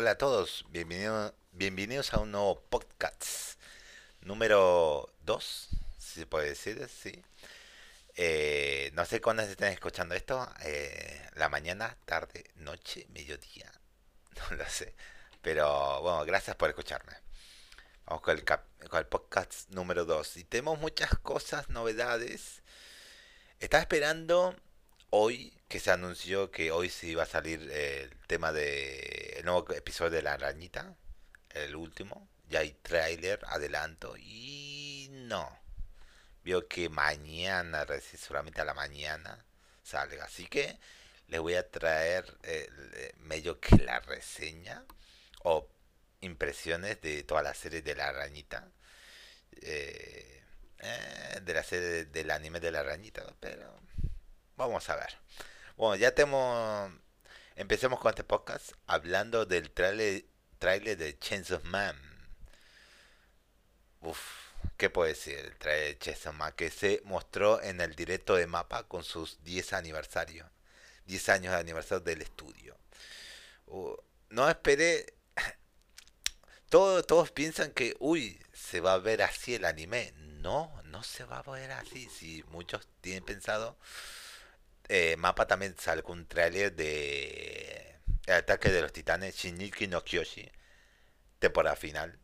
Hola 0.00 0.12
a 0.12 0.16
todos, 0.16 0.64
bienvenido- 0.68 1.34
bienvenidos 1.50 2.14
a 2.14 2.20
un 2.20 2.30
nuevo 2.30 2.60
podcast 2.70 3.58
número 4.20 5.12
2, 5.22 5.70
si 5.98 6.20
se 6.20 6.24
puede 6.24 6.50
decir, 6.50 6.88
sí. 6.88 7.20
Eh, 8.14 8.92
no 8.94 9.04
sé 9.06 9.20
cuándo 9.20 9.42
se 9.42 9.50
están 9.50 9.72
escuchando 9.72 10.14
esto, 10.14 10.48
eh, 10.62 11.20
la 11.34 11.48
mañana, 11.48 11.98
tarde, 12.04 12.44
noche, 12.54 13.08
mediodía, 13.10 13.72
no 14.50 14.56
lo 14.56 14.70
sé. 14.70 14.94
Pero 15.42 16.00
bueno, 16.00 16.24
gracias 16.24 16.54
por 16.54 16.68
escucharme. 16.68 17.14
Vamos 18.06 18.22
con 18.22 18.38
el, 18.38 18.44
con 18.44 18.98
el 19.00 19.06
podcast 19.06 19.68
número 19.70 20.04
2 20.04 20.36
y 20.36 20.44
tenemos 20.44 20.78
muchas 20.78 21.10
cosas, 21.24 21.70
novedades. 21.70 22.62
Estaba 23.58 23.80
esperando 23.80 24.54
hoy 25.10 25.52
que 25.68 25.80
se 25.80 25.90
anunció 25.90 26.50
que 26.50 26.70
hoy 26.72 26.88
sí 26.90 27.10
iba 27.10 27.24
a 27.24 27.26
salir 27.26 27.70
el 27.70 28.10
tema 28.26 28.52
de 28.52 29.34
el 29.38 29.44
nuevo 29.44 29.70
episodio 29.72 30.10
de 30.10 30.22
La 30.22 30.34
Arañita, 30.34 30.94
el 31.50 31.76
último. 31.76 32.28
Ya 32.48 32.60
hay 32.60 32.72
tráiler, 32.72 33.40
adelanto 33.46 34.16
y 34.16 35.08
no. 35.12 35.58
Veo 36.44 36.66
que 36.68 36.88
mañana, 36.88 37.86
seguramente 38.00 38.60
a 38.60 38.64
la 38.64 38.74
mañana 38.74 39.44
salga. 39.82 40.24
Así 40.24 40.46
que 40.48 40.78
les 41.28 41.40
voy 41.40 41.54
a 41.54 41.68
traer 41.70 42.38
eh, 42.42 43.12
medio 43.18 43.60
que 43.60 43.76
la 43.78 44.00
reseña 44.00 44.84
o 45.44 45.68
impresiones 46.20 47.00
de 47.02 47.22
toda 47.24 47.42
la 47.42 47.54
serie 47.54 47.82
de 47.82 47.94
La 47.94 48.08
Arañita. 48.08 48.68
eh, 49.62 50.42
eh, 50.80 51.40
de 51.42 51.54
la 51.54 51.62
serie 51.62 52.04
del 52.06 52.30
anime 52.30 52.60
de 52.60 52.70
La 52.70 52.80
Arañita, 52.80 53.24
pero 53.40 53.80
vamos 54.58 54.90
a 54.90 54.96
ver. 54.96 55.16
Bueno, 55.76 55.96
ya 55.96 56.14
tenemos. 56.14 56.92
Empecemos 57.56 57.98
con 58.00 58.10
este 58.10 58.24
podcast 58.24 58.72
hablando 58.86 59.46
del 59.46 59.70
trailer, 59.70 60.24
trailer 60.58 60.98
de 60.98 61.18
Chainsaw 61.18 61.60
Man. 61.64 61.96
Uf, 64.00 64.18
¿qué 64.76 64.90
puedo 64.90 65.08
decir? 65.08 65.38
El 65.38 65.56
trailer 65.56 65.88
de 65.94 65.98
Chainsaw 65.98 66.32
Man 66.32 66.52
que 66.56 66.70
se 66.70 67.00
mostró 67.04 67.62
en 67.62 67.80
el 67.80 67.94
directo 67.94 68.34
de 68.36 68.46
Mapa 68.46 68.82
con 68.82 69.04
sus 69.04 69.42
10 69.44 69.72
aniversario. 69.72 70.50
10 71.06 71.28
años 71.30 71.52
de 71.54 71.60
aniversario 71.60 72.00
del 72.04 72.22
estudio. 72.22 72.76
Uh, 73.66 73.96
no 74.30 74.48
esperé. 74.48 75.14
Todos, 76.68 77.06
todos 77.06 77.30
piensan 77.30 77.70
que, 77.70 77.96
uy, 77.98 78.38
se 78.52 78.80
va 78.80 78.92
a 78.92 78.98
ver 78.98 79.22
así 79.22 79.54
el 79.54 79.64
anime. 79.64 80.12
No, 80.16 80.70
no 80.84 81.02
se 81.02 81.24
va 81.24 81.38
a 81.38 81.50
ver 81.50 81.70
así. 81.72 82.10
Si 82.10 82.42
muchos 82.50 82.86
tienen 83.00 83.24
pensado 83.24 83.78
eh, 84.88 85.16
Mapa 85.18 85.46
también 85.46 85.74
sacó 85.78 86.12
un 86.12 86.26
tráiler 86.26 86.74
de 86.74 87.96
El 88.26 88.34
ataque 88.34 88.70
de 88.70 88.82
los 88.82 88.92
titanes 88.92 89.36
Shinichi 89.36 89.86
no 89.88 90.04
Kyoshi, 90.04 90.50
temporada 91.38 91.76
final. 91.76 92.18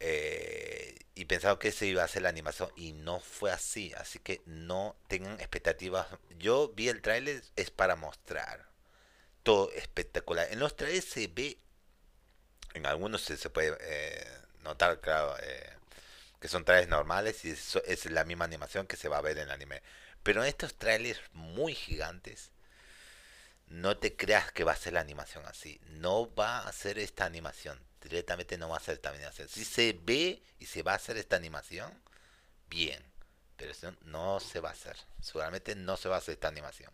eh, 0.00 0.96
y 1.14 1.26
pensaba 1.26 1.58
que 1.58 1.68
ese 1.68 1.86
iba 1.86 2.02
a 2.04 2.08
ser 2.08 2.22
la 2.22 2.28
animación 2.30 2.70
y 2.76 2.92
no 2.92 3.20
fue 3.20 3.50
así, 3.52 3.92
así 3.94 4.18
que 4.20 4.42
no 4.46 4.96
tengan 5.08 5.34
expectativas. 5.40 6.08
Yo 6.38 6.72
vi 6.76 6.88
el 6.88 7.02
tráiler 7.02 7.42
es 7.56 7.70
para 7.70 7.96
mostrar 7.96 8.68
todo 9.44 9.70
espectacular. 9.72 10.48
En 10.52 10.60
los 10.60 10.76
trailers 10.76 11.06
se 11.06 11.28
ve, 11.28 11.58
en 12.74 12.86
algunos 12.86 13.22
se, 13.22 13.36
se 13.36 13.50
puede 13.50 13.76
eh, 13.80 14.26
notar, 14.62 15.00
claro, 15.00 15.36
eh, 15.42 15.70
que 16.40 16.48
son 16.48 16.64
trailers 16.64 16.88
normales 16.90 17.44
y 17.44 17.50
eso 17.52 17.82
es 17.84 18.06
la 18.10 18.24
misma 18.24 18.44
animación 18.46 18.86
que 18.86 18.96
se 18.96 19.08
va 19.08 19.18
a 19.18 19.22
ver 19.22 19.38
en 19.38 19.44
el 19.44 19.52
anime. 19.52 19.82
Pero 20.24 20.42
en 20.42 20.48
estos 20.48 20.74
trailers 20.74 21.20
muy 21.32 21.74
gigantes, 21.74 22.50
no 23.68 23.96
te 23.96 24.16
creas 24.16 24.50
que 24.52 24.64
va 24.64 24.72
a 24.72 24.76
ser 24.76 24.94
la 24.94 25.00
animación 25.00 25.44
así. 25.46 25.80
No 25.90 26.32
va 26.34 26.60
a 26.66 26.72
ser 26.72 26.98
esta 26.98 27.24
animación. 27.24 27.80
Directamente 28.02 28.58
no 28.58 28.68
va 28.68 28.76
a 28.78 28.80
ser 28.80 28.94
esta 28.94 29.10
animación. 29.10 29.48
Si 29.48 29.64
se 29.64 29.98
ve 30.02 30.42
y 30.58 30.66
se 30.66 30.82
va 30.82 30.92
a 30.92 30.96
hacer 30.96 31.16
esta 31.16 31.36
animación, 31.36 31.92
bien. 32.68 33.02
Pero 33.56 33.72
eso 33.72 33.94
no 34.02 34.40
se 34.40 34.60
va 34.60 34.70
a 34.70 34.72
hacer. 34.72 34.96
Seguramente 35.20 35.74
no 35.76 35.96
se 35.96 36.08
va 36.08 36.16
a 36.16 36.18
hacer 36.18 36.34
esta 36.34 36.48
animación. 36.48 36.92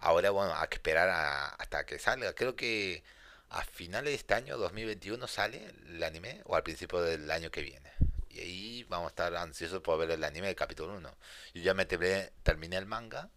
Ahora, 0.00 0.30
bueno, 0.30 0.54
hay 0.54 0.68
que 0.68 0.76
esperar 0.76 1.08
a- 1.08 1.48
hasta 1.48 1.84
que 1.86 1.98
salga. 1.98 2.34
Creo 2.34 2.56
que 2.56 3.02
a 3.50 3.62
finales 3.64 4.10
de 4.10 4.16
este 4.16 4.34
año, 4.34 4.58
2021, 4.58 5.26
sale 5.26 5.64
el 5.88 6.02
anime 6.02 6.42
o 6.44 6.56
al 6.56 6.62
principio 6.62 7.00
del 7.02 7.30
año 7.30 7.50
que 7.50 7.62
viene. 7.62 7.90
Y 8.36 8.40
ahí 8.40 8.84
vamos 8.90 9.06
a 9.06 9.08
estar 9.08 9.34
ansiosos 9.34 9.80
por 9.80 9.98
ver 9.98 10.10
el 10.10 10.22
anime 10.22 10.48
del 10.48 10.56
capítulo 10.56 10.94
1. 10.96 11.16
Yo 11.54 11.62
ya 11.62 11.72
me 11.72 11.86
terminé, 11.86 12.32
terminé 12.42 12.76
el 12.76 12.84
manga 12.84 13.30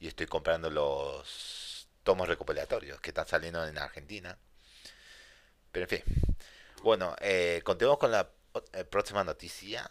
y 0.00 0.08
estoy 0.08 0.26
comprando 0.26 0.70
los 0.70 1.88
tomos 2.02 2.26
recopilatorios 2.26 3.00
que 3.00 3.10
están 3.10 3.28
saliendo 3.28 3.64
en 3.64 3.78
Argentina. 3.78 4.36
Pero 5.70 5.84
en 5.84 5.88
fin. 5.88 6.02
Bueno, 6.82 7.14
eh, 7.20 7.62
continuamos 7.64 8.00
con 8.00 8.10
la 8.10 8.28
eh, 8.72 8.84
próxima 8.84 9.22
noticia. 9.22 9.88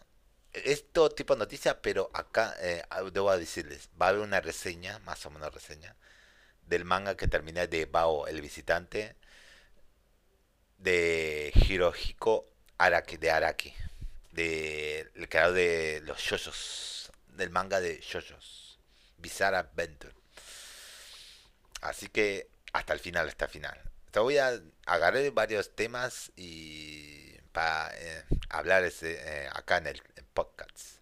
Es 0.52 0.92
todo 0.92 1.09
tipo 1.09 1.36
de 1.36 1.40
noticia, 1.40 1.81
pero 1.81 2.09
acá 2.14 2.53
eh, 2.59 2.84
debo 3.14 3.36
decirles, 3.38 3.90
va 4.02 4.08
a 4.08 4.09
haber 4.09 4.22
una 4.22 4.42
reseña, 4.42 5.00
más 5.00 5.25
o 5.25 5.30
menos 5.30 5.53
reseña, 5.53 5.96
del 6.64 6.84
manga 6.84 7.16
que 7.16 7.30
terminé 7.30 7.68
de 7.68 7.86
Bao, 7.86 8.28
el 8.28 8.42
visitante, 8.42 9.16
de 10.80 11.53
Hirohiko 11.56 12.46
de 13.19 13.31
Araki, 13.31 13.74
el 14.40 15.30
creador 15.30 15.56
de 15.56 16.02
los 16.06 16.20
shoujos, 16.20 17.12
del 17.28 17.50
manga 17.50 17.80
de 17.80 18.00
shoujos, 18.02 18.80
Bizarre 19.18 19.58
Adventure. 19.58 20.14
Así 21.82 22.10
que 22.10 22.50
hasta 22.74 22.94
el 22.94 23.00
final, 23.00 23.28
hasta 23.28 23.46
el 23.46 23.52
final. 23.52 23.82
Te 24.12 24.20
voy 24.20 24.38
a 24.38 24.60
agarrar 24.86 25.32
varios 25.32 25.76
temas 25.76 26.32
y 26.36 27.34
para 27.52 27.92
eh, 27.98 28.26
hablar 28.50 28.84
ese, 28.84 29.20
eh, 29.20 29.50
acá 29.54 29.78
en 29.78 29.88
el 29.88 30.02
podcast. 30.34 31.00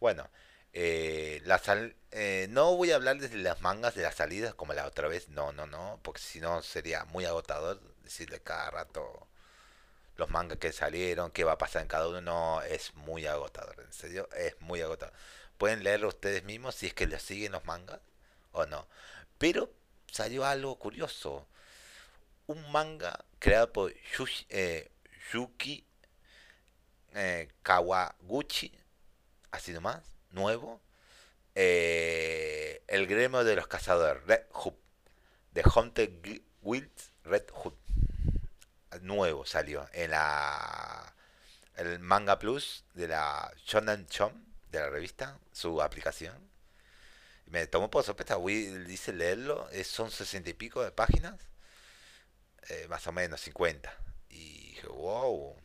Bueno, 0.00 0.28
eh, 0.72 1.40
eh, 2.10 2.46
no 2.50 2.76
voy 2.76 2.90
a 2.90 2.96
hablar 2.96 3.18
de 3.18 3.28
las 3.38 3.60
mangas 3.60 3.94
de 3.94 4.02
las 4.02 4.16
salidas 4.16 4.54
como 4.54 4.74
la 4.74 4.86
otra 4.86 5.08
vez, 5.08 5.28
no, 5.28 5.52
no, 5.52 5.66
no, 5.66 6.00
porque 6.02 6.20
si 6.20 6.40
no 6.40 6.62
sería 6.62 7.04
muy 7.06 7.24
agotador 7.24 7.80
decirle 8.02 8.40
cada 8.40 8.70
rato 8.70 9.28
los 10.16 10.30
mangas 10.30 10.58
que 10.58 10.72
salieron, 10.72 11.30
qué 11.30 11.44
va 11.44 11.52
a 11.52 11.58
pasar 11.58 11.82
en 11.82 11.88
cada 11.88 12.08
uno, 12.08 12.20
no, 12.20 12.62
es 12.62 12.94
muy 12.94 13.26
agotador, 13.26 13.80
en 13.80 13.92
serio, 13.92 14.28
es 14.36 14.60
muy 14.60 14.80
agotador. 14.82 15.14
Pueden 15.58 15.84
leerlo 15.84 16.08
ustedes 16.08 16.44
mismos 16.44 16.74
si 16.74 16.86
es 16.86 16.94
que 16.94 17.06
les 17.06 17.22
siguen 17.22 17.52
los 17.52 17.64
mangas 17.64 18.00
o 18.52 18.66
no. 18.66 18.86
Pero 19.38 19.70
salió 20.10 20.44
algo 20.46 20.78
curioso, 20.78 21.46
un 22.46 22.70
manga 22.72 23.24
creado 23.38 23.72
por 23.72 23.92
Yushi- 24.16 24.46
eh, 24.48 24.90
Yuki 25.32 25.84
eh, 27.14 27.48
Kawaguchi, 27.62 28.72
así 29.52 29.72
nomás, 29.72 30.02
nuevo, 30.32 30.80
eh, 31.54 32.82
el 32.88 33.06
gremio 33.06 33.44
de 33.44 33.56
los 33.56 33.66
cazadores, 33.68 34.24
Red 34.26 34.44
Hood, 34.52 34.74
de 35.52 35.64
Hunter 35.76 36.10
G- 36.22 36.42
Wills 36.62 37.12
Red 37.24 37.44
Hood, 37.52 37.74
nuevo 39.02 39.46
salió 39.46 39.88
en 39.92 40.10
la 40.12 41.14
el 41.76 41.98
Manga 42.00 42.38
Plus 42.38 42.84
de 42.94 43.08
la 43.08 43.52
Shonen 43.66 44.06
Jump 44.16 44.34
de 44.70 44.80
la 44.80 44.90
revista, 44.90 45.38
su 45.52 45.82
aplicación. 45.82 46.34
Me 47.46 47.66
tomó 47.66 47.90
por 47.90 48.04
sorpresa, 48.04 48.36
dice 48.86 49.12
leerlo, 49.14 49.68
es- 49.70 49.86
son 49.86 50.10
sesenta 50.10 50.50
y 50.50 50.54
pico 50.54 50.82
de 50.82 50.92
páginas, 50.92 51.36
eh, 52.68 52.86
más 52.88 53.06
o 53.06 53.12
menos 53.12 53.40
50. 53.40 53.92
Y 54.28 54.68
dije, 54.74 54.86
wow, 54.88 55.56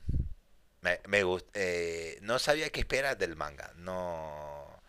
me, 0.82 1.02
me 1.08 1.24
gust- 1.26 1.48
eh, 1.54 2.20
no 2.24 2.40
sabía 2.40 2.72
qué 2.72 2.82
esperar 2.82 3.18
del 3.18 3.36
manga, 3.36 3.74
no, 3.78 4.82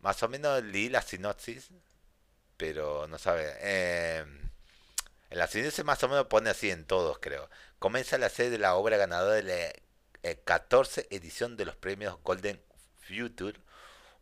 más 0.00 0.22
o 0.22 0.28
menos 0.28 0.62
leí 0.64 0.88
la 0.88 1.02
sinopsis, 1.02 1.70
pero 2.56 3.08
no 3.08 3.18
sabe. 3.18 3.52
eh, 3.60 4.26
en 5.36 5.40
la 5.40 5.46
sinopsis 5.48 5.84
más 5.84 6.02
o 6.02 6.08
menos 6.08 6.26
pone 6.26 6.50
así 6.50 6.70
en 6.70 6.86
todos, 6.86 7.18
creo. 7.20 7.48
Comienza 7.78 8.18
la 8.18 8.28
serie 8.30 8.50
de 8.50 8.58
la 8.58 8.74
obra 8.76 8.96
ganadora 8.96 9.34
de 9.36 9.42
la 9.42 9.72
eh, 10.30 10.40
14 10.44 11.06
edición 11.10 11.56
de 11.56 11.64
los 11.66 11.76
premios 11.76 12.18
Golden 12.22 12.60
Future, 13.06 13.60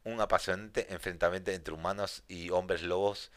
un 0.04 0.20
apasionante 0.20 0.92
enfrentamiento 0.92 1.50
entre 1.52 1.74
humanos 1.74 2.24
y 2.28 2.50
hombres 2.50 2.82
lobos, 2.82 3.30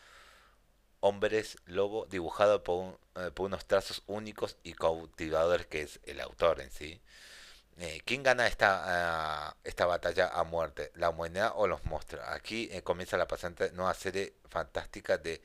hombres 0.99 1.57
lobo, 1.65 2.05
dibujado 2.07 2.63
por, 2.63 2.75
un- 2.79 2.97
eh, 3.15 3.31
por 3.31 3.45
unos 3.47 3.65
trazos 3.65 4.03
únicos 4.07 4.57
y 4.63 4.73
cautivadores 4.73 5.67
que 5.67 5.81
es 5.83 5.99
el 6.03 6.19
autor 6.21 6.61
en 6.61 6.71
sí. 6.71 7.01
Eh, 7.77 8.01
¿Quién 8.05 8.23
gana 8.23 8.47
esta, 8.47 9.49
ah, 9.49 9.57
esta 9.63 9.85
batalla 9.87 10.29
a 10.29 10.43
muerte? 10.43 10.91
¿La 10.95 11.09
humanidad 11.09 11.53
o 11.55 11.67
los 11.67 11.85
monstruos? 11.85 12.25
Aquí 12.29 12.69
eh, 12.71 12.83
comienza 12.83 13.17
la 13.17 13.27
pasante 13.27 13.71
nueva 13.73 13.93
serie 13.95 14.35
fantástica 14.49 15.17
de 15.17 15.41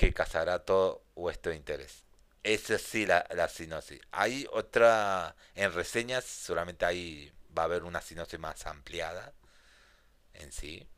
que 0.00 0.14
cazará 0.14 0.64
todo 0.64 1.04
vuestro 1.14 1.52
interés. 1.52 2.04
Esa 2.42 2.78
sí 2.78 3.04
la, 3.04 3.26
la 3.34 3.48
sinopsis. 3.48 4.00
Hay 4.12 4.46
otra, 4.50 5.36
en 5.54 5.74
reseñas, 5.74 6.24
seguramente 6.24 6.86
ahí 6.86 7.30
va 7.56 7.62
a 7.62 7.64
haber 7.66 7.84
una 7.84 8.00
sinopsis 8.00 8.40
más 8.40 8.66
ampliada 8.66 9.34
en 10.32 10.52
sí. 10.52 10.88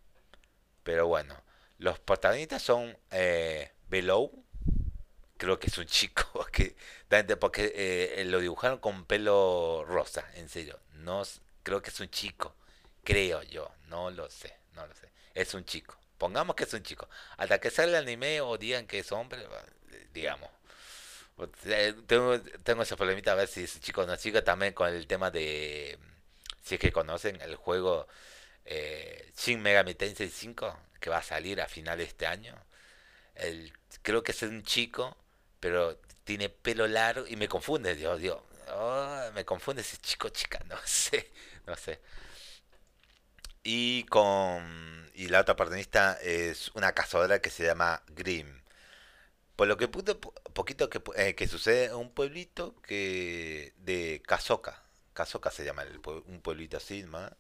Pero 0.85 1.09
bueno, 1.09 1.35
los 1.79 1.99
protagonistas 1.99 2.63
son 2.63 2.97
eh, 3.11 3.73
Below, 3.89 4.45
creo 5.37 5.59
que 5.59 5.67
es 5.67 5.79
un 5.79 5.87
chico, 5.99 6.47
que 6.53 6.77
porque 7.41 7.73
eh, 7.75 8.25
lo 8.27 8.39
dibujaron 8.39 8.79
con 8.79 9.05
pelo 9.05 9.85
rosa, 9.85 10.25
en 10.35 10.49
serio. 10.49 10.79
No, 10.93 11.25
creo 11.65 11.83
que 11.83 11.91
es 11.91 11.99
un 11.99 12.09
chico, 12.09 12.55
creo 13.03 13.43
yo, 13.43 13.69
no 13.89 14.13
lo 14.13 14.31
sé, 14.31 14.57
no 14.75 14.87
lo 14.87 14.95
sé. 14.95 15.11
Es 15.35 15.55
un 15.55 15.65
chico. 15.65 16.02
Pongamos 16.23 16.55
que 16.55 16.63
es 16.63 16.73
un 16.73 16.85
chico. 16.85 17.09
Hasta 17.37 17.59
que 17.59 17.69
salga 17.69 17.99
el 17.99 18.05
anime 18.05 18.41
o 18.43 18.57
digan 18.57 18.87
que 18.87 19.01
es 19.01 19.11
hombre, 19.11 19.45
digamos. 20.15 20.49
Tengo, 22.07 22.41
tengo 22.63 22.83
ese 22.85 22.97
problemita 22.97 23.33
a 23.33 23.35
ver 23.35 23.49
si 23.49 23.65
es 23.65 23.81
chico 23.81 24.03
o 24.03 24.07
no 24.07 24.15
chico 24.15 24.41
también 24.45 24.73
con 24.73 24.89
el 24.89 25.09
tema 25.09 25.33
de 25.33 25.99
si 26.63 26.77
es 26.77 26.81
que 26.81 26.93
conocen 26.93 27.41
el 27.41 27.57
juego 27.57 28.07
eh, 28.65 29.33
Shin 29.37 29.61
Megami 29.61 29.95
Tensei 29.95 30.29
5 30.29 30.79
que 31.01 31.11
va 31.11 31.17
a 31.17 31.23
salir 31.25 31.61
a 31.61 31.67
final 31.67 31.99
de 31.99 32.05
este 32.05 32.29
año. 32.29 32.55
El, 33.35 33.73
creo 34.03 34.23
que 34.23 34.31
es 34.31 34.43
un 34.43 34.63
chico, 34.63 35.17
pero 35.59 35.97
tiene 36.23 36.51
pelo 36.51 36.87
largo 36.87 37.27
y 37.27 37.35
me 37.35 37.49
confunde, 37.49 37.97
Dios, 37.97 38.21
Dios. 38.21 38.39
Oh, 38.71 39.29
me 39.35 39.45
confunde 39.45 39.83
ese 39.83 39.97
chico 39.97 40.29
chica, 40.29 40.61
no 40.69 40.79
sé, 40.85 41.33
no 41.67 41.75
sé. 41.75 41.99
Y 43.63 44.05
con 44.05 45.11
y 45.15 45.29
la 45.29 45.41
otra 45.41 45.57
protagonista 45.57 46.19
es 46.23 46.71
una 46.75 46.93
cazadora 46.93 47.41
que 47.41 47.51
se 47.51 47.65
llama 47.65 48.03
Grimm. 48.09 48.63
Por 49.57 49.69
lo 49.69 49.77
que 49.77 49.89
puto, 49.89 50.19
poquito 50.21 50.89
que, 50.91 51.03
eh, 51.17 51.35
que 51.35 51.47
sucede 51.47 51.87
en 51.87 51.95
un 51.95 52.11
pueblito 52.11 52.75
que 52.83 53.75
de 53.79 54.23
Kazoka. 54.27 54.83
Kazoka 55.13 55.51
se 55.51 55.65
llama 55.65 55.85
un 56.27 56.41
pueblito 56.41 56.79
así, 56.79 57.05
más, 57.05 57.31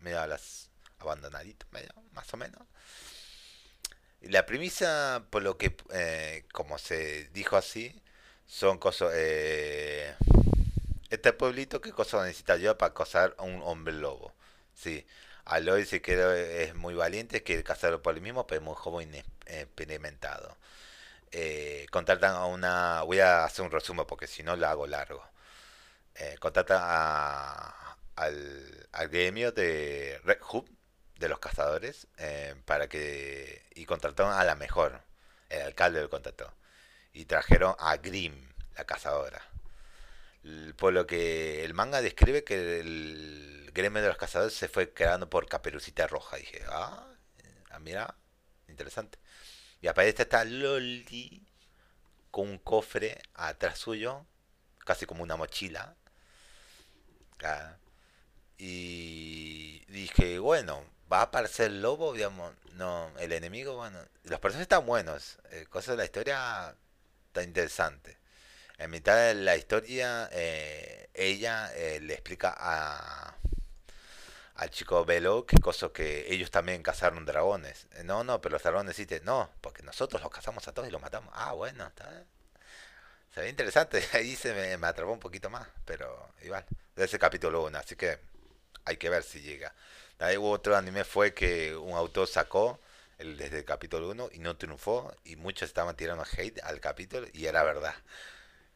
medio 0.00 0.20
a 0.20 0.26
las 0.26 0.70
abandonadito, 1.00 1.66
medio, 1.72 1.90
más 2.12 2.32
o 2.32 2.36
menos. 2.36 2.62
La 4.20 4.46
premisa, 4.46 5.24
por 5.30 5.42
lo 5.42 5.58
que, 5.58 5.76
eh, 5.92 6.44
como 6.52 6.78
se 6.78 7.28
dijo 7.30 7.56
así, 7.56 8.00
son 8.46 8.78
cosas... 8.78 9.12
Eh, 9.14 10.14
este 11.10 11.32
pueblito, 11.32 11.80
¿qué 11.80 11.92
cosa 11.92 12.22
necesita 12.24 12.56
yo 12.56 12.76
para 12.76 12.92
cazar 12.94 13.34
a 13.38 13.42
un 13.42 13.62
hombre 13.62 13.94
lobo? 13.94 14.34
Sí, 14.74 15.06
Aloy 15.48 15.80
dice 15.80 16.02
que 16.02 16.62
es 16.64 16.74
muy 16.74 16.94
valiente, 16.94 17.42
que 17.42 17.62
cazarlo 17.64 18.02
por 18.02 18.14
el 18.14 18.20
mismo, 18.20 18.46
pero 18.46 18.60
es 18.60 18.64
muy 18.64 18.74
joven 18.76 19.14
experimentado. 19.46 20.56
Eh, 21.32 21.86
contratan 21.90 22.34
a 22.36 22.46
una... 22.46 23.02
Voy 23.04 23.20
a 23.20 23.44
hacer 23.44 23.64
un 23.64 23.70
resumen 23.72 24.06
porque 24.06 24.26
si 24.26 24.42
no 24.42 24.56
lo 24.56 24.66
hago 24.68 24.86
largo. 24.86 25.22
Eh, 26.16 26.36
contratan 26.40 26.80
a, 26.82 27.96
al, 28.16 28.88
al 28.92 29.08
gremio 29.08 29.52
de 29.52 30.20
Red 30.24 30.40
Hood, 30.42 30.66
de 31.18 31.28
los 31.28 31.38
cazadores, 31.40 32.08
eh, 32.18 32.54
para 32.66 32.88
que... 32.88 33.64
Y 33.74 33.86
contrataron 33.86 34.32
a 34.34 34.44
la 34.44 34.54
mejor. 34.56 35.00
El 35.50 35.62
alcalde 35.62 36.02
lo 36.02 36.10
contrató. 36.10 36.52
Y 37.12 37.26
trajeron 37.26 37.74
a 37.78 37.96
Grimm, 37.98 38.34
la 38.76 38.84
cazadora. 38.84 39.42
Por 40.76 40.92
lo 40.92 41.06
que 41.06 41.64
el 41.64 41.74
manga 41.74 42.00
describe 42.00 42.44
que 42.44 42.80
el 42.80 43.70
gremio 43.74 44.02
de 44.02 44.08
los 44.08 44.16
cazadores 44.16 44.54
se 44.54 44.68
fue 44.68 44.92
creando 44.92 45.28
por 45.28 45.48
Caperucita 45.48 46.06
Roja. 46.06 46.36
dije, 46.36 46.62
ah, 46.68 47.06
ah 47.70 47.78
mira, 47.78 48.14
interesante. 48.68 49.18
Y 49.80 49.88
aparece 49.88 50.22
esta 50.22 50.44
Loli 50.44 51.46
con 52.30 52.48
un 52.48 52.58
cofre 52.58 53.20
atrás 53.34 53.78
suyo, 53.78 54.26
casi 54.84 55.06
como 55.06 55.22
una 55.22 55.36
mochila. 55.36 55.96
Y 58.58 59.84
dije, 59.88 60.38
bueno, 60.38 60.84
va 61.12 61.20
a 61.20 61.22
aparecer 61.22 61.66
el 61.68 61.82
lobo, 61.82 62.12
digamos, 62.12 62.54
no, 62.74 63.12
el 63.18 63.32
enemigo, 63.32 63.76
bueno, 63.76 63.98
los 64.24 64.40
personajes 64.40 64.62
están 64.62 64.86
buenos, 64.86 65.38
eh, 65.50 65.66
cosas 65.68 65.92
de 65.92 65.98
la 65.98 66.04
historia 66.04 66.76
está 67.28 67.42
interesante. 67.42 68.17
En 68.78 68.90
mitad 68.90 69.16
de 69.16 69.34
la 69.34 69.56
historia, 69.56 70.28
eh, 70.32 71.10
ella 71.14 71.72
eh, 71.74 72.00
le 72.00 72.14
explica 72.14 72.54
a 72.56 73.38
al 74.58 74.70
chico 74.70 75.04
Velo 75.04 75.46
que 75.46 75.56
cosa 75.58 75.88
que 75.90 76.32
ellos 76.32 76.50
también 76.50 76.82
cazaron 76.82 77.24
dragones. 77.24 77.86
No, 78.04 78.24
no, 78.24 78.40
pero 78.40 78.54
los 78.54 78.62
dragones 78.62 78.90
existen. 78.90 79.24
No, 79.24 79.50
porque 79.60 79.82
nosotros 79.82 80.20
los 80.20 80.32
cazamos 80.32 80.66
a 80.66 80.72
todos 80.72 80.88
y 80.88 80.90
los 80.90 81.00
matamos. 81.00 81.32
Ah, 81.34 81.52
bueno, 81.52 81.86
está. 81.86 82.24
Se 83.34 83.40
ve 83.40 83.48
interesante. 83.50 84.04
Ahí 84.14 84.34
se 84.36 84.52
me, 84.78 84.86
atrapó 84.86 85.12
un 85.12 85.20
poquito 85.20 85.48
más, 85.48 85.66
pero 85.84 86.32
igual. 86.42 86.64
De 86.96 87.04
ese 87.04 87.18
capítulo 87.18 87.64
1, 87.64 87.78
así 87.78 87.94
que 87.94 88.18
hay 88.84 88.96
que 88.96 89.08
ver 89.10 89.22
si 89.22 89.40
llega. 89.40 89.72
Ahí 90.18 90.36
hubo 90.36 90.50
otro 90.50 90.76
anime 90.76 91.04
fue 91.04 91.32
que 91.34 91.76
un 91.76 91.92
autor 91.92 92.26
sacó 92.26 92.80
el, 93.18 93.36
desde 93.36 93.58
el 93.58 93.64
capítulo 93.64 94.10
1 94.10 94.30
y 94.32 94.40
no 94.40 94.56
triunfó 94.56 95.14
y 95.24 95.36
muchos 95.36 95.68
estaban 95.68 95.94
tirando 95.96 96.24
hate 96.36 96.60
al 96.64 96.80
capítulo 96.80 97.28
y 97.32 97.46
era 97.46 97.62
verdad. 97.62 97.94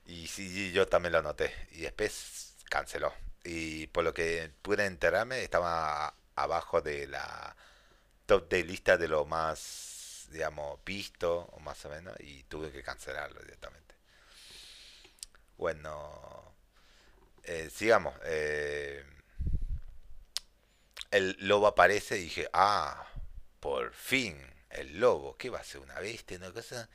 Y 0.07 0.27
sí, 0.27 0.73
yo 0.73 0.87
también 0.87 1.13
lo 1.13 1.23
noté. 1.23 1.53
Y 1.73 1.83
después 1.83 2.57
canceló. 2.69 3.13
Y 3.45 3.87
por 3.89 4.05
lo 4.05 4.15
que 4.15 4.51
pude 4.63 4.87
enterarme 4.87 5.43
estaba 5.43 6.15
abajo 6.37 6.81
de 6.81 7.07
la 7.07 7.57
top 8.27 8.49
de 8.49 8.65
lista 8.65 8.97
de 8.97 9.09
lo 9.09 9.25
más 9.25 10.29
digamos 10.31 10.83
visto 10.85 11.49
o 11.53 11.61
más 11.61 11.85
o 11.85 11.91
menos 11.91 12.17
y 12.21 12.45
tuve 12.45 12.73
que 12.73 12.83
cancelarlo 12.83 13.41
directamente. 13.41 13.95
Bueno 15.57 16.55
eh, 17.45 17.71
sigamos 17.71 18.15
eh, 18.25 19.05
el 21.11 21.37
lobo 21.41 21.67
aparece 21.67 22.19
y 22.19 22.23
dije 22.23 22.49
ah 22.53 23.07
por 23.61 23.93
fin 23.93 24.39
el 24.71 24.99
lobo 24.99 25.37
qué 25.37 25.51
va 25.51 25.61
a 25.61 25.65
ser 25.65 25.81
una 25.81 25.99
bestia 26.01 26.39
una 26.39 26.53
cosa 26.53 26.89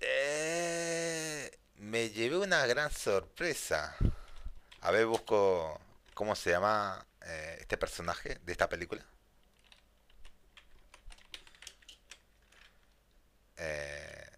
eh, 0.00 1.50
me 1.82 2.10
llevé 2.10 2.38
una 2.38 2.64
gran 2.66 2.92
sorpresa. 2.92 3.96
A 4.82 4.90
ver, 4.92 5.06
busco 5.06 5.80
cómo 6.14 6.36
se 6.36 6.50
llama 6.50 7.04
eh, 7.22 7.56
este 7.60 7.76
personaje 7.76 8.38
de 8.44 8.52
esta 8.52 8.68
película. 8.68 9.04
Eh, 13.56 14.30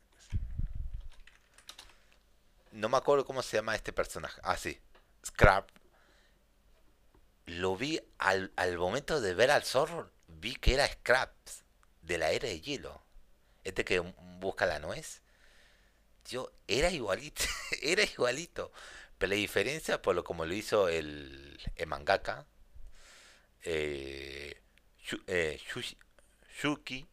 no 2.73 2.89
me 2.89 2.97
acuerdo 2.97 3.27
cómo 3.27 3.43
se 3.43 3.59
llama 3.59 3.75
este 3.75 3.93
personaje. 3.93 4.41
Ah, 4.43 4.57
sí. 4.57 4.81
Scrap. 5.27 5.69
Lo 7.45 7.77
vi 7.77 8.01
al, 8.17 8.53
al 8.57 8.79
momento 8.79 9.21
de 9.21 9.35
ver 9.35 9.51
al 9.51 9.65
zorro. 9.65 10.11
Vi 10.29 10.57
que 10.57 10.75
era 10.75 10.89
Scraps. 10.89 11.63
De 12.01 12.17
la 12.17 12.31
era 12.31 12.49
de 12.49 12.63
hielo. 12.63 13.03
Este 13.65 13.85
que 13.85 14.01
busca 14.01 14.65
la 14.65 14.79
nuez 14.79 15.24
yo 16.27 16.53
era 16.67 16.91
igualito, 16.91 17.45
era 17.83 18.03
igualito. 18.03 18.73
Pero 19.19 19.31
la 19.31 19.37
diferencia, 19.37 20.03
por 20.03 20.15
lo 20.15 20.25
como 20.25 20.45
lo 20.45 20.55
hizo 20.55 20.89
el, 20.89 21.59
mangaka, 21.87 22.47
eh, 23.63 24.61
eh 25.27 25.61
Shuki, 26.61 27.07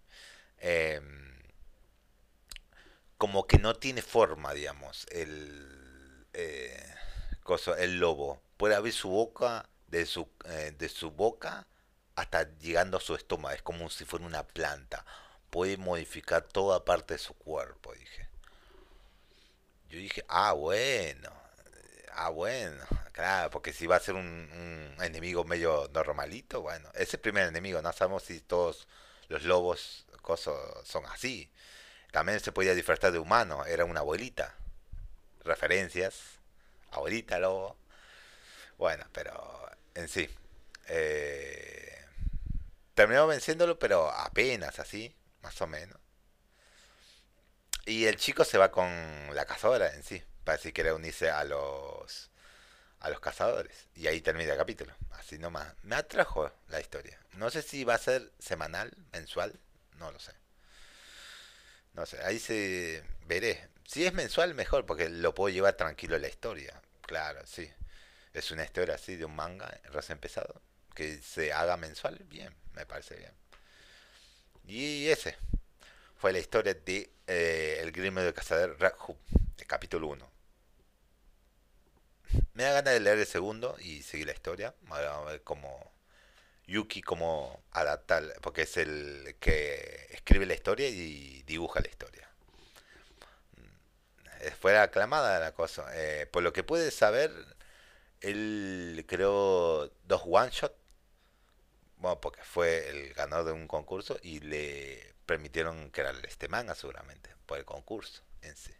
em, 0.59 1.31
como 3.17 3.45
que 3.47 3.57
no 3.59 3.75
tiene 3.75 4.01
forma, 4.01 4.53
digamos, 4.53 5.05
el, 5.11 6.25
eh, 6.33 6.95
el 7.77 7.99
lobo. 7.99 8.41
Puede 8.57 8.75
abrir 8.75 8.93
su 8.93 9.09
boca, 9.09 9.69
de 9.87 10.05
su, 10.05 10.27
eh, 10.45 10.73
de 10.77 10.89
su 10.89 11.11
boca 11.11 11.67
hasta 12.15 12.57
llegando 12.57 12.97
a 12.97 13.01
su 13.01 13.15
estómago. 13.15 13.53
Es 13.55 13.61
como 13.61 13.89
si 13.89 14.05
fuera 14.05 14.25
una 14.25 14.47
planta. 14.47 15.05
Puede 15.49 15.77
modificar 15.77 16.43
toda 16.43 16.85
parte 16.85 17.15
de 17.15 17.19
su 17.19 17.33
cuerpo, 17.35 17.93
dije. 17.93 18.30
Yo 19.91 19.99
dije, 19.99 20.23
ah, 20.29 20.53
bueno, 20.53 21.29
ah, 22.13 22.29
bueno, 22.29 22.81
claro, 23.11 23.49
porque 23.49 23.73
si 23.73 23.87
va 23.87 23.97
a 23.97 23.99
ser 23.99 24.15
un, 24.15 24.95
enemigo 25.01 25.43
medio 25.43 25.89
normalito, 25.93 26.61
bueno, 26.61 26.89
es 26.95 27.13
el 27.13 27.19
primer 27.19 27.49
enemigo, 27.49 27.81
no 27.81 27.91
sabemos 27.91 28.23
si 28.23 28.39
todos 28.39 28.87
los 29.27 29.43
lobos 29.43 30.05
cosas 30.21 30.55
son 30.85 31.05
así. 31.07 31.51
También 32.11 32.39
se 32.39 32.53
podía 32.53 32.73
disfrazar 32.73 33.11
de 33.11 33.19
humano, 33.19 33.65
era 33.65 33.83
una 33.83 33.99
abuelita. 33.99 34.55
Referencias, 35.43 36.39
abuelita 36.91 37.37
lobo. 37.39 37.75
Bueno, 38.77 39.05
pero 39.11 39.69
en 39.93 40.07
sí. 40.07 40.29
Eh, 40.87 42.05
terminó 42.93 43.27
venciéndolo, 43.27 43.77
pero 43.77 44.09
apenas 44.09 44.79
así, 44.79 45.13
más 45.41 45.59
o 45.61 45.67
menos. 45.67 45.97
Y 47.85 48.05
el 48.05 48.17
chico 48.17 48.43
se 48.43 48.57
va 48.57 48.71
con 48.71 48.89
la 49.33 49.45
cazadora 49.45 49.93
en 49.95 50.03
sí, 50.03 50.23
para 50.43 50.57
si 50.57 50.71
quiere 50.71 50.93
unirse 50.93 51.29
a 51.29 51.43
los 51.43 52.29
a 52.99 53.09
los 53.09 53.19
cazadores. 53.19 53.87
Y 53.95 54.07
ahí 54.07 54.21
termina 54.21 54.51
el 54.51 54.57
capítulo. 54.57 54.93
Así 55.11 55.37
nomás. 55.39 55.73
Me 55.83 55.95
atrajo 55.95 56.51
la 56.69 56.79
historia. 56.79 57.19
No 57.33 57.49
sé 57.49 57.61
si 57.61 57.83
va 57.83 57.95
a 57.95 57.97
ser 57.97 58.31
semanal, 58.39 58.95
mensual, 59.11 59.59
no 59.97 60.11
lo 60.11 60.19
sé. 60.19 60.33
No 61.93 62.05
sé, 62.05 62.23
ahí 62.23 62.39
se 62.39 63.03
veré. 63.25 63.69
Si 63.85 64.05
es 64.05 64.13
mensual, 64.13 64.53
mejor, 64.53 64.85
porque 64.85 65.09
lo 65.09 65.33
puedo 65.33 65.53
llevar 65.53 65.73
tranquilo 65.73 66.17
la 66.17 66.27
historia. 66.27 66.79
Claro, 67.01 67.41
sí. 67.45 67.69
Es 68.33 68.51
una 68.51 68.63
historia 68.63 68.95
así 68.95 69.15
de 69.17 69.25
un 69.25 69.35
manga 69.35 69.67
recién 69.91 70.17
empezado. 70.17 70.61
Que 70.95 71.17
se 71.21 71.51
haga 71.51 71.77
mensual, 71.77 72.17
bien, 72.25 72.55
me 72.73 72.85
parece 72.85 73.15
bien. 73.15 73.33
Y 74.65 75.07
ese, 75.07 75.37
fue 76.21 76.31
la 76.31 76.37
historia 76.37 76.75
de 76.75 77.09
eh, 77.25 77.79
El 77.81 77.91
gremio 77.91 78.23
de 78.23 78.31
cazador 78.31 78.77
el 78.79 79.65
capítulo 79.65 80.07
1. 80.09 80.31
Me 82.53 82.63
da 82.63 82.73
ganas 82.73 82.93
de 82.93 82.99
leer 82.99 83.17
el 83.17 83.25
segundo 83.25 83.75
y 83.79 84.03
seguir 84.03 84.27
la 84.27 84.33
historia. 84.33 84.75
Vamos 84.83 84.99
a 84.99 85.31
ver 85.31 85.41
cómo 85.41 85.91
Yuki, 86.67 87.01
cómo 87.01 87.63
adaptar, 87.71 88.35
porque 88.43 88.61
es 88.61 88.77
el 88.77 89.35
que 89.39 90.09
escribe 90.11 90.45
la 90.45 90.53
historia 90.53 90.89
y 90.89 91.41
dibuja 91.47 91.79
la 91.79 91.89
historia. 91.89 92.29
Mm, 93.57 94.51
fue 94.59 94.77
aclamada 94.77 95.39
la 95.39 95.53
cosa. 95.55 95.89
Eh, 95.95 96.27
por 96.27 96.43
lo 96.43 96.53
que 96.53 96.63
puede 96.63 96.91
saber, 96.91 97.31
él 98.19 99.05
creó 99.07 99.87
dos 100.03 100.21
one 100.27 100.51
shot. 100.51 100.75
Bueno, 101.97 102.21
porque 102.21 102.43
fue 102.43 102.89
el 102.89 103.13
ganador 103.15 103.45
de 103.47 103.51
un 103.53 103.67
concurso 103.67 104.19
y 104.21 104.39
le 104.41 105.11
permitieron 105.31 105.91
crear 105.91 106.13
este 106.27 106.49
manga 106.49 106.75
seguramente 106.75 107.33
por 107.45 107.57
el 107.57 107.63
concurso 107.63 108.21
en 108.41 108.57
sí. 108.57 108.73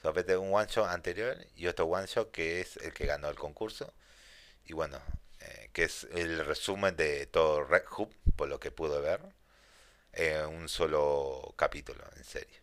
Solamente 0.00 0.34
un 0.34 0.54
one 0.54 0.66
shot 0.66 0.88
anterior 0.88 1.36
y 1.56 1.66
otro 1.66 1.84
one 1.84 2.06
shot 2.06 2.30
que 2.30 2.62
es 2.62 2.78
el 2.78 2.94
que 2.94 3.04
ganó 3.04 3.28
el 3.28 3.36
concurso. 3.36 3.92
Y 4.64 4.72
bueno, 4.72 4.98
eh, 5.40 5.68
que 5.74 5.84
es 5.84 6.04
el 6.12 6.42
resumen 6.46 6.96
de 6.96 7.26
todo 7.26 7.64
Red 7.64 7.84
Hoop, 7.98 8.14
por 8.34 8.48
lo 8.48 8.58
que 8.58 8.70
pude 8.70 8.98
ver, 8.98 9.20
en 10.14 10.46
un 10.46 10.70
solo 10.70 11.52
capítulo 11.54 12.02
en 12.16 12.24
serie. 12.24 12.62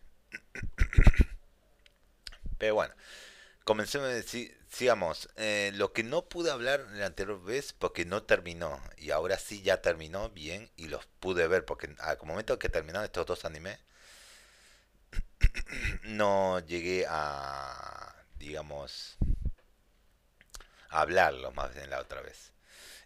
Pero 2.58 2.74
bueno, 2.74 2.94
comencemos 3.62 4.08
a 4.08 4.14
decir, 4.14 4.58
sigamos. 4.72 5.28
Eh, 5.36 5.70
lo 5.74 5.92
que 5.92 6.02
no 6.02 6.28
pude 6.28 6.50
hablar 6.50 6.80
la 6.92 7.06
anterior 7.06 7.42
vez 7.42 7.72
porque 7.72 8.04
no 8.04 8.22
terminó. 8.24 8.82
Y 8.96 9.10
ahora 9.10 9.38
sí 9.38 9.62
ya 9.62 9.82
terminó 9.82 10.30
bien 10.30 10.70
y 10.76 10.88
los 10.88 11.06
pude 11.20 11.46
ver 11.46 11.64
porque 11.64 11.94
al 11.98 12.18
momento 12.24 12.58
que 12.58 12.68
terminaron 12.68 13.04
estos 13.04 13.26
dos 13.26 13.44
animes, 13.44 13.78
no 16.04 16.60
llegué 16.60 17.06
a, 17.08 18.14
digamos, 18.38 19.16
a 20.88 21.00
hablarlo 21.02 21.52
más 21.52 21.74
bien 21.74 21.90
la 21.90 22.00
otra 22.00 22.22
vez. 22.22 22.52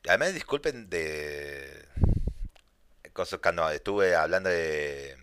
Y 0.04 0.08
además 0.08 0.34
disculpen 0.34 0.88
de 0.88 1.88
cosas 3.12 3.40
cuando 3.40 3.68
estuve 3.70 4.14
hablando 4.14 4.50
de 4.50 5.16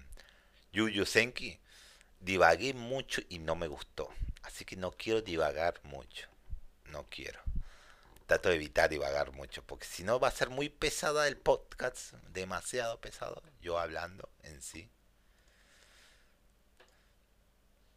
Yu 0.74 1.06
Senki, 1.06 1.60
divagué 2.20 2.74
mucho 2.74 3.22
y 3.30 3.40
no 3.40 3.56
me 3.56 3.68
gustó. 3.68 4.10
Así 4.42 4.66
que 4.66 4.76
no 4.76 4.92
quiero 4.92 5.22
divagar 5.22 5.80
mucho. 5.84 6.33
No 6.94 7.08
quiero. 7.10 7.40
Trato 8.28 8.50
de 8.50 8.56
evitar 8.56 8.88
divagar 8.88 9.32
mucho, 9.32 9.64
porque 9.64 9.88
si 9.88 10.04
no 10.04 10.20
va 10.20 10.28
a 10.28 10.32
ser 10.32 10.52
muy 10.52 10.70
pesada 10.70 11.28
el 11.28 11.38
podcast, 11.38 12.14
demasiado 12.30 13.02
pesado, 13.02 13.42
yo 13.62 13.80
hablando 13.80 14.30
en 14.44 14.62
sí. 14.62 14.92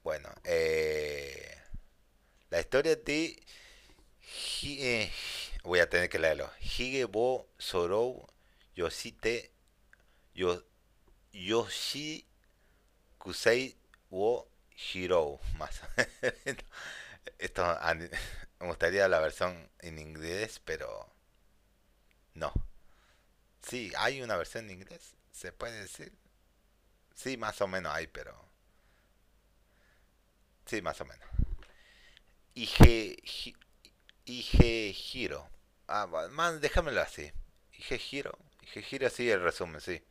Bueno, 0.02 0.30
eh, 0.44 1.58
la 2.48 2.60
historia 2.60 2.96
de... 2.96 3.42
Eh, 4.62 5.12
voy 5.62 5.80
a 5.80 5.90
tener 5.90 6.08
que 6.08 6.18
leerlo. 6.18 6.50
Higebo 6.60 7.50
Sorou 7.58 8.26
Yoshite 8.74 9.52
yo, 10.34 10.62
Yoshi 11.32 12.26
Kusei 13.18 13.76
wo 14.08 14.48
Hiro. 14.70 15.38
Más 15.58 15.82
Esto 17.38 17.62
me 18.60 18.66
gustaría 18.66 19.08
la 19.08 19.20
versión 19.20 19.70
en 19.80 19.98
inglés, 19.98 20.60
pero 20.64 21.12
no. 22.34 22.52
Sí, 23.62 23.92
hay 23.98 24.22
una 24.22 24.36
versión 24.36 24.66
en 24.66 24.80
inglés, 24.80 25.14
se 25.32 25.52
puede 25.52 25.80
decir. 25.82 26.12
Sí, 27.14 27.36
más 27.36 27.60
o 27.60 27.66
menos 27.66 27.92
hay, 27.94 28.06
pero... 28.06 28.46
Sí, 30.66 30.82
más 30.82 31.00
o 31.00 31.04
menos. 31.04 31.28
Ige, 32.54 33.16
Ige 34.24 34.94
Hiro. 35.12 35.48
Ah, 35.88 36.06
man, 36.30 36.60
déjamelo 36.60 37.00
así. 37.00 37.32
Ige 37.72 38.00
Hiro. 38.10 38.38
Ige 38.62 38.84
Hiro, 38.90 39.10
sí, 39.10 39.30
el 39.30 39.42
resumen, 39.42 39.80
sí. 39.80 40.02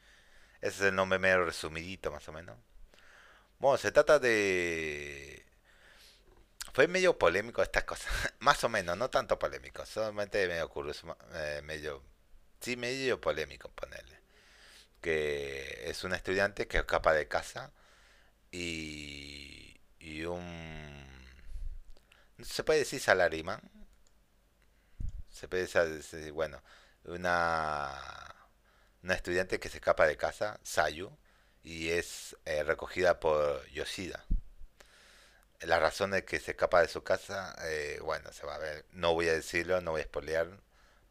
Ese 0.61 0.77
es 0.77 0.81
el 0.81 0.95
nombre 0.95 1.19
medio 1.19 1.45
resumidito, 1.45 2.11
más 2.11 2.27
o 2.29 2.33
menos. 2.33 2.57
Bueno, 3.59 3.77
se 3.77 3.91
trata 3.91 4.19
de 4.19 5.44
fue 6.75 6.89
medio 6.89 7.17
polémico 7.17 7.63
estas 7.63 7.85
cosas. 7.85 8.11
Más 8.39 8.61
o 8.65 8.69
menos, 8.69 8.97
no 8.97 9.09
tanto 9.09 9.39
polémico. 9.39 9.85
Solamente 9.85 10.45
medio 10.47 10.67
curioso. 10.69 11.17
Eh, 11.33 11.61
medio. 11.63 12.03
Sí, 12.59 12.75
medio 12.75 13.21
polémico, 13.21 13.69
ponerle. 13.71 14.19
Que 15.01 15.89
es 15.89 16.03
un 16.03 16.13
estudiante 16.13 16.67
que 16.67 16.79
escapa 16.79 17.13
de 17.13 17.29
casa 17.29 17.71
y. 18.51 19.79
Y 19.99 20.25
un. 20.25 21.05
¿Se 22.43 22.63
puede 22.65 22.79
decir 22.79 22.99
salarimán? 22.99 23.61
Se 25.29 25.47
puede 25.47 25.67
decir, 25.67 26.31
bueno, 26.33 26.61
una. 27.05 27.89
Una 29.03 29.13
estudiante 29.13 29.59
que 29.59 29.69
se 29.69 29.77
escapa 29.77 30.07
de 30.07 30.17
casa, 30.17 30.59
Sayu, 30.63 31.15
y 31.63 31.89
es 31.89 32.35
eh, 32.45 32.63
recogida 32.63 33.19
por 33.19 33.65
Yoshida 33.69 34.25
la 35.65 35.79
razón 35.79 36.11
de 36.11 36.25
que 36.25 36.39
se 36.39 36.51
escapa 36.51 36.81
de 36.81 36.87
su 36.87 37.03
casa, 37.03 37.55
eh, 37.63 37.99
bueno, 38.03 38.31
se 38.33 38.45
va 38.45 38.55
a 38.55 38.59
ver. 38.59 38.85
No 38.91 39.13
voy 39.13 39.27
a 39.29 39.33
decirlo, 39.33 39.81
no 39.81 39.91
voy 39.91 40.01
a 40.01 40.05
spoilear, 40.05 40.47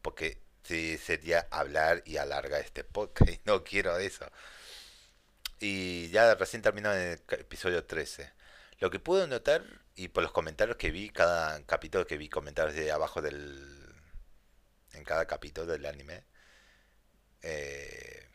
porque 0.03 0.41
sí 0.63 0.99
sería 0.99 1.47
hablar 1.51 2.03
y 2.07 2.17
alarga 2.19 2.59
este 2.59 2.85
podcast 2.85 3.41
no 3.45 3.65
quiero 3.65 3.99
eso. 3.99 4.27
Y 5.61 6.11
ya 6.11 6.35
recién 6.35 6.63
terminó 6.63 6.93
en 6.93 7.01
el 7.29 7.41
episodio 7.41 7.85
13. 7.85 8.33
Lo 8.81 8.91
que 8.91 9.01
pude 9.01 9.27
notar, 9.27 9.65
y 9.95 10.09
por 10.09 10.23
los 10.23 10.33
comentarios 10.33 10.77
que 10.77 10.91
vi, 10.91 11.11
cada 11.11 11.65
capítulo 11.67 12.07
que 12.07 12.19
vi, 12.19 12.29
comentarios 12.29 12.75
de 12.77 12.93
abajo 12.93 13.23
del. 13.23 13.95
en 14.93 15.05
cada 15.05 15.27
capítulo 15.27 15.67
del 15.67 15.87
anime. 15.87 16.25
Eh, 17.43 18.29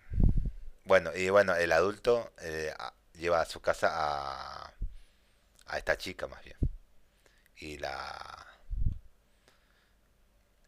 bueno, 0.86 1.12
y 1.16 1.30
bueno, 1.30 1.56
el 1.56 1.72
adulto 1.72 2.34
eh, 2.42 2.74
lleva 3.14 3.42
a 3.42 3.46
su 3.46 3.62
casa 3.62 3.90
a 3.94 4.74
a 5.70 5.78
esta 5.78 5.98
chica 5.98 6.28
más 6.28 6.44
bien. 6.44 6.58
Y 7.58 7.78
la... 7.78 8.46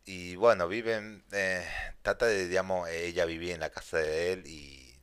Y 0.06 0.36
bueno, 0.36 0.68
viven, 0.68 1.24
eh, 1.32 1.66
trata 2.02 2.26
de, 2.26 2.48
digamos, 2.48 2.90
ella 2.90 3.26
vivía 3.26 3.54
en 3.54 3.60
la 3.62 3.70
casa 3.70 3.98
de 3.98 4.34
él 4.34 4.48
y 4.48 5.00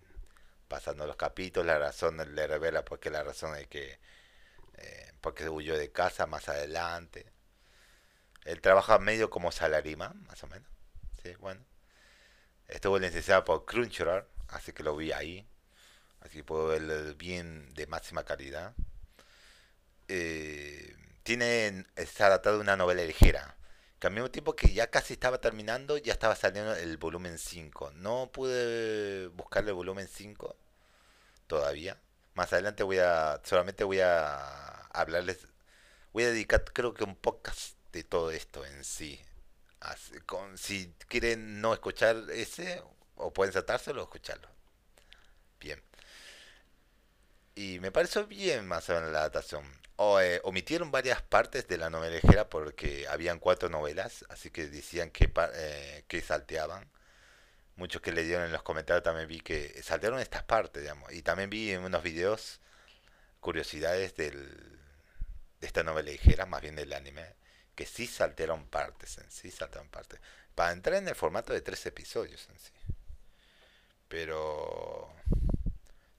pasando 0.68 1.06
los 1.06 1.16
capítulos, 1.16 1.66
la 1.66 1.78
razón 1.78 2.18
le 2.34 2.46
revela 2.46 2.84
porque 2.84 3.10
la 3.10 3.22
razón 3.22 3.56
es 3.56 3.68
que, 3.68 3.98
eh, 4.78 5.12
porque 5.20 5.48
huyó 5.48 5.78
de 5.78 5.92
casa 5.92 6.26
más 6.26 6.48
adelante. 6.48 7.32
Él 8.44 8.60
trabaja 8.60 8.98
medio 8.98 9.30
como 9.30 9.52
salarima, 9.52 10.14
más 10.26 10.42
o 10.44 10.48
menos. 10.48 10.68
Sí, 11.22 11.34
bueno. 11.36 11.64
Estuvo 12.68 12.98
licenciado 12.98 13.44
por 13.44 13.64
Crunchyroll, 13.64 14.26
así 14.48 14.72
que 14.72 14.82
lo 14.82 14.96
vi 14.96 15.12
ahí. 15.12 15.48
Así 16.20 16.38
que 16.38 16.44
puedo 16.44 16.68
verlo 16.68 17.14
bien 17.16 17.72
de 17.74 17.86
máxima 17.86 18.24
calidad 18.24 18.74
eh, 20.08 20.96
tiene, 21.22 21.84
está 21.96 22.26
adaptado 22.26 22.60
una 22.60 22.76
novela 22.76 23.04
ligera. 23.04 23.56
Que 23.98 24.06
al 24.06 24.12
mismo 24.12 24.30
tiempo 24.30 24.56
que 24.56 24.72
ya 24.72 24.90
casi 24.90 25.14
estaba 25.14 25.40
terminando, 25.40 25.98
ya 25.98 26.12
estaba 26.12 26.36
saliendo 26.36 26.74
el 26.74 26.96
volumen 26.98 27.38
5. 27.38 27.92
No 27.96 28.30
pude 28.32 29.28
buscarle 29.28 29.70
el 29.70 29.74
volumen 29.74 30.08
5 30.08 30.56
todavía. 31.46 31.98
Más 32.34 32.52
adelante 32.52 32.82
voy 32.84 32.98
a, 32.98 33.40
solamente 33.44 33.84
voy 33.84 34.00
a 34.00 34.86
hablarles, 34.92 35.48
voy 36.12 36.24
a 36.24 36.30
dedicar 36.30 36.64
creo 36.64 36.94
que 36.94 37.04
un 37.04 37.16
podcast 37.16 37.76
de 37.92 38.04
todo 38.04 38.30
esto 38.30 38.64
en 38.64 38.84
sí. 38.84 39.20
con, 40.26 40.56
si 40.58 40.94
quieren 41.08 41.60
no 41.60 41.74
escuchar 41.74 42.16
ese, 42.30 42.82
o 43.16 43.32
pueden 43.32 43.52
saltárselo 43.52 44.02
o 44.02 44.04
escucharlo. 44.04 44.48
Bien. 45.60 45.82
Y 47.56 47.80
me 47.80 47.90
pareció 47.92 48.26
bien 48.26 48.66
más 48.68 48.88
o 48.90 48.94
menos 48.94 49.10
la 49.12 49.20
adaptación 49.20 49.64
o, 50.00 50.20
eh, 50.20 50.40
omitieron 50.44 50.92
varias 50.92 51.22
partes 51.22 51.66
de 51.66 51.76
la 51.76 51.90
novela 51.90 52.14
ligera 52.14 52.48
porque 52.48 53.08
habían 53.08 53.40
cuatro 53.40 53.68
novelas, 53.68 54.24
así 54.28 54.50
que 54.50 54.68
decían 54.68 55.10
que, 55.10 55.30
eh, 55.54 56.04
que 56.06 56.20
salteaban. 56.22 56.88
Muchos 57.76 58.00
que 58.00 58.12
leyeron 58.12 58.44
en 58.44 58.52
los 58.52 58.62
comentarios 58.62 59.02
también 59.02 59.28
vi 59.28 59.40
que 59.40 59.82
saltearon 59.82 60.20
estas 60.20 60.44
partes, 60.44 60.82
digamos. 60.82 61.12
Y 61.12 61.22
también 61.22 61.50
vi 61.50 61.72
en 61.72 61.82
unos 61.82 62.02
videos 62.04 62.60
curiosidades 63.40 64.14
del, 64.14 64.78
de 65.60 65.66
esta 65.66 65.82
novela 65.82 66.10
ligera, 66.10 66.46
más 66.46 66.62
bien 66.62 66.76
del 66.76 66.92
anime, 66.92 67.34
que 67.74 67.86
sí 67.86 68.06
saltearon 68.06 68.66
partes 68.68 69.18
en 69.18 69.30
sí, 69.30 69.50
saltearon 69.50 69.88
partes. 69.88 70.20
Para 70.54 70.72
entrar 70.72 70.96
en 70.96 71.08
el 71.08 71.16
formato 71.16 71.52
de 71.52 71.60
tres 71.60 71.84
episodios 71.86 72.48
en 72.50 72.58
sí. 72.58 72.72
Pero... 74.08 75.12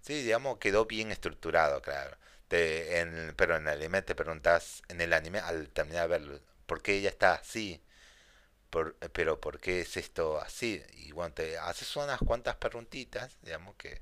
Sí, 0.02 0.22
digamos, 0.24 0.58
quedó 0.58 0.86
bien 0.86 1.12
estructurado, 1.12 1.82
claro 1.82 2.18
en, 2.50 3.34
pero 3.36 3.58
en 3.58 3.68
el 3.68 3.80
anime 3.80 4.02
te 4.02 4.16
preguntas, 4.16 4.82
en 4.88 5.02
el 5.02 5.14
anime 5.14 5.40
al 5.40 5.70
terminar 5.70 6.04
de 6.04 6.08
verlo, 6.08 6.40
¿por 6.66 6.82
qué 6.82 6.98
ella 6.98 7.10
está 7.10 7.34
así? 7.34 7.84
Por, 8.70 8.96
pero 9.14 9.40
¿por 9.42 9.60
qué 9.60 9.82
es 9.82 9.98
esto 9.98 10.40
así? 10.42 10.82
Y 10.94 11.12
bueno, 11.12 11.34
te 11.34 11.58
haces 11.58 11.96
unas 11.96 12.20
cuantas 12.20 12.56
preguntitas, 12.58 13.38
digamos 13.42 13.76
que 13.76 14.02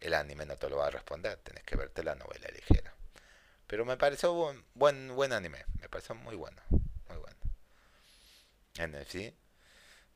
el 0.00 0.14
anime 0.14 0.46
no 0.46 0.56
te 0.56 0.68
lo 0.68 0.76
va 0.78 0.88
a 0.88 0.90
responder, 0.90 1.36
tenés 1.38 1.64
que 1.64 1.76
verte 1.76 2.04
la 2.04 2.14
novela 2.14 2.48
ligera. 2.48 2.94
Pero 3.66 3.84
me 3.84 3.96
pareció 3.96 4.32
buen, 4.34 4.64
buen, 4.74 5.14
buen 5.14 5.32
anime, 5.32 5.64
me 5.80 5.88
pareció 5.88 6.14
muy 6.14 6.36
bueno, 6.36 6.62
muy 6.70 7.16
bueno. 7.18 7.38
En 8.76 8.94
el, 8.94 9.06
sí. 9.06 9.34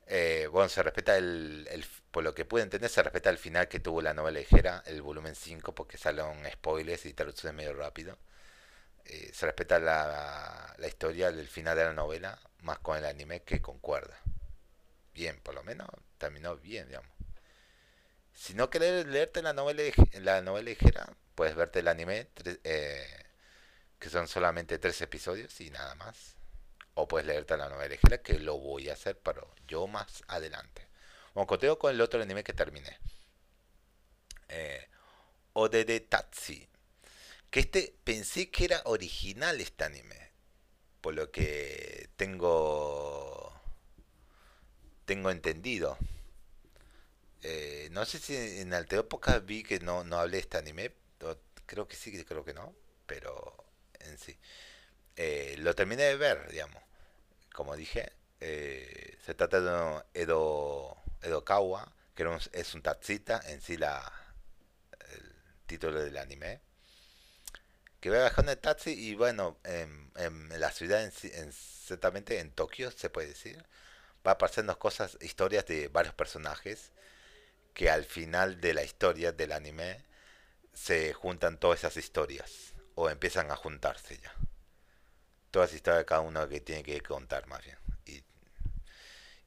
Eh, 0.08 0.48
bueno, 0.50 0.68
se 0.70 0.82
respeta 0.82 1.16
el, 1.18 1.68
por 2.10 2.24
lo 2.24 2.34
que 2.34 2.44
pude 2.46 2.62
entender, 2.62 2.90
se 2.90 3.02
respeta 3.02 3.30
el 3.30 3.38
final 3.38 3.68
que 3.68 3.80
tuvo 3.80 4.02
la 4.02 4.14
novela 4.14 4.40
ligera, 4.40 4.82
el 4.86 5.02
volumen 5.02 5.34
5, 5.34 5.74
porque 5.74 5.98
salen 5.98 6.50
spoilers 6.50 7.06
y 7.06 7.12
traducciones 7.14 7.54
medio 7.56 7.74
rápido. 7.74 8.18
Eh, 9.06 9.30
se 9.34 9.46
respeta 9.46 9.78
la, 9.80 10.74
la 10.78 10.88
historia 10.88 11.32
del 11.32 11.48
final 11.48 11.76
de 11.76 11.84
la 11.84 11.92
novela, 11.94 12.38
más 12.62 12.78
con 12.80 12.98
el 12.98 13.06
anime 13.06 13.42
que 13.42 13.60
concuerda. 13.62 14.18
Bien, 15.14 15.38
por 15.40 15.54
lo 15.54 15.62
menos 15.64 15.88
terminó 16.18 16.56
bien, 16.56 16.88
digamos. 16.88 17.10
Si 18.34 18.54
no 18.54 18.70
querés 18.70 19.06
leerte 19.06 19.42
la 19.42 19.52
novela, 19.52 19.82
la 20.20 20.40
novela 20.42 20.70
ligera, 20.70 21.06
puedes 21.34 21.54
verte 21.56 21.80
el 21.80 21.88
anime, 21.88 22.28
eh, 22.64 23.06
que 23.98 24.10
son 24.10 24.28
solamente 24.28 24.78
tres 24.78 25.00
episodios 25.02 25.60
y 25.60 25.70
nada 25.70 25.94
más. 25.96 26.36
O 27.00 27.06
puedes 27.06 27.28
leerte 27.28 27.56
la 27.56 27.68
novela 27.68 27.90
ligera, 27.90 28.20
que 28.20 28.40
lo 28.40 28.58
voy 28.58 28.88
a 28.88 28.94
hacer, 28.94 29.16
pero 29.20 29.54
yo 29.68 29.86
más 29.86 30.24
adelante. 30.26 30.88
Bueno, 31.32 31.46
continúo 31.46 31.78
con 31.78 31.94
el 31.94 32.00
otro 32.00 32.20
anime 32.20 32.42
que 32.42 32.52
terminé. 32.52 32.98
Eh, 34.48 34.84
Odede 35.52 36.00
Tatsi. 36.00 36.68
Que 37.50 37.60
este 37.60 37.94
pensé 38.02 38.50
que 38.50 38.64
era 38.64 38.82
original 38.86 39.60
este 39.60 39.84
anime. 39.84 40.32
Por 41.00 41.14
lo 41.14 41.30
que 41.30 42.10
tengo. 42.16 43.52
Tengo 45.04 45.30
entendido. 45.30 45.96
Eh, 47.42 47.90
no 47.92 48.06
sé 48.06 48.18
si 48.18 48.34
en 48.34 48.72
época 48.72 49.38
vi 49.38 49.62
que 49.62 49.78
no, 49.78 50.02
no 50.02 50.18
hablé 50.18 50.38
de 50.38 50.40
este 50.40 50.58
anime. 50.58 50.92
Creo 51.64 51.86
que 51.86 51.94
sí, 51.94 52.24
creo 52.24 52.44
que 52.44 52.54
no. 52.54 52.74
Pero 53.06 53.54
en 54.00 54.18
sí. 54.18 54.36
Eh, 55.14 55.54
lo 55.58 55.76
terminé 55.76 56.02
de 56.02 56.16
ver, 56.16 56.50
digamos. 56.50 56.87
Como 57.58 57.74
dije, 57.74 58.12
eh, 58.38 59.18
se 59.26 59.34
trata 59.34 59.60
de 59.60 60.04
Edo, 60.14 60.96
Edokawa, 61.22 61.92
que 62.14 62.24
es 62.52 62.74
un 62.74 62.82
tatsita 62.82 63.40
en 63.46 63.60
sí 63.60 63.76
la, 63.76 64.12
el 65.10 65.34
título 65.66 66.00
del 66.00 66.18
anime 66.18 66.60
que 67.98 68.10
va 68.10 68.22
bajando 68.22 68.52
el 68.52 68.58
taxi 68.58 68.92
y 68.92 69.16
bueno, 69.16 69.58
en, 69.64 70.12
la 70.56 70.70
ciudad, 70.70 71.02
en, 71.02 71.48
exactamente 71.48 72.38
en 72.38 72.52
Tokio, 72.52 72.92
se 72.92 73.10
puede 73.10 73.26
decir, 73.26 73.66
va 74.24 74.30
apareciendo 74.30 74.78
cosas, 74.78 75.18
historias 75.20 75.66
de 75.66 75.88
varios 75.88 76.14
personajes 76.14 76.92
que 77.74 77.90
al 77.90 78.04
final 78.04 78.60
de 78.60 78.72
la 78.72 78.84
historia 78.84 79.32
del 79.32 79.50
anime 79.50 80.04
se 80.74 81.12
juntan 81.12 81.58
todas 81.58 81.80
esas 81.80 81.96
historias 81.96 82.72
o 82.94 83.10
empiezan 83.10 83.50
a 83.50 83.56
juntarse 83.56 84.16
ya. 84.18 84.32
Todas 85.50 85.70
las 85.70 85.76
historias 85.76 86.00
de 86.00 86.06
cada 86.06 86.20
uno 86.20 86.48
que 86.48 86.60
tiene 86.60 86.82
que 86.82 87.00
contar 87.00 87.46
más 87.46 87.64
bien. 87.64 87.78
Y, 88.06 88.22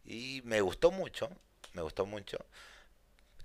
y 0.03 0.41
me 0.43 0.61
gustó 0.61 0.91
mucho, 0.91 1.29
me 1.73 1.81
gustó 1.81 2.05
mucho. 2.05 2.37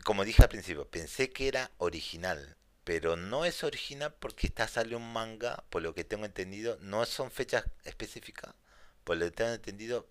Como 0.04 0.24
dije 0.24 0.42
al 0.42 0.48
principio, 0.48 0.88
pensé 0.88 1.30
que 1.30 1.48
era 1.48 1.70
original 1.78 2.56
pero 2.86 3.16
no 3.16 3.44
es 3.44 3.64
original 3.64 4.14
porque 4.20 4.46
está 4.46 4.68
sale 4.68 4.94
un 4.94 5.12
manga, 5.12 5.64
por 5.70 5.82
lo 5.82 5.92
que 5.92 6.04
tengo 6.04 6.24
entendido, 6.24 6.78
no 6.80 7.04
son 7.04 7.32
fechas 7.32 7.64
específicas, 7.82 8.54
por 9.02 9.16
lo 9.16 9.24
que 9.24 9.32
tengo 9.32 9.50
entendido, 9.50 10.06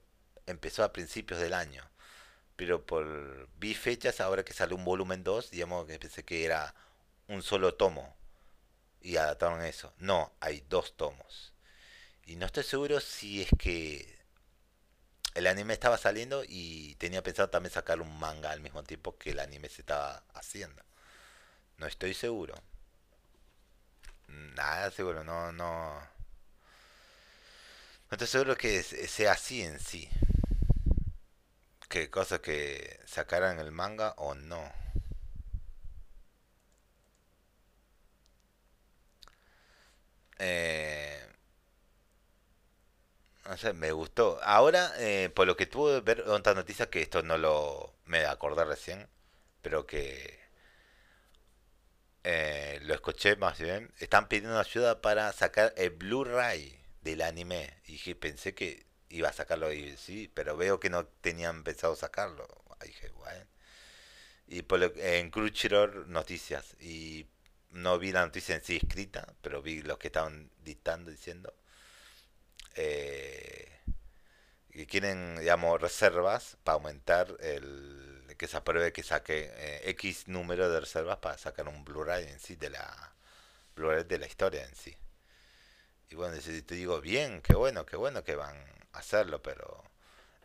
empezó 0.45 0.83
a 0.83 0.91
principios 0.91 1.39
del 1.39 1.53
año. 1.53 1.89
Pero 2.57 2.85
por 2.85 3.47
vi 3.59 3.73
fechas 3.75 4.19
ahora 4.19 4.43
que 4.43 4.51
sale 4.51 4.73
un 4.73 4.83
volumen 4.83 5.23
2, 5.23 5.51
digamos 5.51 5.87
que 5.87 5.97
pensé 5.99 6.25
que 6.25 6.43
era 6.43 6.75
un 7.29 7.41
solo 7.43 7.75
tomo 7.75 8.13
y 8.99 9.15
adaptaron 9.15 9.61
eso. 9.63 9.93
No, 9.99 10.33
hay 10.41 10.59
dos 10.67 10.97
tomos. 10.97 11.53
Y 12.25 12.35
no 12.35 12.45
estoy 12.45 12.63
seguro 12.63 12.99
si 12.99 13.41
es 13.43 13.49
que 13.57 14.15
el 15.35 15.47
anime 15.47 15.73
estaba 15.73 15.97
saliendo 15.97 16.43
y 16.47 16.95
tenía 16.95 17.21
pensado 17.23 17.49
también 17.49 17.71
sacar 17.73 18.01
un 18.01 18.17
manga 18.19 18.51
al 18.51 18.61
mismo 18.61 18.83
tiempo 18.83 19.17
que 19.17 19.31
el 19.31 19.39
anime 19.39 19.69
se 19.69 19.81
estaba 19.81 20.23
haciendo. 20.33 20.81
No 21.77 21.87
estoy 21.87 22.13
seguro. 22.13 22.55
Nada 24.27 24.91
seguro, 24.91 25.23
no, 25.23 25.51
no. 25.51 25.99
No 25.99 26.07
estoy 28.11 28.27
seguro 28.27 28.55
que 28.55 28.83
sea 28.83 29.33
así 29.33 29.61
en 29.61 29.79
sí. 29.79 30.09
Que 31.89 32.09
cosa 32.11 32.39
que 32.41 32.99
sacaran 33.07 33.59
el 33.59 33.71
manga 33.71 34.13
o 34.17 34.35
no. 34.35 34.71
Eh, 40.39 41.34
no 43.45 43.57
sé, 43.57 43.73
me 43.73 43.91
gustó. 43.91 44.39
Ahora, 44.43 44.91
eh, 44.97 45.29
por 45.33 45.47
lo 45.47 45.55
que 45.57 45.65
tuve 45.67 46.01
ver 46.01 46.21
otra 46.21 46.53
noticia, 46.53 46.89
que 46.89 47.01
esto 47.01 47.23
no 47.23 47.37
lo 47.37 47.95
me 48.05 48.25
acordé 48.25 48.65
recién, 48.65 49.07
pero 49.61 49.85
que 49.85 50.39
eh, 52.23 52.79
lo 52.83 52.93
escuché 52.95 53.35
más 53.35 53.59
bien, 53.59 53.91
están 53.99 54.27
pidiendo 54.27 54.59
ayuda 54.59 55.01
para 55.01 55.31
sacar 55.33 55.73
el 55.77 55.91
Blu-ray 55.91 56.79
del 57.01 57.21
anime. 57.21 57.81
Y 57.85 58.13
pensé 58.15 58.53
que 58.55 58.85
iba 59.09 59.29
a 59.29 59.33
sacarlo 59.33 59.71
y 59.71 59.95
sí, 59.97 60.31
pero 60.33 60.57
veo 60.57 60.79
que 60.79 60.89
no 60.89 61.05
tenían 61.05 61.63
pensado 61.63 61.95
sacarlo. 61.95 62.47
Ahí 62.79 62.89
dije, 62.89 63.09
bueno. 63.11 63.45
Y 64.47 64.63
por 64.63 64.79
lo, 64.79 64.91
en 64.97 65.31
Crunchyroll 65.31 66.11
noticias. 66.11 66.75
Y 66.81 67.27
no 67.71 67.99
vi 67.99 68.11
la 68.11 68.25
noticia 68.25 68.55
en 68.55 68.63
sí 68.63 68.77
escrita, 68.77 69.35
pero 69.41 69.61
vi 69.61 69.81
los 69.81 69.97
que 69.99 70.07
estaban 70.07 70.51
dictando, 70.63 71.11
diciendo. 71.11 71.53
Eh, 72.75 73.71
que 74.71 74.87
quieren, 74.87 75.37
digamos, 75.39 75.81
reservas 75.81 76.57
para 76.63 76.75
aumentar 76.75 77.35
el 77.39 78.35
que 78.37 78.47
se 78.47 78.57
apruebe 78.57 78.91
que 78.91 79.03
saque 79.03 79.49
eh, 79.55 79.89
X 79.91 80.27
número 80.27 80.69
de 80.69 80.81
reservas 80.81 81.17
para 81.17 81.37
sacar 81.37 81.67
un 81.69 81.85
Blu-ray 81.85 82.25
en 82.25 82.39
sí 82.39 82.55
de 82.55 82.69
la 82.69 83.15
Blu-ray 83.75 84.03
de 84.03 84.19
la 84.19 84.27
historia 84.27 84.65
en 84.65 84.75
sí. 84.75 84.95
Y 86.09 86.15
bueno, 86.15 86.39
si 86.41 86.61
te 86.61 86.75
digo 86.75 87.01
bien, 87.01 87.41
qué 87.41 87.55
bueno, 87.55 87.85
qué 87.85 87.95
bueno 87.95 88.23
que 88.23 88.35
van 88.35 88.57
a 88.91 88.99
hacerlo, 88.99 89.41
pero 89.41 89.83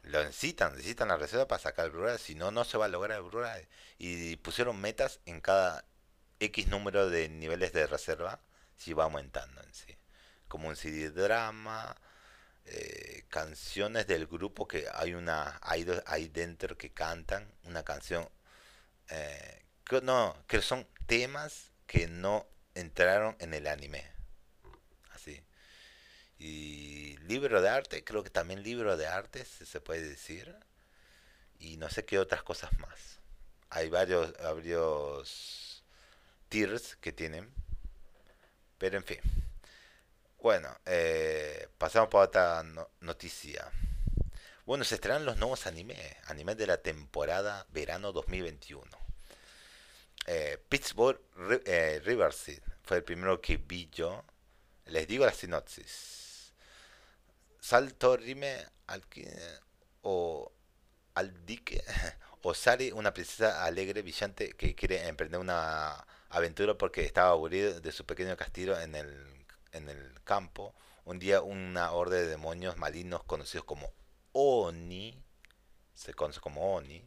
lo 0.02 0.22
necesitan, 0.24 0.74
necesitan 0.74 1.08
la 1.08 1.16
reserva 1.16 1.46
para 1.48 1.60
sacar 1.62 1.86
el 1.86 1.90
Blu-ray, 1.92 2.18
si 2.18 2.34
no, 2.34 2.50
no 2.50 2.64
se 2.64 2.78
va 2.78 2.86
a 2.86 2.88
lograr 2.88 3.18
el 3.18 3.24
Blu-ray. 3.24 3.68
Y 3.98 4.36
pusieron 4.36 4.80
metas 4.80 5.20
en 5.26 5.40
cada 5.40 5.84
X 6.40 6.68
número 6.68 7.10
de 7.10 7.28
niveles 7.28 7.72
de 7.72 7.86
reserva, 7.86 8.40
si 8.76 8.92
va 8.94 9.04
aumentando 9.04 9.62
en 9.62 9.74
sí. 9.74 9.96
Como 10.48 10.68
un 10.68 10.76
CD 10.76 11.10
drama, 11.10 11.96
eh, 12.66 13.24
canciones 13.28 14.06
del 14.06 14.26
grupo 14.26 14.68
que 14.68 14.86
hay 14.92 15.14
una 15.14 15.58
hay, 15.62 15.86
hay 16.06 16.28
dentro 16.28 16.76
que 16.76 16.92
cantan 16.92 17.50
una 17.64 17.82
canción 17.82 18.28
eh, 19.08 19.64
que 19.84 20.00
no 20.02 20.36
que 20.46 20.62
son 20.62 20.86
temas 21.06 21.72
que 21.86 22.06
no 22.06 22.46
entraron 22.74 23.36
en 23.40 23.54
el 23.54 23.66
anime. 23.66 24.04
Así. 25.12 25.42
Y 26.38 27.16
libro 27.28 27.60
de 27.62 27.68
arte 27.68 28.04
creo 28.04 28.22
que 28.22 28.30
también 28.30 28.62
libro 28.62 28.96
de 28.96 29.06
arte 29.06 29.44
se 29.44 29.80
puede 29.80 30.02
decir. 30.02 30.54
Y 31.58 31.76
no 31.76 31.90
sé 31.90 32.04
qué 32.04 32.18
otras 32.18 32.42
cosas 32.42 32.72
más. 32.78 33.20
Hay 33.70 33.90
varios 33.90 34.32
varios 34.38 35.84
tiers 36.48 36.96
que 36.96 37.12
tienen. 37.12 37.52
Pero 38.78 38.96
en 38.98 39.04
fin 39.04 39.20
bueno, 40.42 40.74
eh, 40.86 41.68
pasamos 41.76 42.08
para 42.08 42.24
otra 42.24 42.64
noticia. 43.00 43.70
Bueno, 44.64 44.84
se 44.84 44.94
estrenan 44.94 45.24
los 45.24 45.36
nuevos 45.36 45.66
animes, 45.66 45.98
animes 46.26 46.56
de 46.56 46.66
la 46.66 46.78
temporada 46.78 47.66
verano 47.70 48.12
2021. 48.12 48.84
Eh, 50.26 50.58
Pittsburgh 50.68 51.20
eh, 51.66 52.00
Riverside 52.04 52.62
fue 52.82 52.98
el 52.98 53.04
primero 53.04 53.40
que 53.40 53.56
vi 53.58 53.90
yo. 53.90 54.24
Les 54.86 55.06
digo 55.06 55.26
la 55.26 55.32
sinopsis. 55.32 56.52
Salto 57.60 58.16
Rime 58.16 58.64
al 58.86 59.04
o 60.02 60.52
al 61.14 61.44
dique 61.44 61.82
o 62.42 62.54
Sari, 62.54 62.90
una 62.92 63.12
princesa 63.12 63.64
alegre, 63.64 64.02
brillante 64.02 64.52
que 64.52 64.74
quiere 64.74 65.06
emprender 65.06 65.38
una 65.38 66.06
aventura 66.30 66.74
porque 66.78 67.04
estaba 67.04 67.30
aburrido 67.30 67.80
de 67.80 67.92
su 67.92 68.06
pequeño 68.06 68.36
castillo 68.36 68.78
en 68.80 68.94
el 68.94 69.39
en 69.72 69.88
el 69.88 70.22
campo, 70.24 70.74
un 71.04 71.18
día 71.18 71.42
una 71.42 71.92
horda 71.92 72.16
de 72.16 72.26
demonios 72.26 72.76
malignos 72.76 73.22
conocidos 73.24 73.64
como 73.64 73.92
Oni, 74.32 75.22
se 75.94 76.14
conoce 76.14 76.40
como 76.40 76.74
Oni, 76.74 77.02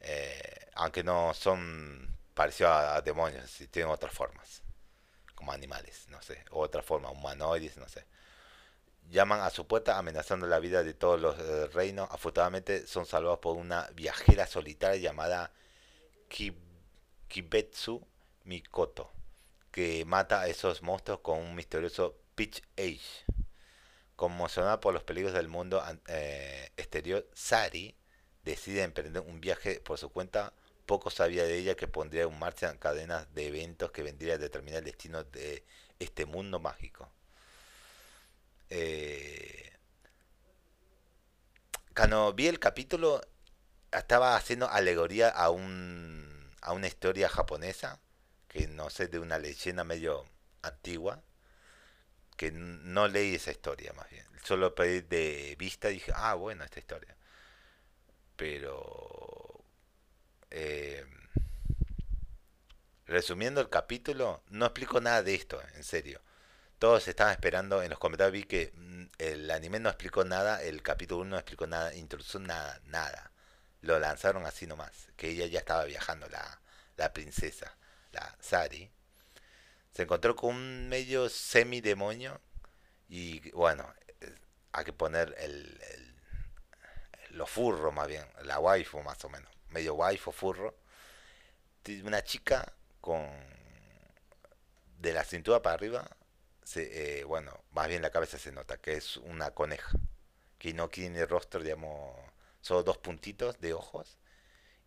eh, 0.00 0.70
aunque 0.74 1.02
no 1.04 1.34
son 1.34 2.16
parecidos 2.34 2.72
a, 2.72 3.00
demonios, 3.00 3.50
si 3.50 3.66
tienen 3.68 3.90
otras 3.90 4.12
formas, 4.12 4.62
como 5.34 5.52
animales, 5.52 6.06
no 6.08 6.20
sé, 6.22 6.44
otra 6.50 6.82
forma, 6.82 7.10
humanoides, 7.10 7.76
no 7.76 7.88
sé. 7.88 8.06
Llaman 9.08 9.40
a 9.40 9.50
su 9.50 9.66
puerta 9.66 9.98
amenazando 9.98 10.46
la 10.46 10.58
vida 10.58 10.82
de 10.82 10.92
todos 10.92 11.20
los 11.20 11.38
eh, 11.38 11.68
reinos. 11.68 12.08
Afortunadamente 12.10 12.88
son 12.88 13.06
salvados 13.06 13.38
por 13.38 13.56
una 13.56 13.88
viajera 13.94 14.48
solitaria 14.48 14.96
llamada 15.00 15.52
Kibetsu, 17.28 18.04
Mikoto, 18.44 19.12
que 19.76 20.06
mata 20.06 20.40
a 20.40 20.48
esos 20.48 20.80
monstruos 20.80 21.20
con 21.20 21.38
un 21.38 21.54
misterioso 21.54 22.16
Pitch 22.34 22.62
Age. 22.78 23.26
Conmocionada 24.16 24.80
por 24.80 24.94
los 24.94 25.02
peligros 25.02 25.34
del 25.34 25.48
mundo 25.48 25.84
eh, 26.06 26.70
exterior, 26.78 27.28
Sari 27.34 27.94
decide 28.42 28.84
emprender 28.84 29.20
un 29.20 29.38
viaje 29.38 29.78
por 29.80 29.98
su 29.98 30.08
cuenta. 30.08 30.54
Poco 30.86 31.10
sabía 31.10 31.44
de 31.44 31.58
ella 31.58 31.76
que 31.76 31.88
pondría 31.88 32.22
en 32.22 32.38
marcha 32.38 32.74
cadenas 32.78 33.34
de 33.34 33.48
eventos 33.48 33.90
que 33.90 34.02
vendrían 34.02 34.36
a 34.36 34.38
determinar 34.38 34.78
el 34.78 34.86
destino 34.86 35.24
de 35.24 35.62
este 35.98 36.24
mundo 36.24 36.58
mágico. 36.58 37.10
Eh, 38.70 39.72
cuando 41.94 42.32
vi 42.32 42.46
el 42.46 42.58
capítulo, 42.58 43.20
estaba 43.92 44.36
haciendo 44.36 44.70
alegoría 44.70 45.28
a, 45.28 45.50
un, 45.50 46.50
a 46.62 46.72
una 46.72 46.86
historia 46.86 47.28
japonesa, 47.28 48.00
que 48.56 48.68
no 48.68 48.90
sé, 48.90 49.08
de 49.08 49.18
una 49.18 49.38
leyenda 49.38 49.84
medio 49.84 50.24
antigua, 50.62 51.22
que 52.36 52.50
no 52.52 53.08
leí 53.08 53.34
esa 53.34 53.50
historia 53.50 53.92
más 53.92 54.08
bien. 54.10 54.24
Solo 54.44 54.74
pedí 54.74 55.00
de 55.02 55.56
vista 55.58 55.90
y 55.90 55.94
dije, 55.94 56.12
ah, 56.14 56.34
bueno, 56.34 56.64
esta 56.64 56.78
historia. 56.80 57.16
Pero... 58.36 59.62
Eh, 60.50 61.04
resumiendo 63.06 63.60
el 63.60 63.68
capítulo, 63.68 64.42
no 64.48 64.66
explico 64.66 65.00
nada 65.00 65.22
de 65.22 65.34
esto, 65.34 65.60
en 65.74 65.84
serio. 65.84 66.20
Todos 66.78 67.08
estaban 67.08 67.32
esperando, 67.32 67.82
en 67.82 67.90
los 67.90 67.98
comentarios 67.98 68.32
vi 68.32 68.44
que 68.44 68.72
mm, 68.74 69.04
el 69.18 69.50
anime 69.50 69.80
no 69.80 69.88
explicó 69.88 70.24
nada, 70.24 70.62
el 70.62 70.82
capítulo 70.82 71.22
1 71.22 71.30
no 71.30 71.36
explicó 71.36 71.66
nada, 71.66 71.94
introducción 71.94 72.44
nada, 72.44 72.80
nada. 72.86 73.32
Lo 73.82 73.98
lanzaron 73.98 74.46
así 74.46 74.66
nomás, 74.66 75.08
que 75.16 75.28
ella 75.30 75.46
ya 75.46 75.58
estaba 75.60 75.84
viajando, 75.84 76.28
la, 76.28 76.60
la 76.96 77.12
princesa, 77.12 77.76
la 78.16 78.36
Sari. 78.40 78.90
Se 79.92 80.02
encontró 80.02 80.34
con 80.36 80.54
un 80.54 80.88
medio 80.88 81.28
semi-demonio 81.28 82.40
y 83.08 83.50
bueno, 83.52 83.92
hay 84.72 84.84
que 84.84 84.92
poner 84.92 85.34
el, 85.38 85.80
el, 85.92 86.16
lo 87.30 87.46
furro 87.46 87.92
más 87.92 88.08
bien, 88.08 88.26
la 88.42 88.58
waifu 88.58 89.02
más 89.02 89.24
o 89.24 89.28
menos, 89.28 89.50
medio 89.68 89.94
waifu 89.94 90.32
furro. 90.32 90.74
Una 92.04 92.22
chica 92.22 92.72
con 93.00 93.26
de 94.98 95.12
la 95.12 95.24
cintura 95.24 95.62
para 95.62 95.74
arriba 95.74 96.08
se, 96.64 97.20
eh, 97.20 97.24
bueno, 97.24 97.64
más 97.70 97.86
bien 97.86 98.02
la 98.02 98.10
cabeza 98.10 98.38
se 98.38 98.50
nota 98.50 98.78
que 98.78 98.94
es 98.94 99.18
una 99.18 99.52
coneja, 99.52 99.92
que 100.58 100.74
no 100.74 100.88
tiene 100.88 101.24
rostro, 101.26 101.62
digamos, 101.62 102.18
solo 102.60 102.82
dos 102.82 102.98
puntitos 102.98 103.60
de 103.60 103.72
ojos 103.72 104.18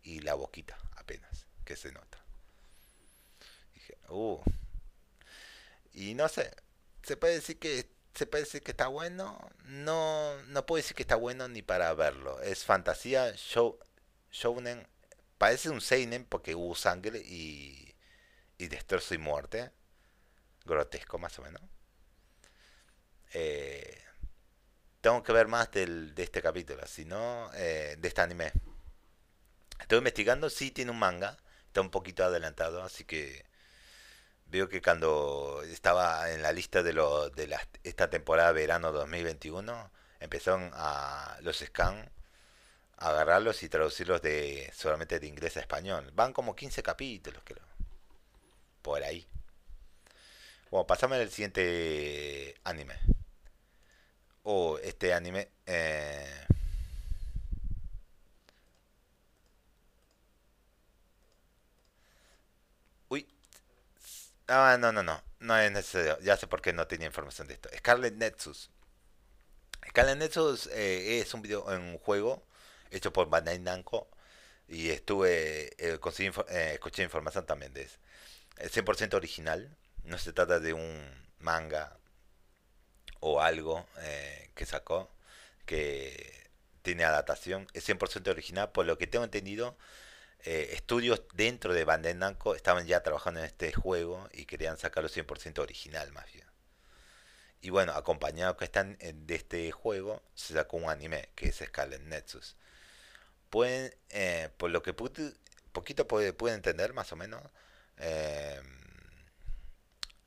y 0.02 0.20
la 0.20 0.34
boquita 0.34 0.78
apenas, 0.96 1.46
que 1.64 1.76
se 1.76 1.90
nota. 1.92 2.19
Uh. 4.10 4.40
Y 5.92 6.14
no 6.14 6.28
sé, 6.28 6.50
se 7.02 7.16
puede 7.16 7.34
decir 7.34 7.58
que 7.58 7.90
se 8.14 8.26
puede 8.26 8.44
decir 8.44 8.62
que 8.62 8.72
está 8.72 8.88
bueno, 8.88 9.38
no 9.64 10.36
no 10.48 10.66
puedo 10.66 10.78
decir 10.78 10.96
que 10.96 11.02
está 11.02 11.16
bueno 11.16 11.48
ni 11.48 11.62
para 11.62 11.92
verlo. 11.94 12.40
Es 12.42 12.64
fantasía 12.64 13.34
show 13.36 13.78
shounen, 14.32 14.86
parece 15.38 15.70
un 15.70 15.80
seinen 15.80 16.24
porque 16.24 16.54
hubo 16.54 16.74
sangre 16.74 17.20
y 17.20 17.94
y 18.58 18.68
destrozo 18.68 19.14
y 19.14 19.18
muerte 19.18 19.72
grotesco 20.64 21.18
más 21.18 21.38
o 21.38 21.42
menos. 21.42 21.62
Eh, 23.32 24.02
tengo 25.00 25.22
que 25.22 25.32
ver 25.32 25.48
más 25.48 25.70
del, 25.70 26.14
de 26.14 26.22
este 26.22 26.42
capítulo, 26.42 26.86
si 26.86 27.04
no, 27.04 27.50
eh, 27.54 27.96
de 27.98 28.08
este 28.08 28.20
anime. 28.20 28.52
Estoy 29.80 29.98
investigando, 29.98 30.50
sí 30.50 30.70
tiene 30.70 30.90
un 30.90 30.98
manga, 30.98 31.38
está 31.66 31.80
un 31.80 31.90
poquito 31.90 32.24
adelantado, 32.24 32.82
así 32.82 33.04
que 33.04 33.44
veo 34.50 34.68
que 34.68 34.82
cuando 34.82 35.62
estaba 35.64 36.30
en 36.32 36.42
la 36.42 36.52
lista 36.52 36.82
de, 36.82 36.92
lo, 36.92 37.30
de 37.30 37.46
la, 37.46 37.66
esta 37.84 38.10
temporada 38.10 38.52
verano 38.52 38.92
2021, 38.92 39.90
empezaron 40.20 40.70
a 40.74 41.38
los 41.42 41.58
scan 41.58 42.10
a 42.98 43.10
agarrarlos 43.10 43.62
y 43.62 43.68
traducirlos 43.68 44.22
de 44.22 44.70
solamente 44.74 45.18
de 45.20 45.26
inglés 45.26 45.56
a 45.56 45.60
español. 45.60 46.10
Van 46.14 46.32
como 46.32 46.54
15 46.54 46.82
capítulos, 46.82 47.42
creo. 47.44 47.64
Por 48.82 49.02
ahí. 49.02 49.26
Bueno, 50.70 50.86
pasame 50.86 51.16
al 51.16 51.30
siguiente 51.30 52.54
anime. 52.64 52.94
O 54.42 54.78
este 54.78 55.12
anime. 55.14 55.48
Eh... 55.66 56.46
Uy. 63.08 63.26
Ah, 64.52 64.76
no, 64.80 64.90
no, 64.92 65.02
no. 65.04 65.22
No 65.38 65.56
es 65.58 65.70
necesario. 65.70 66.18
Ya 66.20 66.36
sé 66.36 66.46
por 66.48 66.60
qué 66.60 66.72
no 66.72 66.86
tenía 66.88 67.06
información 67.06 67.46
de 67.46 67.54
esto. 67.54 67.68
Scarlet 67.78 68.14
Nexus. 68.14 68.70
Scarlet 69.88 70.18
Nexus 70.18 70.66
eh, 70.72 71.20
es 71.20 71.32
un 71.34 71.42
video, 71.42 71.64
un 71.66 71.98
juego 71.98 72.44
hecho 72.90 73.12
por 73.12 73.30
Bandai 73.30 73.60
Namco 73.60 74.08
y 74.68 74.90
estuve 74.90 75.70
eh, 75.78 75.98
conseguí, 76.00 76.30
eh, 76.48 76.72
escuché 76.74 77.04
información 77.04 77.46
también 77.46 77.72
de 77.74 77.82
eso. 77.82 77.98
Es 78.58 78.72
100% 78.72 79.14
original. 79.14 79.76
No 80.04 80.18
se 80.18 80.32
trata 80.32 80.58
de 80.60 80.72
un 80.72 81.28
manga 81.38 81.96
o 83.20 83.40
algo 83.40 83.86
que 84.54 84.66
sacó 84.66 85.10
que 85.66 86.50
tiene 86.82 87.04
adaptación. 87.04 87.68
Es 87.74 87.88
100% 87.88 88.28
original. 88.30 88.72
Por 88.72 88.86
lo 88.86 88.98
que 88.98 89.06
tengo 89.06 89.24
entendido, 89.24 89.76
eh, 90.44 90.70
estudios 90.72 91.22
dentro 91.34 91.74
de 91.74 91.84
Bandai 91.84 92.14
Namco 92.14 92.54
estaban 92.54 92.86
ya 92.86 93.02
trabajando 93.02 93.40
en 93.40 93.46
este 93.46 93.72
juego 93.72 94.28
y 94.32 94.46
querían 94.46 94.78
sacarlo 94.78 95.08
100% 95.08 95.58
original 95.60 96.12
más 96.12 96.30
bien. 96.32 96.46
Y 97.62 97.70
bueno, 97.70 97.92
acompañado 97.92 98.56
que 98.56 98.64
están 98.64 98.96
de 98.98 99.34
este 99.34 99.70
juego, 99.70 100.22
se 100.34 100.54
sacó 100.54 100.78
un 100.78 100.88
anime 100.88 101.28
que 101.34 101.48
es 101.48 101.56
Scarlet 101.56 102.00
Nexus. 102.02 102.56
Pueden, 103.50 103.94
eh, 104.10 104.48
por 104.56 104.70
lo 104.70 104.82
que 104.82 104.94
poquito 104.94 106.08
puede, 106.08 106.32
puede 106.32 106.54
entender 106.54 106.94
más 106.94 107.12
o 107.12 107.16
menos, 107.16 107.42
eh, 107.98 108.60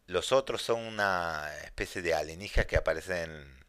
los 0.07 0.31
otros 0.31 0.61
son 0.61 0.81
una 0.81 1.51
especie 1.63 2.01
de 2.01 2.13
alienígenas 2.13 2.67
que 2.67 2.77
aparecen 2.77 3.65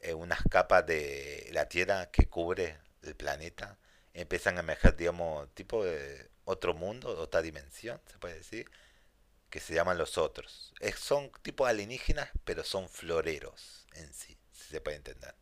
en, 0.00 0.16
unas 0.16 0.40
capas 0.50 0.86
de 0.86 1.48
la 1.52 1.68
Tierra 1.68 2.10
que 2.10 2.26
cubre 2.28 2.78
el 3.02 3.14
planeta. 3.16 3.76
Empiezan 4.18 4.56
a 4.56 4.60
emerger, 4.60 4.96
digamos, 4.96 5.48
tipo 5.54 5.84
de 5.84 6.28
otro 6.44 6.74
mundo, 6.74 7.08
otra 7.20 7.42
dimensión, 7.42 8.00
se 8.10 8.18
puede 8.18 8.34
decir, 8.34 8.70
que 9.50 9.60
se 9.60 9.74
llaman 9.74 9.98
los 9.98 10.18
otros. 10.18 10.74
son 10.96 11.30
tipo 11.42 11.66
alienígenas, 11.66 12.30
pero 12.44 12.64
son 12.64 12.88
floreros 12.88 13.86
en 13.94 14.12
sí, 14.12 14.36
si 14.52 14.70
se 14.70 14.80
puede 14.80 14.96
entender. 14.96 15.34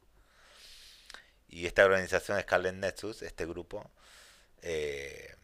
Y 1.49 1.67
esta 1.67 1.85
organización 1.85 2.41
Scarlet 2.41 2.75
Nexus, 2.75 3.23
este 3.23 3.47
grupo, 3.47 3.91
eh, 4.62 5.35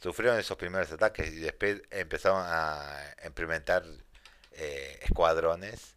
sufrieron 0.00 0.38
esos 0.38 0.56
primeros 0.56 0.90
ataques 0.92 1.28
y 1.32 1.36
después 1.36 1.82
empezaron 1.90 2.42
a 2.44 3.14
implementar 3.24 3.84
eh, 4.52 4.98
escuadrones, 5.02 5.94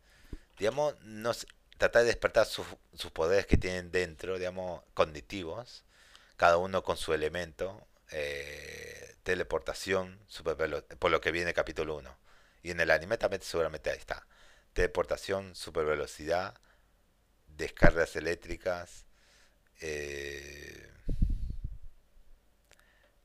digamos, 0.59 0.99
no, 1.01 1.31
tratar 1.77 2.03
de 2.03 2.09
despertar 2.09 2.45
sus, 2.45 2.65
poderes 3.11 3.47
que 3.47 3.57
tienen 3.57 3.91
dentro, 3.91 4.37
digamos, 4.37 4.83
cognitivos, 4.93 5.83
cada 6.41 6.57
uno 6.57 6.81
con 6.81 6.97
su 6.97 7.13
elemento, 7.13 7.87
eh, 8.09 9.15
teleportación, 9.21 10.19
super 10.25 10.83
por 10.97 11.11
lo 11.11 11.21
que 11.21 11.31
viene 11.31 11.53
capítulo 11.53 11.97
1. 11.97 12.17
Y 12.63 12.71
en 12.71 12.79
el 12.79 12.89
anime 12.89 13.19
también 13.19 13.43
seguramente 13.43 13.91
ahí 13.91 13.99
está. 13.99 14.25
Teleportación, 14.73 15.53
super 15.55 15.85
velocidad, 15.85 16.59
descargas 17.45 18.15
eléctricas, 18.15 19.05
eh, 19.81 20.89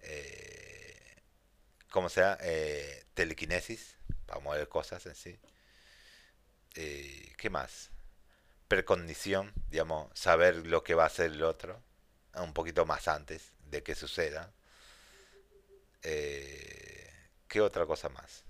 eh 0.01 1.23
como 1.91 2.11
sea, 2.11 2.37
eh, 2.43 3.07
telequinesis, 3.15 3.97
para 4.27 4.41
mover 4.41 4.69
cosas 4.69 5.07
en 5.07 5.15
sí. 5.15 5.39
Eh, 6.75 7.33
¿Qué 7.39 7.49
más? 7.49 7.93
Precognición, 8.69 9.55
digamos, 9.71 10.11
saber 10.13 10.67
lo 10.67 10.85
que 10.85 10.95
va 10.95 11.05
a 11.05 11.07
hacer 11.07 11.31
el 11.33 11.43
otro, 11.45 11.83
un 12.37 12.53
poquito 12.53 12.87
más 12.87 13.09
antes 13.09 13.53
de 13.71 13.83
que 13.83 13.95
suceda. 13.95 14.53
Eh, 16.03 17.11
¿Qué 17.49 17.61
otra 17.61 17.87
cosa 17.87 18.09
más? 18.09 18.45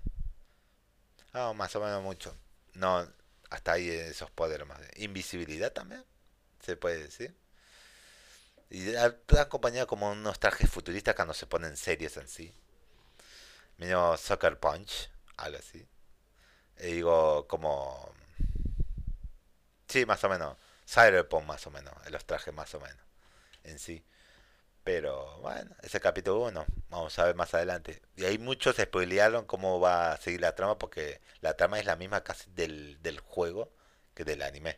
Ah, 1.33 1.53
más 1.53 1.75
o 1.75 1.81
menos 1.81 2.03
mucho. 2.03 2.35
No, 2.73 3.07
hasta 3.49 3.73
ahí 3.73 3.89
esos 3.89 4.31
poderes 4.31 4.67
más. 4.67 4.79
Invisibilidad 4.97 5.71
también, 5.71 6.03
se 6.63 6.75
puede 6.77 6.99
decir. 6.99 7.35
Y 8.69 8.95
acompañado 8.95 9.87
como 9.87 10.11
unos 10.11 10.39
trajes 10.39 10.69
futuristas 10.69 11.15
cuando 11.15 11.33
se 11.33 11.47
ponen 11.47 11.77
series 11.77 12.17
en 12.17 12.27
sí 12.27 12.53
medio 13.77 14.17
Sucker 14.17 14.59
Punch, 14.59 15.09
algo 15.37 15.57
así. 15.57 15.87
Y 16.79 16.87
digo, 16.87 17.47
como. 17.47 18.13
Sí, 19.87 20.05
más 20.05 20.23
o 20.23 20.29
menos. 20.29 20.57
Cyberpunk, 20.87 21.45
más 21.45 21.65
o 21.67 21.71
menos. 21.71 21.93
En 22.05 22.13
los 22.13 22.25
trajes, 22.25 22.53
más 22.53 22.73
o 22.75 22.79
menos. 22.79 23.06
En 23.67 23.79
sí. 23.79 24.03
Pero 24.83 25.39
bueno, 25.41 25.75
ese 25.83 25.99
capítulo 25.99 26.41
1, 26.45 26.65
vamos 26.89 27.19
a 27.19 27.25
ver 27.25 27.35
más 27.35 27.53
adelante. 27.53 28.01
Y 28.17 28.25
hay 28.25 28.37
muchos 28.39 28.77
spoilearon 28.77 29.45
cómo 29.45 29.79
va 29.79 30.13
a 30.13 30.17
seguir 30.17 30.41
la 30.41 30.55
trama 30.55 30.79
porque 30.79 31.21
la 31.41 31.55
trama 31.55 31.79
es 31.79 31.85
la 31.85 31.95
misma 31.97 32.23
casi 32.23 32.49
del, 32.51 33.01
del 33.03 33.19
juego 33.19 33.71
que 34.15 34.23
del 34.25 34.41
anime. 34.43 34.77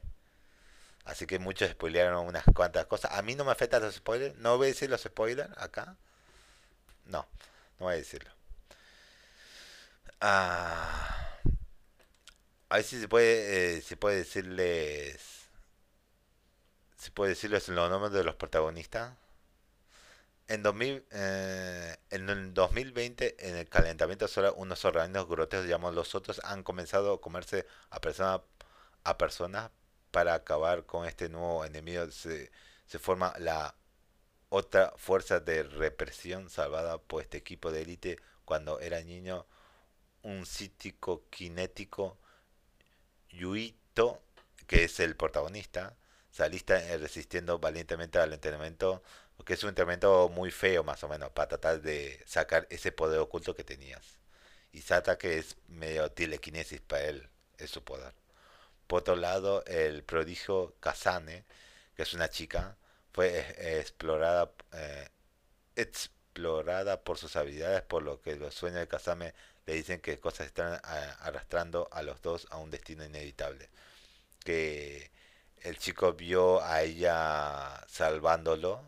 Así 1.06 1.26
que 1.28 1.40
muchos 1.40 1.70
spoilearon 1.72 2.28
unas 2.28 2.46
cuantas 2.56 2.86
cosas. 2.86 3.12
A 3.14 3.22
mí 3.22 3.36
no 3.36 3.46
me 3.46 3.52
afectan 3.52 3.82
los 3.82 3.96
spoilers. 3.96 4.36
No 4.38 4.58
voy 4.58 4.68
a 4.68 4.70
decir 4.70 4.90
los 4.90 5.02
spoilers 5.02 5.50
acá. 5.58 5.98
No, 7.06 7.28
no 7.80 7.86
voy 7.88 7.96
a 7.96 7.98
decirlo. 7.98 8.32
Ah, 10.22 11.40
a 12.70 12.76
ver 12.76 12.84
si 12.84 13.00
se 13.00 13.08
puede, 13.08 13.78
eh, 13.78 13.82
se 13.82 13.98
puede 13.98 14.18
decirles. 14.18 15.39
Se 17.00 17.12
puede 17.12 17.30
decirles 17.30 17.70
los 17.70 17.90
nombres 17.90 18.12
de 18.12 18.26
los 18.26 18.36
protagonistas. 18.36 19.16
En, 20.50 20.64
2000, 20.64 21.06
eh, 21.12 21.98
en 22.10 22.30
el 22.30 22.54
2020, 22.54 23.48
en 23.48 23.56
el 23.56 23.70
calentamiento 23.70 24.28
solar, 24.28 24.54
unos 24.58 24.84
organismos 24.84 25.30
grotescos 25.30 25.70
llamados 25.70 25.96
los 25.96 26.14
otros 26.14 26.42
han 26.44 26.64
comenzado 26.64 27.14
a 27.14 27.22
comerse 27.22 27.66
a 27.90 28.02
personas 28.02 28.42
a 29.06 29.18
personas 29.18 29.72
para 30.12 30.34
acabar 30.34 30.86
con 30.86 31.06
este 31.06 31.30
nuevo 31.30 31.64
enemigo. 31.66 32.12
Se, 32.12 32.52
se 32.86 33.00
forma 33.00 33.34
la 33.40 33.76
otra 34.50 34.94
fuerza 34.98 35.40
de 35.40 35.64
represión 35.64 36.50
salvada 36.50 36.98
por 36.98 37.22
este 37.22 37.38
equipo 37.38 37.72
de 37.72 37.84
élite 37.84 38.20
cuando 38.46 38.80
era 38.82 39.02
niño. 39.02 39.46
Un 40.24 40.46
cítico 40.46 41.24
kinético 41.30 42.18
Yuito, 43.30 44.22
que 44.68 44.84
es 44.84 45.00
el 45.00 45.16
protagonista, 45.16 45.96
salista 46.32 46.80
resistiendo 46.98 47.60
valientemente 47.60 48.20
al 48.20 48.34
entrenamiento, 48.34 49.04
que 49.46 49.54
es 49.54 49.64
un 49.64 49.70
entrenamiento 49.70 50.30
muy 50.30 50.52
feo 50.52 50.84
más 50.84 51.04
o 51.04 51.08
menos, 51.08 51.32
para 51.32 51.48
tratar 51.50 51.82
de 51.82 52.22
sacar 52.26 52.68
ese 52.70 52.92
poder 52.92 53.20
oculto 53.20 53.56
que 53.56 53.64
tenías. 53.64 54.18
Y 54.72 54.82
Sata 54.82 55.18
que 55.18 55.38
es 55.40 55.58
medio 55.68 56.12
telequinesis 56.12 56.82
para 56.82 57.04
él, 57.04 57.30
es 57.58 57.72
su 57.72 57.84
poder. 57.84 58.14
Por 58.88 59.02
otro 59.02 59.16
lado, 59.16 59.64
el 59.66 60.04
prodigio 60.04 60.76
Kazane, 60.80 61.46
que 61.96 62.04
es 62.04 62.14
una 62.14 62.30
chica, 62.30 62.78
fue 63.14 63.80
explorada, 63.80 64.52
eh, 64.74 65.10
explorada 65.76 67.02
por 67.04 67.18
sus 67.18 67.36
habilidades, 67.36 67.82
por 67.84 68.04
lo 68.04 68.22
que 68.22 68.36
los 68.36 68.56
sueños 68.56 68.80
de 68.80 68.88
Kazame 68.88 69.34
le 69.66 69.74
dicen 69.74 70.02
que 70.02 70.20
cosas 70.20 70.48
están 70.48 70.80
arrastrando 70.84 71.88
a 71.92 72.02
los 72.02 72.22
dos 72.22 72.48
a 72.52 72.58
un 72.58 72.72
destino 72.72 73.06
inevitable. 73.06 73.70
Que 74.44 75.12
el 75.64 75.78
chico 75.78 76.14
vio 76.14 76.62
a 76.64 76.82
ella 76.82 77.84
salvándolo 77.88 78.82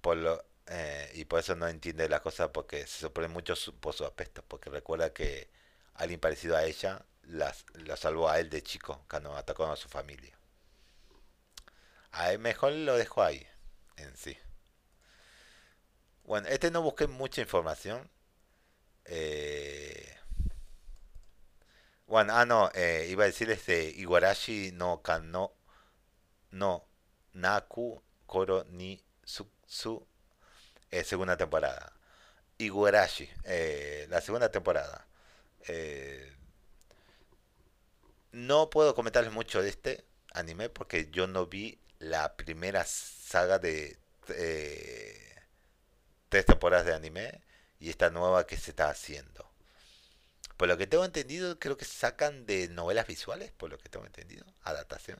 por 0.00 0.16
lo, 0.16 0.44
eh, 0.66 1.10
y 1.14 1.24
por 1.24 1.40
eso 1.40 1.54
no 1.56 1.68
entiende 1.68 2.08
la 2.08 2.20
cosa 2.20 2.52
porque 2.52 2.86
se 2.86 3.00
sorprende 3.00 3.32
mucho 3.32 3.54
por 3.80 3.94
su 3.94 4.04
aspecto, 4.04 4.42
porque 4.46 4.70
recuerda 4.70 5.12
que 5.12 5.48
alguien 5.94 6.20
parecido 6.20 6.56
a 6.56 6.64
ella 6.64 7.04
las, 7.24 7.64
la 7.74 7.96
salvó 7.96 8.28
a 8.28 8.38
él 8.40 8.50
de 8.50 8.62
chico 8.62 9.04
cuando 9.08 9.36
atacó 9.36 9.64
a 9.66 9.76
su 9.76 9.88
familia. 9.88 10.36
A 12.12 12.32
él 12.32 12.38
mejor 12.38 12.72
lo 12.72 12.96
dejo 12.96 13.22
ahí, 13.22 13.46
en 13.96 14.16
sí. 14.16 14.36
Bueno, 16.24 16.48
este 16.48 16.70
no 16.70 16.82
busqué 16.82 17.06
mucha 17.06 17.40
información. 17.40 18.08
Eh, 19.04 20.16
bueno, 22.12 22.34
ah, 22.36 22.44
no, 22.44 22.70
eh, 22.74 23.06
iba 23.10 23.24
a 23.24 23.26
decir 23.26 23.50
este 23.50 23.88
Igarashi 23.88 24.70
no 24.72 25.00
Kano 25.02 25.54
no 26.50 26.86
Naku 27.32 28.02
Koro 28.26 28.64
ni 28.70 29.02
Su 29.24 30.06
eh, 30.90 31.04
segunda 31.04 31.36
temporada. 31.38 31.92
Igarashi, 32.58 33.30
eh, 33.44 34.06
la 34.10 34.20
segunda 34.20 34.50
temporada. 34.50 35.06
Eh, 35.68 36.36
no 38.32 38.68
puedo 38.68 38.94
comentarles 38.94 39.32
mucho 39.32 39.62
de 39.62 39.70
este 39.70 40.04
anime 40.34 40.68
porque 40.68 41.10
yo 41.10 41.26
no 41.26 41.46
vi 41.46 41.80
la 41.98 42.36
primera 42.36 42.84
saga 42.84 43.58
de 43.58 43.98
eh, 44.28 45.34
tres 46.28 46.44
temporadas 46.46 46.84
de 46.86 46.94
anime 46.94 47.40
y 47.80 47.88
esta 47.90 48.10
nueva 48.10 48.46
que 48.46 48.58
se 48.58 48.72
está 48.72 48.90
haciendo. 48.90 49.51
Por 50.56 50.68
lo 50.68 50.76
que 50.78 50.86
tengo 50.86 51.04
entendido, 51.04 51.58
creo 51.58 51.76
que 51.76 51.84
sacan 51.84 52.46
de 52.46 52.68
novelas 52.68 53.06
visuales, 53.06 53.52
por 53.52 53.70
lo 53.70 53.78
que 53.78 53.88
tengo 53.88 54.06
entendido, 54.06 54.44
adaptación. 54.62 55.18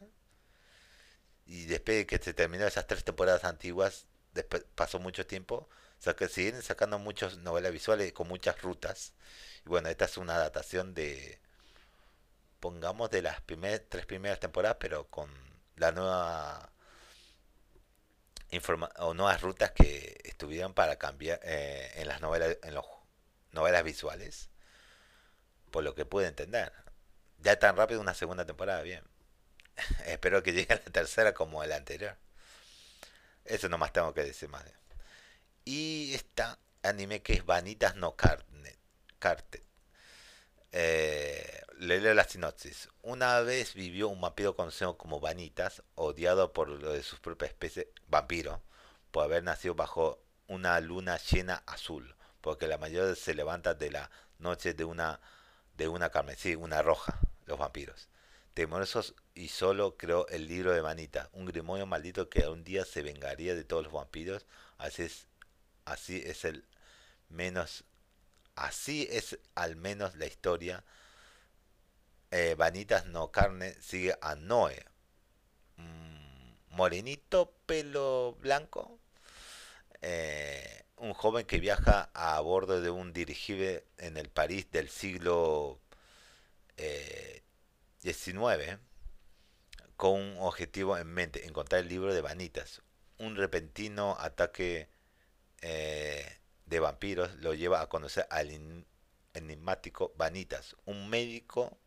Y 1.46 1.66
después 1.66 1.98
de 1.98 2.06
que 2.06 2.18
se 2.18 2.34
terminó 2.34 2.66
esas 2.66 2.86
tres 2.86 3.04
temporadas 3.04 3.44
antiguas, 3.44 4.06
después 4.32 4.64
pasó 4.74 4.98
mucho 4.98 5.26
tiempo, 5.26 5.68
o 5.98 6.02
sea 6.02 6.14
que 6.14 6.28
siguen 6.28 6.62
sacando 6.62 6.98
muchas 6.98 7.38
novelas 7.38 7.72
visuales 7.72 8.12
con 8.12 8.28
muchas 8.28 8.60
rutas. 8.62 9.14
Y 9.66 9.68
bueno, 9.68 9.88
esta 9.88 10.06
es 10.06 10.16
una 10.18 10.36
adaptación 10.36 10.94
de, 10.94 11.40
pongamos, 12.60 13.10
de 13.10 13.22
las 13.22 13.40
primeras, 13.42 13.82
tres 13.88 14.06
primeras 14.06 14.40
temporadas, 14.40 14.78
pero 14.80 15.08
con 15.08 15.30
la 15.76 15.92
nueva 15.92 16.72
informa 18.50 18.90
o 18.98 19.14
nuevas 19.14 19.40
rutas 19.40 19.72
que 19.72 20.20
estuvieron 20.24 20.74
para 20.74 20.96
cambiar 20.96 21.40
eh, 21.42 21.90
en 21.96 22.08
las 22.08 22.20
novelas 22.20 22.58
en 22.62 22.74
los 22.74 22.84
novelas 23.52 23.82
visuales 23.82 24.51
por 25.72 25.82
lo 25.82 25.96
que 25.96 26.06
pude 26.06 26.28
entender. 26.28 26.72
Ya 27.38 27.58
tan 27.58 27.76
rápido 27.76 28.00
una 28.00 28.14
segunda 28.14 28.46
temporada 28.46 28.82
bien. 28.82 29.02
Espero 30.06 30.44
que 30.44 30.52
llegue 30.52 30.72
a 30.72 30.76
la 30.76 30.92
tercera 30.92 31.34
como 31.34 31.64
el 31.64 31.72
anterior. 31.72 32.16
Eso 33.44 33.68
nomás 33.68 33.92
tengo 33.92 34.14
que 34.14 34.22
decir 34.22 34.48
más 34.48 34.64
y 35.64 36.12
esta 36.14 36.58
anime 36.82 37.22
que 37.22 37.34
es 37.34 37.46
Vanitas 37.46 37.96
no 37.96 38.16
Carnet 38.16 39.62
eh, 40.72 41.62
le 41.78 42.00
leo 42.00 42.14
la 42.14 42.24
sinopsis. 42.24 42.88
Una 43.02 43.40
vez 43.40 43.74
vivió 43.74 44.08
un 44.08 44.20
vampiro 44.20 44.56
conocido 44.56 44.96
como 44.96 45.20
Vanitas, 45.20 45.82
odiado 45.94 46.52
por 46.52 46.68
lo 46.68 46.92
de 46.92 47.02
sus 47.02 47.20
propias 47.20 47.50
especies, 47.50 47.88
vampiro, 48.08 48.62
por 49.10 49.24
haber 49.24 49.44
nacido 49.44 49.74
bajo 49.74 50.24
una 50.46 50.80
luna 50.80 51.18
llena 51.18 51.62
azul, 51.66 52.16
porque 52.40 52.66
la 52.66 52.78
mayoría 52.78 53.14
se 53.14 53.34
levanta 53.34 53.74
de 53.74 53.90
la 53.90 54.10
noche 54.38 54.72
de 54.72 54.84
una 54.84 55.20
de 55.76 55.88
una 55.88 56.10
carmesí, 56.10 56.54
una 56.54 56.82
roja, 56.82 57.18
los 57.46 57.58
vampiros. 57.58 58.08
Temerosos 58.54 59.14
y 59.34 59.48
solo 59.48 59.96
creó 59.96 60.28
el 60.28 60.46
libro 60.46 60.72
de 60.72 60.82
Vanitas, 60.82 61.28
un 61.32 61.46
grimorio 61.46 61.86
maldito 61.86 62.28
que 62.28 62.46
un 62.48 62.64
día 62.64 62.84
se 62.84 63.02
vengaría 63.02 63.54
de 63.54 63.64
todos 63.64 63.84
los 63.84 63.92
vampiros. 63.92 64.46
Así 64.78 65.04
es, 65.04 65.26
así 65.84 66.22
es 66.24 66.44
el 66.44 66.64
menos 67.28 67.84
Así 68.54 69.08
es 69.10 69.38
al 69.54 69.76
menos 69.76 70.16
la 70.16 70.26
historia. 70.26 70.84
Eh, 72.30 72.54
Vanitas 72.56 73.06
no 73.06 73.30
carne 73.30 73.74
sigue 73.80 74.16
a 74.20 74.34
Noé. 74.34 74.84
Mm, 75.76 76.54
morenito, 76.70 77.52
pelo 77.66 78.36
blanco. 78.40 78.98
Eh, 80.02 80.81
un 81.02 81.14
joven 81.14 81.44
que 81.46 81.58
viaja 81.58 82.10
a 82.14 82.40
bordo 82.40 82.80
de 82.80 82.88
un 82.88 83.12
dirigible 83.12 83.84
en 83.98 84.16
el 84.16 84.28
París 84.28 84.70
del 84.70 84.88
siglo 84.88 85.80
XIX 86.76 88.60
eh, 88.60 88.78
con 89.96 90.12
un 90.12 90.36
objetivo 90.38 90.96
en 90.96 91.08
mente, 91.08 91.44
encontrar 91.44 91.80
el 91.80 91.88
libro 91.88 92.14
de 92.14 92.20
Vanitas. 92.20 92.82
Un 93.18 93.34
repentino 93.34 94.16
ataque 94.20 94.88
de 95.60 96.80
vampiros 96.80 97.34
lo 97.36 97.54
lleva 97.54 97.80
a 97.80 97.88
conocer 97.88 98.26
al 98.30 98.84
enigmático 99.34 100.12
Vanitas, 100.16 100.76
un 100.84 101.10
médico, 101.10 101.78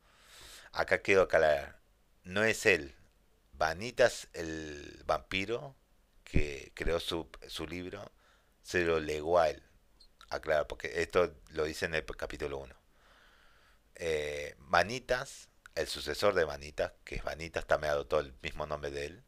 acá 0.73 0.99
quiero 0.99 1.21
aclarar, 1.21 1.79
no 2.23 2.43
es 2.43 2.65
él, 2.65 2.95
Vanitas 3.53 4.27
el 4.33 5.03
vampiro 5.05 5.73
que 6.25 6.73
creó 6.75 6.99
su, 6.99 7.29
su 7.47 7.65
libro, 7.65 8.11
se 8.65 8.83
lo 8.83 8.99
legó 8.99 9.37
a 9.39 9.49
él, 9.49 9.61
aclarar, 10.29 10.65
porque 10.65 11.01
esto 11.03 11.31
lo 11.49 11.65
dice 11.65 11.85
en 11.85 11.93
el 11.93 12.03
capítulo 12.03 12.57
1. 12.57 12.75
Eh, 13.93 14.55
Vanitas, 14.57 15.49
el 15.75 15.87
sucesor 15.87 16.33
de 16.33 16.45
Vanitas, 16.45 16.93
que 17.03 17.15
es 17.15 17.23
Vanitas, 17.23 17.67
también 17.67 17.93
adoptó 17.93 18.19
el 18.19 18.33
mismo 18.41 18.65
nombre 18.65 18.89
de 18.89 19.05
él, 19.05 19.23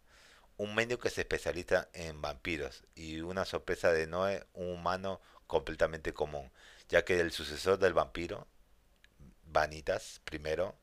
un 0.58 0.74
médico 0.74 1.02
que 1.04 1.12
se 1.12 1.22
especializa 1.22 1.88
en 1.94 2.20
vampiros 2.20 2.84
y 2.96 3.22
una 3.22 3.46
sorpresa 3.46 3.92
de 3.92 4.08
Noé, 4.08 4.44
un 4.54 4.72
humano 4.72 5.22
completamente 5.46 6.14
común, 6.14 6.52
ya 6.90 7.06
que 7.06 7.20
el 7.20 7.32
sucesor 7.32 7.78
del 7.78 7.94
vampiro, 7.94 8.48
Vanitas 9.44 10.20
primero, 10.26 10.76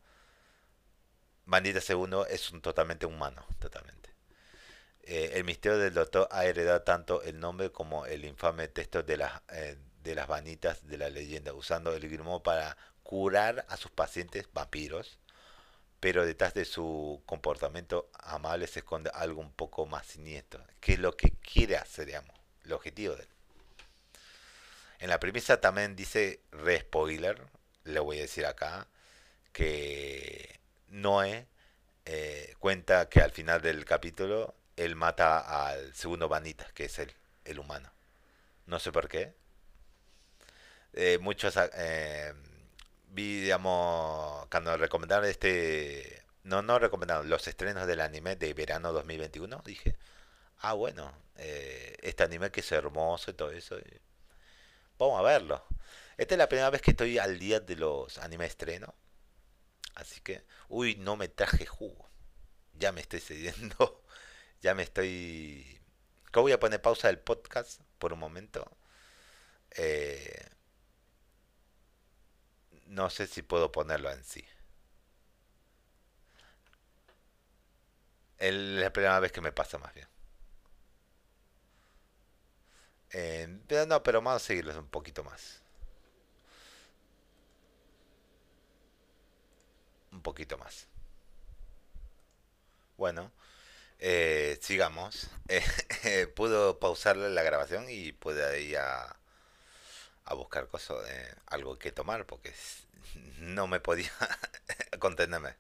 Vanitas 1.45 1.83
segundo 1.83 2.25
es 2.27 2.53
un 2.53 2.63
totalmente 2.63 3.05
humano, 3.05 3.45
totalmente. 3.59 4.14
Eh, 5.07 5.33
el 5.35 5.45
misterio 5.45 5.79
del 5.79 5.93
doctor 5.93 6.29
ha 6.31 6.47
heredado 6.47 6.81
tanto 6.83 7.23
el 7.23 7.39
nombre 7.39 7.71
como 7.71 8.07
el 8.07 8.25
infame 8.25 8.69
texto 8.69 9.03
de 9.03 9.19
las, 9.19 9.43
eh, 9.51 9.77
de 10.03 10.15
las 10.15 10.27
vanitas 10.27 10.87
de 10.87 10.97
la 10.97 11.11
leyenda, 11.11 11.53
usando 11.53 11.95
el 11.95 12.09
grimo 12.09 12.43
para 12.43 12.77
curar 13.03 13.67
a 13.69 13.77
sus 13.77 13.91
pacientes 13.91 14.49
vampiros, 14.55 15.19
pero 16.01 16.25
detrás 16.25 16.55
de 16.55 16.65
su 16.65 17.23
comportamiento 17.27 18.11
amable 18.19 18.67
se 18.67 18.81
esconde 18.81 19.11
algo 19.15 19.43
un 19.43 19.53
poco 19.53 19.85
más 19.87 20.07
siniestro, 20.07 20.65
que 20.81 20.95
es 20.95 20.99
lo 20.99 21.17
que 21.17 21.33
quiere 21.33 21.77
hacer, 21.77 22.09
el 22.65 22.73
objetivo 22.73 23.15
de 23.15 23.23
él. 23.25 23.29
En 25.01 25.11
la 25.11 25.21
premisa 25.21 25.61
también 25.61 25.97
dice, 25.97 26.41
re 26.51 26.81
spoiler, 26.81 27.43
le 27.85 28.01
voy 28.01 28.19
a 28.19 28.23
decir 28.23 28.47
acá, 28.47 28.89
que 29.53 30.61
Noé 30.89 31.47
eh, 32.07 32.55
cuenta 32.59 33.09
que 33.09 33.21
al 33.21 33.31
final 33.33 33.61
del 33.61 33.85
capítulo 33.85 34.55
él 34.77 34.97
mata 34.97 35.39
al 35.69 35.95
segundo 35.95 36.29
Vanitas, 36.29 36.73
que 36.73 36.87
es 36.87 36.99
el, 36.99 37.13
el 37.45 37.59
humano. 37.59 37.93
No 38.67 38.79
sé 38.79 38.93
por 38.93 39.09
qué. 39.09 39.35
Eh, 40.93 41.19
muchos 41.21 41.55
eh, 41.75 42.33
vi, 43.09 43.41
digamos, 43.41 44.47
cuando 44.49 44.77
recomendaron 44.77 45.29
este, 45.29 46.25
no, 46.45 46.63
no 46.63 46.79
recomendaron 46.79 47.29
los 47.29 47.47
estrenos 47.49 47.87
del 47.87 48.01
anime 48.01 48.37
de 48.37 48.55
verano 48.55 48.93
2021, 48.93 49.63
dije, 49.65 49.97
ah, 50.59 50.75
bueno, 50.75 51.13
eh, 51.37 51.97
este 52.03 52.23
anime 52.25 52.51
que 52.51 52.61
es 52.61 52.73
hermoso 52.73 53.31
y 53.31 53.35
todo 53.35 53.51
eso, 53.51 53.77
vamos 54.99 55.19
a 55.19 55.23
verlo. 55.23 55.65
Esta 56.17 56.35
es 56.35 56.39
la 56.39 56.49
primera 56.49 56.71
vez 56.71 56.83
que 56.83 56.93
estoy 56.93 57.19
al 57.19 57.39
día 57.39 57.61
de 57.61 57.77
los 57.77 58.19
anime 58.19 58.47
estreno, 58.47 58.95
así 59.97 60.21
que, 60.21 60.45
uy, 60.69 60.97
no 60.97 61.17
me 61.17 61.29
traje 61.29 61.67
jugo, 61.67 62.09
ya 62.75 62.93
me 62.93 63.01
estoy 63.01 63.21
cediendo, 63.21 64.04
ya 64.65 64.75
me 64.75 64.83
estoy... 64.83 65.79
Que 66.33 66.41
voy 66.41 66.53
a 66.53 66.59
poner 66.59 66.81
pausa 66.81 67.09
del 67.09 67.19
podcast 67.19 67.83
por 67.99 68.15
un 68.15 68.19
momento. 68.19 68.67
Eh, 69.73 70.49
no 72.87 73.11
sé 73.11 73.27
si 73.27 73.43
puedo 73.43 73.71
ponerlo 73.71 74.11
en 74.11 74.25
sí. 74.25 74.43
Es 78.39 78.55
la 78.55 78.91
primera 78.93 79.21
vez 79.21 79.33
que 79.33 79.41
me 79.43 79.53
pasa 79.53 79.77
más 79.79 79.93
bien. 79.93 80.09
Eh, 83.13 83.47
no, 83.87 84.03
pero 84.03 84.23
vamos 84.23 84.43
a 84.43 84.47
seguirlos 84.47 84.77
un 84.77 84.89
poquito 84.89 85.23
más. 85.25 85.61
Un 90.13 90.23
poquito 90.23 90.57
más. 90.57 90.87
Bueno, 92.97 93.31
eh, 94.07 94.59
sigamos. 94.61 95.29
Eh, 95.49 96.27
puedo 96.37 96.79
pausar 96.79 97.17
la 97.17 97.43
grabación 97.43 97.87
y 97.89 98.13
puedo 98.13 98.55
ir 98.57 98.77
a, 98.77 99.17
a 100.27 100.35
buscar 100.35 100.69
cosas, 100.69 100.99
algo 101.47 101.79
que 101.79 101.91
tomar 101.91 102.27
porque 102.27 102.53
no 103.39 103.67
me 103.67 103.81
podía 103.81 104.13
contenerme. 104.99 105.57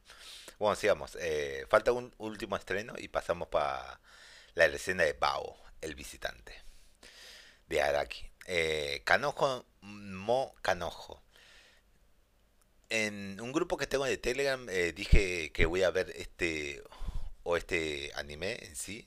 Bueno, 0.58 0.76
sigamos. 0.76 1.16
Eh, 1.20 1.66
falta 1.70 1.92
un 1.92 2.14
último 2.18 2.56
estreno 2.56 2.94
y 2.98 3.08
pasamos 3.08 3.48
para 3.48 3.98
la 4.54 4.66
escena 4.66 5.04
de 5.04 5.14
Bao, 5.14 5.56
el 5.80 5.94
visitante 5.94 6.54
de 7.68 7.80
Araki. 7.80 8.30
Eh, 8.46 9.02
Kanojo 9.04 9.64
Mo 9.80 10.54
Kanojo. 10.60 11.22
En 12.90 13.40
un 13.40 13.52
grupo 13.52 13.78
que 13.78 13.86
tengo 13.86 14.04
de 14.04 14.18
Telegram 14.18 14.68
eh, 14.68 14.92
dije 14.92 15.50
que 15.52 15.64
voy 15.66 15.82
a 15.82 15.90
ver 15.90 16.10
este 16.16 16.82
o 17.44 17.56
este 17.56 18.10
anime 18.16 18.58
en 18.62 18.74
sí 18.74 19.06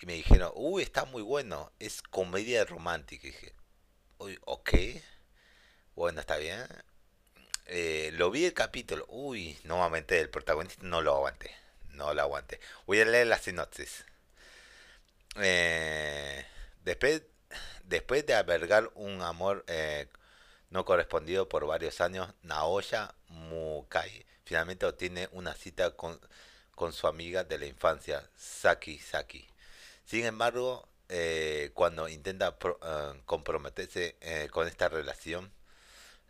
y 0.00 0.06
me 0.06 0.14
dijeron, 0.14 0.52
uy, 0.54 0.82
está 0.82 1.04
muy 1.04 1.22
bueno, 1.22 1.72
es 1.78 2.02
comedia 2.02 2.64
romántica. 2.64 3.26
Y 3.26 3.30
dije, 3.30 3.52
uy, 4.18 4.38
ok, 4.44 4.70
bueno, 5.94 6.20
está 6.20 6.36
bien. 6.36 6.66
Eh, 7.66 8.10
lo 8.14 8.30
vi 8.30 8.44
el 8.44 8.52
capítulo. 8.54 9.06
Uy, 9.08 9.58
nuevamente 9.64 10.20
el 10.20 10.28
protagonista 10.30 10.82
no 10.84 11.00
lo 11.00 11.14
aguanté. 11.14 11.50
No 11.90 12.12
lo 12.12 12.22
aguanté. 12.22 12.60
Voy 12.86 13.00
a 13.00 13.06
leer 13.06 13.26
la 13.26 13.38
sinopsis. 13.38 14.04
Eh, 15.36 16.44
después, 16.84 17.22
después 17.84 18.26
de 18.26 18.34
albergar 18.34 18.90
un 18.94 19.22
amor 19.22 19.64
eh, 19.66 20.08
no 20.70 20.84
correspondido 20.84 21.48
por 21.48 21.66
varios 21.66 22.00
años, 22.02 22.28
Naoya 22.42 23.14
Mukai 23.28 24.26
finalmente 24.44 24.86
obtiene 24.86 25.28
una 25.32 25.54
cita 25.54 25.90
con, 25.96 26.20
con 26.76 26.92
su 26.92 27.08
amiga 27.08 27.42
de 27.42 27.58
la 27.58 27.66
infancia, 27.66 28.30
Saki 28.36 29.00
Saki. 29.00 29.48
Sin 30.04 30.24
embargo, 30.24 30.88
cuando 31.74 32.08
intenta 32.08 32.56
comprometerse 33.24 34.14
con 34.52 34.68
esta 34.68 34.88
relación, 34.88 35.50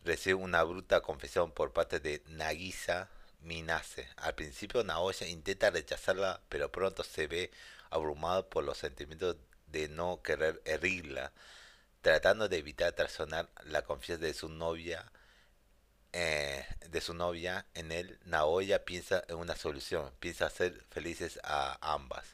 recibe 0.04 0.34
una 0.36 0.62
bruta 0.62 1.02
confesión 1.02 1.50
por 1.52 1.72
parte 1.72 2.00
de 2.00 2.22
Nagisa 2.28 3.10
Minase. 3.40 4.08
Al 4.16 4.34
principio 4.34 4.82
Naoya 4.84 5.26
intenta 5.26 5.70
rechazarla, 5.70 6.40
pero 6.48 6.72
pronto 6.72 7.02
se 7.04 7.26
ve 7.26 7.50
abrumado 7.90 8.48
por 8.48 8.64
los 8.64 8.78
sentimientos 8.78 9.36
de 9.66 9.88
no 9.88 10.22
querer 10.22 10.62
herirla, 10.64 11.32
tratando 12.02 12.48
de 12.48 12.58
evitar 12.58 12.92
traicionar 12.92 13.50
la 13.64 13.82
confianza 13.82 14.24
de 14.24 14.34
su 14.34 14.48
novia. 14.48 15.10
Eh, 16.18 16.64
de 16.88 17.02
su 17.02 17.12
novia 17.12 17.66
en 17.74 17.92
él, 17.92 18.18
Naoya 18.24 18.86
piensa 18.86 19.22
en 19.28 19.36
una 19.36 19.54
solución, 19.54 20.10
piensa 20.18 20.46
hacer 20.46 20.82
felices 20.88 21.38
a 21.42 21.76
ambas. 21.82 22.24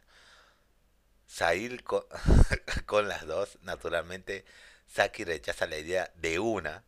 Salir 1.26 1.82
con, 1.82 2.04
con 2.86 3.08
las 3.08 3.26
dos, 3.26 3.58
naturalmente, 3.62 4.44
Saki 4.86 5.24
rechaza 5.24 5.66
la 5.66 5.78
idea 5.78 6.12
de 6.14 6.38
una, 6.38 6.84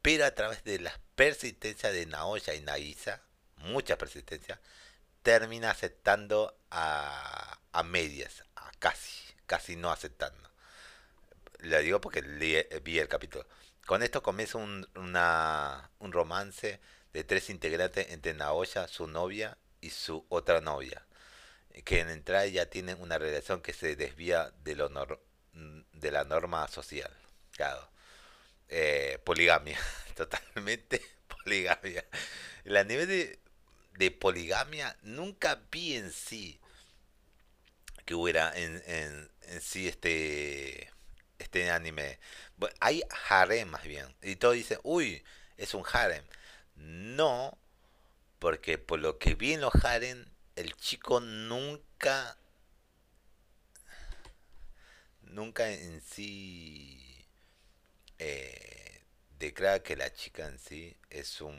pero 0.00 0.24
a 0.24 0.30
través 0.30 0.64
de 0.64 0.78
la 0.78 0.98
persistencia 1.14 1.92
de 1.92 2.06
Naoya 2.06 2.54
y 2.54 2.62
Nagisa, 2.62 3.20
mucha 3.56 3.98
persistencia, 3.98 4.58
termina 5.22 5.70
aceptando 5.70 6.56
a, 6.70 7.58
a 7.72 7.82
medias, 7.82 8.44
a 8.56 8.70
casi, 8.78 9.34
casi 9.44 9.76
no 9.76 9.90
aceptando. 9.90 10.50
Le 11.58 11.82
digo 11.82 12.00
porque 12.00 12.22
vi 12.22 12.98
el 12.98 13.08
capítulo. 13.08 13.46
Con 13.90 14.04
esto 14.04 14.22
comienza 14.22 14.56
un, 14.56 14.88
una, 14.94 15.90
un 15.98 16.12
romance 16.12 16.78
de 17.12 17.24
tres 17.24 17.50
integrantes 17.50 18.10
entre 18.10 18.34
Naoya, 18.34 18.86
su 18.86 19.08
novia, 19.08 19.58
y 19.80 19.90
su 19.90 20.24
otra 20.28 20.60
novia, 20.60 21.04
que 21.84 21.98
en 21.98 22.08
entrada 22.08 22.46
ya 22.46 22.66
tienen 22.66 23.00
una 23.00 23.18
relación 23.18 23.62
que 23.62 23.72
se 23.72 23.96
desvía 23.96 24.52
de, 24.62 24.76
lo 24.76 24.88
de 25.92 26.10
la 26.12 26.22
norma 26.22 26.68
social. 26.68 27.10
Claro 27.50 27.90
eh, 28.68 29.18
poligamia, 29.24 29.80
totalmente 30.14 31.02
poligamia. 31.44 32.04
La 32.62 32.84
nivel 32.84 33.08
de, 33.08 33.40
de, 33.98 34.12
poligamia 34.12 34.96
nunca 35.02 35.60
vi 35.68 35.96
en 35.96 36.12
sí 36.12 36.60
que 38.04 38.14
hubiera 38.14 38.56
en, 38.56 38.80
en, 38.86 39.32
en 39.48 39.60
sí 39.60 39.88
este 39.88 40.92
este 41.40 41.70
anime. 41.70 42.18
hay 42.80 43.02
harem 43.28 43.68
más 43.68 43.84
bien. 43.84 44.14
Y 44.22 44.36
todos 44.36 44.54
dicen, 44.54 44.78
uy, 44.82 45.24
es 45.56 45.74
un 45.74 45.84
harem. 45.92 46.24
No, 46.76 47.58
porque 48.38 48.78
por 48.78 49.00
lo 49.00 49.18
que 49.18 49.34
vi 49.34 49.54
en 49.54 49.60
los 49.62 49.74
harem, 49.84 50.26
el 50.56 50.76
chico 50.76 51.20
nunca, 51.20 52.36
nunca 55.22 55.70
en 55.70 56.00
sí 56.02 57.26
eh, 58.18 59.02
declara 59.38 59.82
que 59.82 59.96
la 59.96 60.12
chica 60.12 60.46
en 60.46 60.58
sí 60.58 60.96
es 61.08 61.40
un 61.40 61.56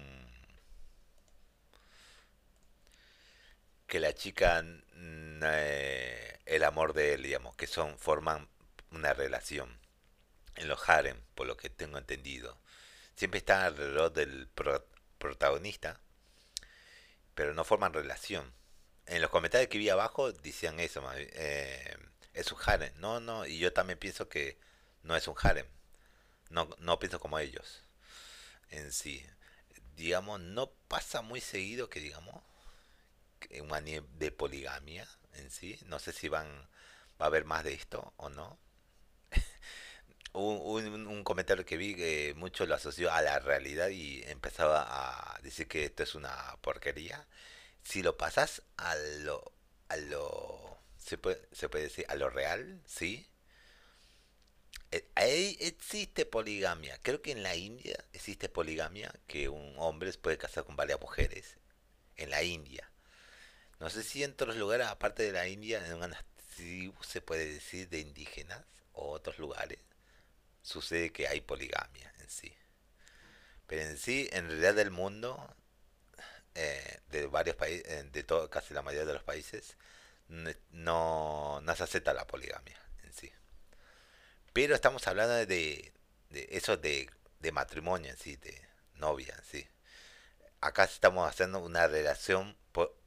que 3.87 3.99
la 3.99 4.13
chica 4.13 4.63
eh, 5.43 6.39
el 6.45 6.63
amor 6.63 6.93
de 6.93 7.15
él 7.15 7.23
digamos 7.23 7.55
que 7.55 7.67
son 7.67 7.97
forman 7.97 8.47
una 8.91 9.13
relación 9.13 9.79
en 10.55 10.67
los 10.67 10.89
harem 10.89 11.19
por 11.35 11.47
lo 11.47 11.57
que 11.57 11.69
tengo 11.69 11.97
entendido 11.97 12.57
siempre 13.15 13.39
están 13.39 13.61
alrededor 13.61 14.13
del 14.13 14.49
protagonista 15.17 15.99
pero 17.35 17.53
no 17.53 17.63
forman 17.63 17.93
relación 17.93 18.53
en 19.05 19.21
los 19.21 19.31
comentarios 19.31 19.69
que 19.69 19.77
vi 19.77 19.89
abajo 19.89 20.31
decían 20.31 20.79
eso 20.79 21.03
eh, 21.15 21.97
es 22.33 22.51
un 22.51 22.59
harem 22.65 22.93
no 22.97 23.19
no 23.19 23.45
y 23.45 23.59
yo 23.59 23.73
también 23.73 23.99
pienso 23.99 24.29
que 24.29 24.57
no 25.03 25.15
es 25.15 25.27
un 25.27 25.35
harem 25.41 25.67
no, 26.49 26.69
no 26.79 26.99
pienso 26.99 27.19
como 27.19 27.39
ellos 27.39 27.83
en 28.71 28.91
sí. 28.91 29.25
Digamos, 29.95 30.39
no 30.39 30.71
pasa 30.87 31.21
muy 31.21 31.41
seguido 31.41 31.89
que 31.89 31.99
digamos 31.99 32.43
un 33.61 33.73
anime 33.73 34.07
de 34.17 34.31
poligamia 34.31 35.07
en 35.33 35.51
sí. 35.51 35.79
No 35.85 35.99
sé 35.99 36.13
si 36.13 36.27
van 36.29 36.47
va 37.21 37.25
a 37.25 37.27
haber 37.27 37.45
más 37.45 37.63
de 37.63 37.73
esto 37.73 38.13
o 38.17 38.29
no. 38.29 38.57
Un, 40.33 41.07
un, 41.07 41.23
comentario 41.23 41.65
que 41.65 41.77
vi 41.77 41.95
que 41.95 42.33
mucho 42.35 42.65
lo 42.65 42.75
asoció 42.75 43.11
a 43.11 43.21
la 43.21 43.39
realidad 43.39 43.89
y 43.89 44.23
empezaba 44.23 45.35
a 45.35 45.39
decir 45.41 45.67
que 45.67 45.85
esto 45.85 46.03
es 46.03 46.15
una 46.15 46.57
porquería. 46.61 47.27
Si 47.83 48.03
lo 48.03 48.17
pasas 48.17 48.61
a 48.77 48.95
lo 48.95 49.51
a 49.89 49.97
lo 49.97 50.77
se 50.97 51.17
puede, 51.17 51.41
se 51.51 51.69
puede 51.69 51.85
decir 51.85 52.05
a 52.09 52.15
lo 52.15 52.29
real, 52.29 52.81
sí, 52.85 53.27
eh, 54.91 55.05
ahí 55.15 55.57
existe 55.61 56.25
poligamia. 56.25 56.97
Creo 57.01 57.21
que 57.21 57.31
en 57.31 57.43
la 57.43 57.55
India 57.55 57.95
existe 58.13 58.49
poligamia, 58.49 59.13
que 59.27 59.49
un 59.49 59.75
hombre 59.77 60.11
puede 60.13 60.37
casar 60.37 60.65
con 60.65 60.75
varias 60.75 60.99
mujeres. 61.01 61.57
en 62.17 62.29
la 62.29 62.43
India. 62.43 62.89
No 63.79 63.89
sé 63.89 64.03
si 64.03 64.23
en 64.23 64.31
otros 64.33 64.55
lugares, 64.57 64.87
aparte 64.87 65.23
de 65.23 65.31
la 65.33 65.47
India, 65.47 65.85
en 65.85 65.95
una 65.95 66.23
tribu 66.55 66.93
se 67.03 67.21
puede 67.21 67.45
decir 67.53 67.89
de 67.89 67.99
indígenas 67.99 68.63
o 68.93 69.11
otros 69.11 69.39
lugares, 69.39 69.79
sucede 70.61 71.11
que 71.11 71.27
hay 71.27 71.41
poligamia 71.41 72.13
en 72.19 72.29
sí. 72.29 72.53
Pero 73.67 73.83
en 73.83 73.97
sí, 73.97 74.29
en 74.31 74.47
realidad 74.47 74.75
del 74.75 74.91
mundo, 74.91 75.55
eh, 76.55 76.99
de 77.09 77.27
varios 77.27 77.55
países, 77.55 77.85
eh, 77.87 78.03
de 78.11 78.23
todo, 78.23 78.49
casi 78.49 78.73
la 78.73 78.81
mayoría 78.81 79.05
de 79.05 79.13
los 79.13 79.23
países, 79.23 79.77
no, 80.71 81.61
no 81.61 81.75
se 81.75 81.83
acepta 81.83 82.13
la 82.13 82.27
poligamia 82.27 82.77
en 83.03 83.13
sí. 83.13 83.31
Pero 84.53 84.75
estamos 84.75 85.07
hablando 85.07 85.33
de, 85.33 85.93
de 86.29 86.47
eso 86.51 86.77
de, 86.77 87.09
de 87.39 87.51
matrimonio 87.51 88.11
en 88.11 88.17
sí, 88.17 88.35
de 88.37 88.61
novia 88.95 89.33
en 89.37 89.43
sí. 89.43 89.67
Acá 90.61 90.83
estamos 90.83 91.27
haciendo 91.27 91.59
una 91.59 91.87
relación 91.87 92.55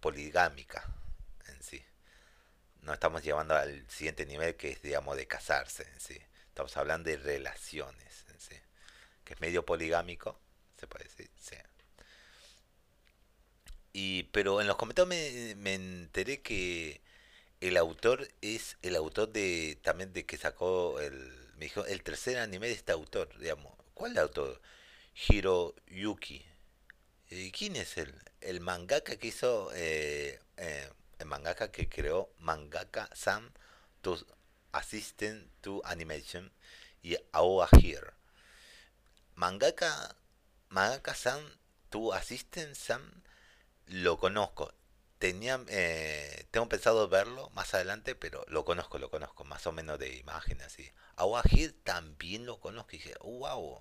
poligámica 0.01 0.85
en 1.49 1.63
sí. 1.63 1.85
No 2.83 2.93
estamos 2.93 3.23
llevando 3.23 3.55
al 3.55 3.89
siguiente 3.89 4.27
nivel 4.27 4.57
que 4.57 4.73
es, 4.73 4.83
digamos, 4.83 5.17
de 5.17 5.27
casarse 5.27 5.85
en 5.85 6.01
sí. 6.01 6.21
Estamos 6.55 6.77
hablando 6.77 7.11
de 7.11 7.17
relaciones 7.17 8.25
sí. 8.39 8.55
Que 9.25 9.35
es 9.35 9.41
medio 9.41 9.67
poligámico, 9.67 10.39
se 10.79 10.87
puede 10.87 11.07
decir. 11.07 11.29
Y, 13.93 14.23
pero 14.31 14.61
en 14.61 14.69
los 14.69 14.77
comentarios 14.77 15.57
me, 15.57 15.75
enteré 15.75 16.43
que 16.43 17.01
el 17.61 17.77
autor 17.77 18.29
es 18.41 18.77
el 18.83 18.95
autor 18.95 19.33
de 19.33 19.81
también 19.83 20.13
de 20.13 20.27
que 20.27 20.37
sacó 20.37 21.01
el 21.01 21.15
me 21.57 21.65
dijo 21.65 21.85
el 21.87 22.05
tercer 22.05 22.39
anime 22.39 22.69
de 22.69 22.75
este 22.75 22.93
autor 22.93 23.37
digamos 23.39 23.73
cuál 23.95 24.17
autor 24.19 24.61
Hiroyuki 25.29 26.45
eh, 27.31 27.53
quién 27.57 27.77
es 27.77 27.97
el 27.97 28.15
el 28.41 28.61
mangaka 28.61 29.17
que 29.17 29.29
hizo 29.29 29.71
eh, 29.75 30.41
eh, 30.57 30.91
el 31.19 31.27
mangaka 31.27 31.71
que 31.71 31.89
creó 31.89 32.33
mangaka 32.39 33.09
Sam 33.15 33.53
to 34.03 34.19
assistant 34.75 35.51
to 35.61 35.83
animation 35.85 36.53
y 37.03 37.17
Aoa 37.33 37.69
Here 37.81 38.13
mangaka 39.35 40.17
mangaka 40.69 41.15
Sam 41.15 41.41
to 41.91 42.13
assistant 42.13 42.75
Sam 42.75 43.23
lo 43.87 44.19
conozco 44.19 44.73
tenía, 45.25 45.59
eh, 45.69 46.47
tengo 46.51 46.69
pensado 46.69 47.09
verlo 47.09 47.49
más 47.55 47.73
adelante, 47.73 48.15
pero 48.15 48.45
lo 48.49 48.67
conozco, 48.67 48.99
lo 48.99 49.11
conozco, 49.11 49.45
más 49.45 49.67
o 49.67 49.73
menos 49.73 49.99
de 49.99 50.17
imagen 50.17 50.61
así. 50.61 50.93
Awahir 51.17 51.83
también 51.83 52.45
lo 52.45 52.61
conozco 52.61 52.91
y 52.93 52.99
dije, 52.99 53.15
wow, 53.23 53.81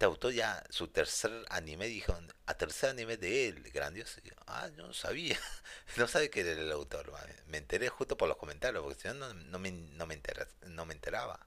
este 0.00 0.06
autor 0.06 0.32
ya, 0.32 0.64
su 0.70 0.88
tercer 0.88 1.44
anime, 1.50 1.86
dijo, 1.86 2.18
a 2.46 2.54
tercer 2.54 2.88
anime 2.88 3.18
de 3.18 3.48
él, 3.48 3.62
grandioso. 3.70 4.18
ah, 4.46 4.70
no 4.78 4.94
sabía, 4.94 5.38
no 5.98 6.08
sabía 6.08 6.30
que 6.30 6.40
era 6.40 6.52
el 6.52 6.72
autor, 6.72 7.12
me 7.48 7.58
enteré 7.58 7.90
justo 7.90 8.16
por 8.16 8.26
los 8.26 8.38
comentarios, 8.38 8.82
porque 8.82 8.98
si 8.98 9.08
no, 9.08 9.34
no, 9.34 9.58
me, 9.58 9.70
no, 9.72 10.06
me 10.06 10.22
no 10.68 10.86
me 10.86 10.94
enteraba. 10.94 11.46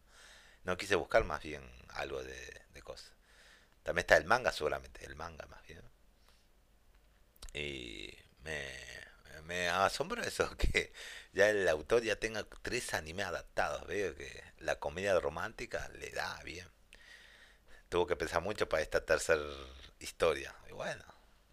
No 0.66 0.78
quise 0.78 0.95
buscar 0.95 1.24
más 1.24 1.41
bien 1.41 1.64
algo 1.89 2.24
de, 2.24 2.62
de 2.74 2.82
cosas. 2.84 3.12
También 3.84 4.04
está 4.04 4.18
el 4.18 4.26
manga 4.26 4.51
seguramente, 4.51 5.04
el 5.06 5.16
manga 5.16 5.47
más 5.47 5.66
bien. 5.68 5.82
Y 7.54 8.16
me, 8.43 8.72
me 9.45 9.70
asombra 9.70 10.24
eso, 10.26 10.56
que 10.58 10.93
ya 11.34 11.49
el 11.49 11.68
autor 11.68 12.04
ya 12.04 12.18
tenga 12.18 12.45
tres 12.62 12.93
animes 12.93 13.26
adaptados. 13.26 13.88
Veo 13.88 14.16
que 14.16 14.43
la 14.60 14.80
comedia 14.80 15.20
romántica 15.20 15.89
le 15.99 16.12
da 16.12 16.39
bien. 16.43 16.72
Tuvo 17.94 18.08
que 18.08 18.16
pensar 18.16 18.41
mucho 18.41 18.68
para 18.68 18.82
esta 18.82 19.06
tercera 19.06 19.39
historia. 20.00 20.56
Y 20.68 20.72
bueno, 20.72 21.06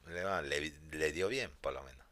le, 0.06 0.72
le, 0.90 1.12
dio 1.12 1.28
bien, 1.28 1.50
por 1.60 1.74
lo 1.74 1.82
menos. 1.82 2.06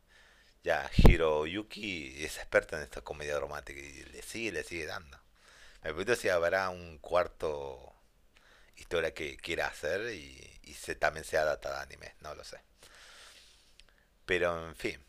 Ya 0.62 0.90
Hiroyuki 0.94 2.22
es 2.22 2.36
experto 2.36 2.76
en 2.76 2.82
esta 2.82 3.00
comedia 3.00 3.40
romántica 3.40 3.80
y 3.80 4.04
le 4.04 4.20
sigue, 4.20 4.52
le 4.52 4.64
sigue 4.64 4.84
dando. 4.84 5.16
Me 5.76 5.94
pregunto 5.94 6.14
si 6.14 6.28
habrá 6.28 6.68
un 6.68 6.98
cuarto 6.98 7.94
historia 8.76 9.14
que 9.14 9.38
quiera 9.38 9.66
hacer 9.66 10.12
y, 10.12 10.74
se, 10.74 10.94
también 10.94 11.24
sea 11.24 11.40
adaptada 11.40 11.78
a 11.80 11.84
anime, 11.84 12.14
no 12.20 12.34
lo 12.34 12.44
sé. 12.44 12.60
Pero 14.26 14.68
en 14.68 14.76
fin. 14.76 15.02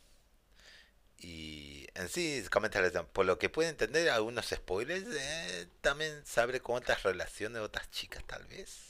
Y 1.18 1.90
en 1.94 2.08
sí, 2.08 2.42
por 3.12 3.26
lo 3.26 3.38
que 3.38 3.50
puede 3.50 3.68
entender, 3.68 4.10
algunos 4.12 4.46
spoilers, 4.46 5.04
eh, 5.14 5.68
también 5.82 6.26
sabe 6.26 6.62
con 6.62 6.78
otras 6.78 7.04
relaciones 7.04 7.56
de 7.56 7.66
otras 7.66 7.92
chicas, 7.92 8.24
tal 8.26 8.46
vez. 8.46 8.89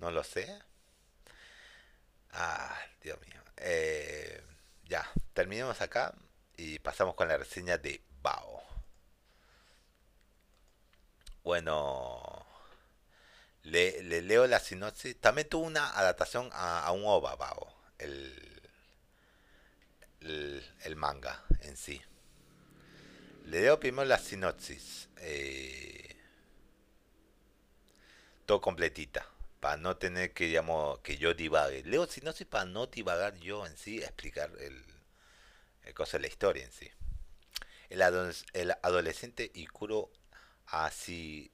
No 0.00 0.10
lo 0.10 0.24
sé. 0.24 0.46
Ah, 2.32 2.76
Dios 3.02 3.18
mío. 3.20 3.40
Eh, 3.58 4.42
ya, 4.84 5.08
terminemos 5.34 5.80
acá 5.80 6.14
y 6.56 6.78
pasamos 6.80 7.14
con 7.14 7.28
la 7.28 7.36
reseña 7.36 7.78
de 7.78 8.02
Bao. 8.22 8.62
Bueno, 11.42 12.46
le, 13.62 14.02
leo 14.22 14.46
la 14.46 14.60
sinopsis. 14.60 15.20
También 15.20 15.48
tuvo 15.48 15.64
una 15.66 15.90
adaptación 15.90 16.50
a, 16.52 16.84
a 16.84 16.92
un 16.92 17.04
OVA, 17.04 17.36
Bao. 17.36 17.72
El 17.98 18.50
el, 20.20 20.96
manga 20.96 21.42
en 21.60 21.76
sí. 21.76 22.00
Le 23.46 23.60
leo 23.62 23.80
primero 23.80 24.04
la 24.04 24.18
sinopsis. 24.18 25.08
Eh, 25.18 26.16
todo 28.46 28.60
completita. 28.60 29.26
Para 29.60 29.76
no 29.76 29.96
tener 29.96 30.32
que, 30.32 30.46
digamos, 30.46 30.98
que 31.00 31.16
yo 31.18 31.34
divague. 31.34 31.84
Leo 31.84 32.06
sinopsis 32.06 32.46
para 32.46 32.64
no 32.64 32.86
divagar 32.86 33.36
yo 33.38 33.66
en 33.66 33.76
sí, 33.76 33.98
explicar 33.98 34.50
el, 34.58 34.84
cosa 35.94 36.16
de 36.16 36.22
la 36.22 36.28
historia 36.28 36.64
en 36.64 36.72
sí. 36.72 36.90
El, 37.90 38.02
el 38.54 38.70
adolescente 38.82 39.50
Ikuro 39.54 40.10
Ashi, 40.66 41.52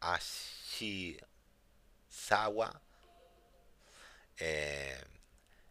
Ashizawa 0.00 1.20
eh, 4.38 5.02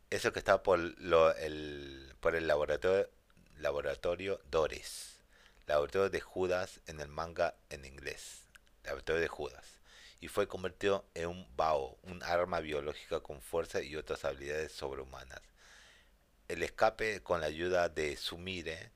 eso 0.10 0.32
que 0.34 0.40
está 0.40 0.64
por 0.64 0.80
lo, 0.80 1.36
el 1.36 2.16
por 2.20 2.36
el 2.36 2.48
laboratorio, 2.48 3.10
laboratorio 3.58 4.42
Dores, 4.50 5.24
laboratorio 5.68 6.10
de 6.10 6.22
Judas 6.22 6.80
en 6.88 7.00
el 7.00 7.08
manga 7.08 7.56
en 7.70 7.86
inglés, 7.86 8.48
laboratorio 8.84 9.22
de 9.22 9.28
Judas, 9.28 9.75
y 10.26 10.28
fue 10.28 10.48
convertido 10.48 11.06
en 11.14 11.28
un 11.28 11.48
Bao, 11.56 12.00
un 12.02 12.24
arma 12.24 12.60
biológica 12.60 13.20
con 13.20 13.42
fuerza 13.42 13.84
y 13.84 13.96
otras 13.96 14.26
habilidades 14.26 14.72
sobrehumanas. 14.72 15.40
El 16.48 16.64
escape 16.64 17.22
con 17.22 17.42
la 17.42 17.46
ayuda 17.46 17.90
de 17.90 18.18
Sumire, 18.18 18.92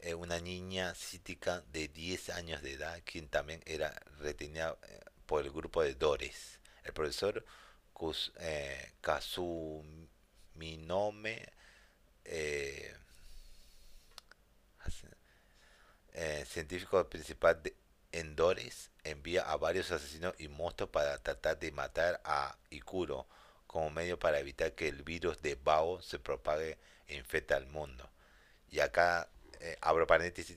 eh, 0.00 0.12
una 0.12 0.40
niña 0.40 0.94
cítica 0.94 1.62
de 1.72 1.88
10 1.88 2.28
años 2.30 2.60
de 2.60 2.72
edad, 2.72 3.00
quien 3.06 3.28
también 3.28 3.62
era 3.64 3.98
retenida 4.18 4.76
eh, 4.82 5.00
por 5.24 5.42
el 5.42 5.50
grupo 5.50 5.82
de 5.82 5.94
Dores. 5.94 6.60
El 6.84 6.92
profesor 6.92 7.46
Kus, 7.94 8.30
eh, 8.38 8.92
Kazuminome 9.00 10.10
eh, 12.24 12.94
científico 16.44 17.08
principal 17.08 17.62
de 17.62 17.74
Endores 18.12 18.90
envía 19.04 19.42
a 19.42 19.56
varios 19.56 19.90
asesinos 19.90 20.34
y 20.38 20.48
monstruos 20.48 20.90
para 20.90 21.18
tratar 21.18 21.58
de 21.58 21.72
matar 21.72 22.20
a 22.24 22.56
Ikuro 22.70 23.26
como 23.66 23.90
medio 23.90 24.18
para 24.18 24.38
evitar 24.38 24.72
que 24.72 24.88
el 24.88 25.02
virus 25.02 25.42
de 25.42 25.54
Bao 25.54 26.00
se 26.02 26.18
propague 26.18 26.78
e 27.06 27.16
infecte 27.16 27.54
al 27.54 27.66
mundo. 27.66 28.08
Y 28.70 28.80
acá 28.80 29.28
eh, 29.60 29.76
abro 29.80 30.06
paréntesis. 30.06 30.56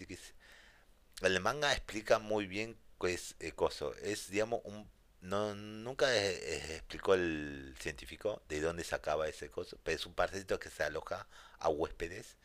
El 1.22 1.40
manga 1.42 1.72
explica 1.74 2.20
muy 2.20 2.48
bien 2.48 2.78
qué 3.00 3.14
es 3.14 3.36
el 3.40 3.54
coso. 3.54 3.94
Es, 3.96 4.30
digamos, 4.30 4.62
un 4.64 4.90
no 5.22 5.54
nunca 5.54 6.08
explicó 6.18 7.14
el 7.14 7.76
científico 7.80 8.42
de 8.50 8.60
dónde 8.60 8.84
sacaba 8.84 9.28
ese 9.28 9.52
coso, 9.52 9.78
pero 9.84 9.96
es 9.96 10.06
un 10.08 10.16
parásito 10.16 10.60
que 10.60 10.72
se 10.72 10.84
aloja 10.84 11.28
a 11.60 11.70
huéspedes 11.70 12.38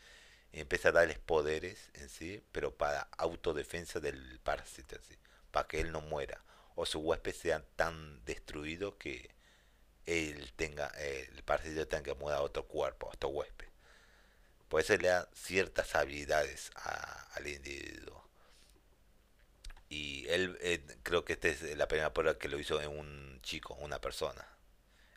empieza 0.60 0.88
a 0.88 0.92
darles 0.92 1.18
poderes 1.18 1.90
en 1.94 2.08
sí, 2.08 2.42
pero 2.52 2.74
para 2.74 3.08
autodefensa 3.18 4.00
del 4.00 4.40
parásito 4.40 4.96
sí, 5.08 5.16
para 5.50 5.68
que 5.68 5.80
él 5.80 5.92
no 5.92 6.00
muera 6.00 6.40
o 6.74 6.86
su 6.86 7.00
huésped 7.00 7.34
sea 7.34 7.62
tan 7.76 8.24
destruido 8.24 8.98
que 8.98 9.30
él 10.06 10.52
tenga 10.56 10.86
el 10.98 11.42
parásito 11.42 11.88
tenga 11.88 12.04
que 12.04 12.14
mudar 12.14 12.38
a 12.38 12.42
otro 12.42 12.64
cuerpo, 12.66 13.08
a 13.08 13.14
otro 13.14 13.30
huésped. 13.30 13.66
Por 14.68 14.80
eso 14.80 14.96
le 14.96 15.08
da 15.08 15.28
ciertas 15.34 15.94
habilidades 15.94 16.70
al 17.34 17.46
individuo 17.46 18.26
y 19.88 20.26
él 20.28 20.58
eh, 20.60 20.84
creo 21.02 21.24
que 21.24 21.34
esta 21.34 21.48
es 21.48 21.62
la 21.76 21.86
primera 21.88 22.12
prueba 22.12 22.38
que 22.38 22.48
lo 22.48 22.58
hizo 22.58 22.80
en 22.80 22.90
un 22.90 23.40
chico, 23.42 23.74
una 23.74 24.00
persona 24.00 24.46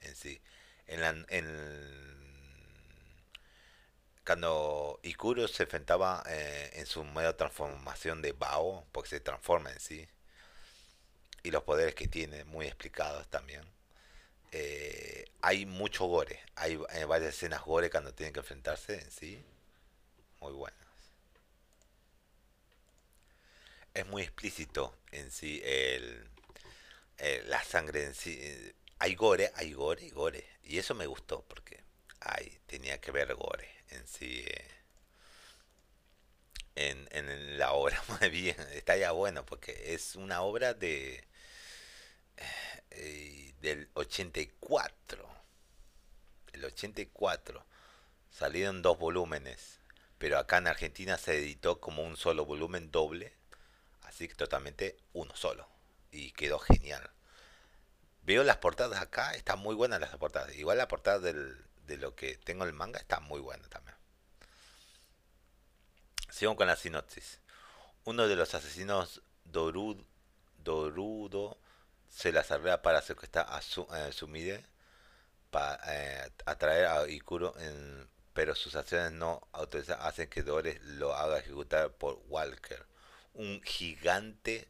en 0.02 0.16
sí. 0.16 0.42
En, 0.88 1.02
la, 1.02 1.10
en 1.30 2.29
cuando 4.30 5.00
Ikuro 5.02 5.48
se 5.48 5.64
enfrentaba 5.64 6.24
eh, 6.28 6.70
en 6.74 6.86
su 6.86 7.04
medio 7.04 7.36
transformación 7.36 8.22
de 8.22 8.32
Bao, 8.34 8.86
porque 8.92 9.10
se 9.10 9.20
transforma 9.20 9.72
en 9.72 9.80
sí, 9.80 10.08
y 11.42 11.50
los 11.50 11.64
poderes 11.64 11.96
que 11.96 12.08
tiene, 12.08 12.44
muy 12.44 12.68
explicados 12.68 13.28
también. 13.32 13.64
eh, 14.52 15.26
hay 15.42 15.66
mucho 15.66 16.06
gore. 16.06 16.40
Hay, 16.56 16.76
varias 17.08 17.36
escenas 17.36 17.64
gore 17.64 17.90
cuando 17.90 18.14
tienen 18.14 18.34
que 18.34 18.42
enfrentarse 18.42 19.02
en 19.02 19.10
sí. 19.12 19.44
Muy 20.42 20.54
buenas. 20.54 20.80
Es 23.96 24.06
muy 24.06 24.22
explícito 24.22 24.96
en 25.12 25.32
sí 25.32 25.60
el, 25.66 26.30
eh, 27.18 27.44
la 27.48 27.64
sangre 27.64 28.06
en 28.06 28.14
sí. 28.14 28.40
Hay 29.00 29.16
gore, 29.16 29.52
hay 29.56 29.74
gore 29.74 30.06
y 30.06 30.12
gore. 30.12 30.48
Y 30.64 30.78
eso 30.78 30.94
me 30.94 31.08
gustó 31.08 31.44
porque 31.48 31.84
hay, 32.20 32.60
tenía 32.68 33.02
que 33.02 33.12
ver 33.12 33.34
gore 33.34 33.79
en 33.92 34.08
sí. 34.08 34.44
eh, 34.48 34.66
en, 36.76 37.08
en 37.12 37.58
la 37.58 37.74
obra, 37.74 38.02
muy 38.20 38.30
bien, 38.30 38.56
está 38.74 38.98
ya 38.98 39.12
bueno, 39.12 39.46
porque 39.46 39.94
es 39.94 40.16
una 40.16 40.42
obra 40.42 40.74
de 40.74 41.24
eh, 42.92 43.54
del 43.62 43.90
84, 43.94 45.28
el 46.54 46.66
84, 46.66 47.66
salido 48.32 48.70
en 48.70 48.82
dos 48.82 48.98
volúmenes, 48.98 49.80
pero 50.18 50.38
acá 50.38 50.58
en 50.58 50.68
Argentina 50.68 51.18
se 51.18 51.38
editó 51.38 51.80
como 51.80 52.04
un 52.04 52.18
solo 52.18 52.46
volumen 52.46 52.92
doble, 52.92 53.34
así 54.04 54.28
que 54.28 54.36
totalmente 54.36 54.98
uno 55.14 55.36
solo, 55.36 55.68
y 56.12 56.32
quedó 56.32 56.60
genial. 56.60 57.10
Veo 58.24 58.44
las 58.44 58.58
portadas 58.58 59.02
acá, 59.02 59.34
están 59.34 59.60
muy 59.60 59.76
buenas 59.76 60.00
las 60.00 60.16
portadas, 60.18 60.56
igual 60.56 60.78
la 60.78 60.88
portada 60.88 61.20
del, 61.20 61.58
de 61.90 61.98
lo 61.98 62.16
que 62.16 62.38
tengo 62.38 62.64
en 62.64 62.70
el 62.70 62.76
manga 62.76 63.00
está 63.00 63.20
muy 63.20 63.42
buena 63.42 63.68
también. 63.68 63.98
Sigo 66.30 66.56
con 66.56 66.68
la 66.68 66.76
sinopsis. 66.76 67.40
Uno 68.06 68.28
de 68.28 68.36
los 68.36 68.54
asesinos 68.54 69.22
Dorud, 69.44 69.98
Dorudo 70.58 71.60
se 72.08 72.32
las 72.32 72.52
arregla 72.52 72.82
para 72.82 73.02
secuestrar 73.02 73.48
a 73.50 73.62
su, 73.62 73.88
eh, 73.94 74.12
Sumire, 74.14 74.66
para 75.52 76.32
atraer 76.46 76.86
a 76.86 77.10
Ikuro, 77.10 77.56
pero 78.34 78.56
sus 78.56 78.76
acciones 78.76 79.12
no 79.12 79.48
autorizadas 79.52 80.06
hacen 80.06 80.30
que 80.30 80.44
Dores 80.44 80.80
lo 80.84 81.16
haga 81.16 81.40
ejecutar 81.40 81.92
por 81.92 82.22
Walker, 82.28 82.86
un 83.34 83.62
gigante, 83.64 84.70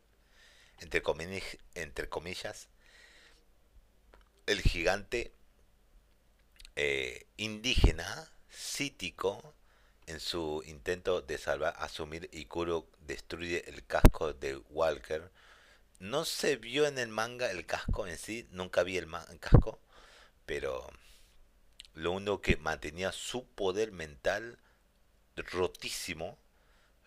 entre 0.79 1.01
comillas, 1.01 1.57
entre 1.75 2.07
comillas 2.07 2.69
el 4.45 4.61
gigante 4.61 5.33
eh, 6.81 7.27
indígena, 7.37 8.29
cítico, 8.51 9.53
en 10.07 10.19
su 10.19 10.63
intento 10.65 11.21
de 11.21 11.37
salvar 11.37 11.75
a 11.77 11.89
Sumire, 11.89 12.29
Ikuro 12.31 12.87
destruye 13.01 13.67
el 13.69 13.85
casco 13.85 14.33
de 14.33 14.57
Walker 14.69 15.29
no 15.99 16.23
se 16.25 16.55
vio 16.55 16.87
en 16.87 16.97
el 16.97 17.09
manga 17.09 17.51
el 17.51 17.65
casco 17.65 18.07
en 18.07 18.17
sí, 18.17 18.47
nunca 18.51 18.83
vi 18.83 18.97
el, 18.97 19.09
el 19.29 19.39
casco, 19.39 19.79
pero 20.45 20.89
lo 21.93 22.11
único 22.13 22.41
que 22.41 22.55
mantenía 22.57 23.11
su 23.11 23.45
poder 23.45 23.91
mental 23.91 24.59
rotísimo, 25.35 26.37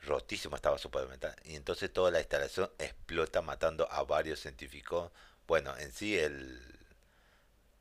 rotísimo 0.02 0.56
estaba 0.56 0.78
su 0.78 0.90
poder 0.90 1.08
mental, 1.08 1.34
y 1.44 1.56
entonces 1.56 1.92
toda 1.92 2.10
la 2.10 2.20
instalación 2.20 2.70
explota 2.78 3.40
matando 3.40 3.90
a 3.90 4.04
varios 4.04 4.40
científicos. 4.40 5.10
Bueno, 5.46 5.76
en 5.78 5.92
sí 5.92 6.18
el 6.18 6.81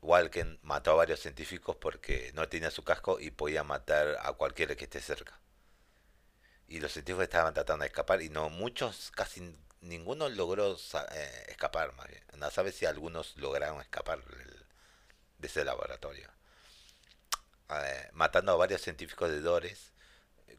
Walken 0.02 0.58
mató 0.62 0.92
a 0.92 0.94
varios 0.96 1.20
científicos 1.20 1.76
porque 1.76 2.30
no 2.34 2.48
tenía 2.48 2.70
su 2.70 2.84
casco 2.84 3.20
y 3.20 3.30
podía 3.30 3.64
matar 3.64 4.18
a 4.22 4.32
cualquiera 4.34 4.76
que 4.76 4.84
esté 4.84 5.00
cerca. 5.00 5.40
Y 6.68 6.80
los 6.80 6.92
científicos 6.92 7.24
estaban 7.24 7.54
tratando 7.54 7.82
de 7.82 7.88
escapar 7.88 8.20
y 8.22 8.28
no, 8.28 8.48
muchos, 8.50 9.10
casi 9.12 9.56
ninguno 9.80 10.28
logró 10.28 10.76
eh, 10.76 11.44
escapar, 11.48 11.94
más 11.94 12.08
bien. 12.08 12.22
No 12.36 12.50
sabe 12.50 12.72
si 12.72 12.86
algunos 12.86 13.36
lograron 13.36 13.80
escapar 13.80 14.20
de 15.38 15.46
ese 15.46 15.64
laboratorio. 15.64 16.28
Eh, 17.70 18.08
matando 18.12 18.52
a 18.52 18.56
varios 18.56 18.82
científicos 18.82 19.30
de 19.30 19.40
Dores, 19.40 19.92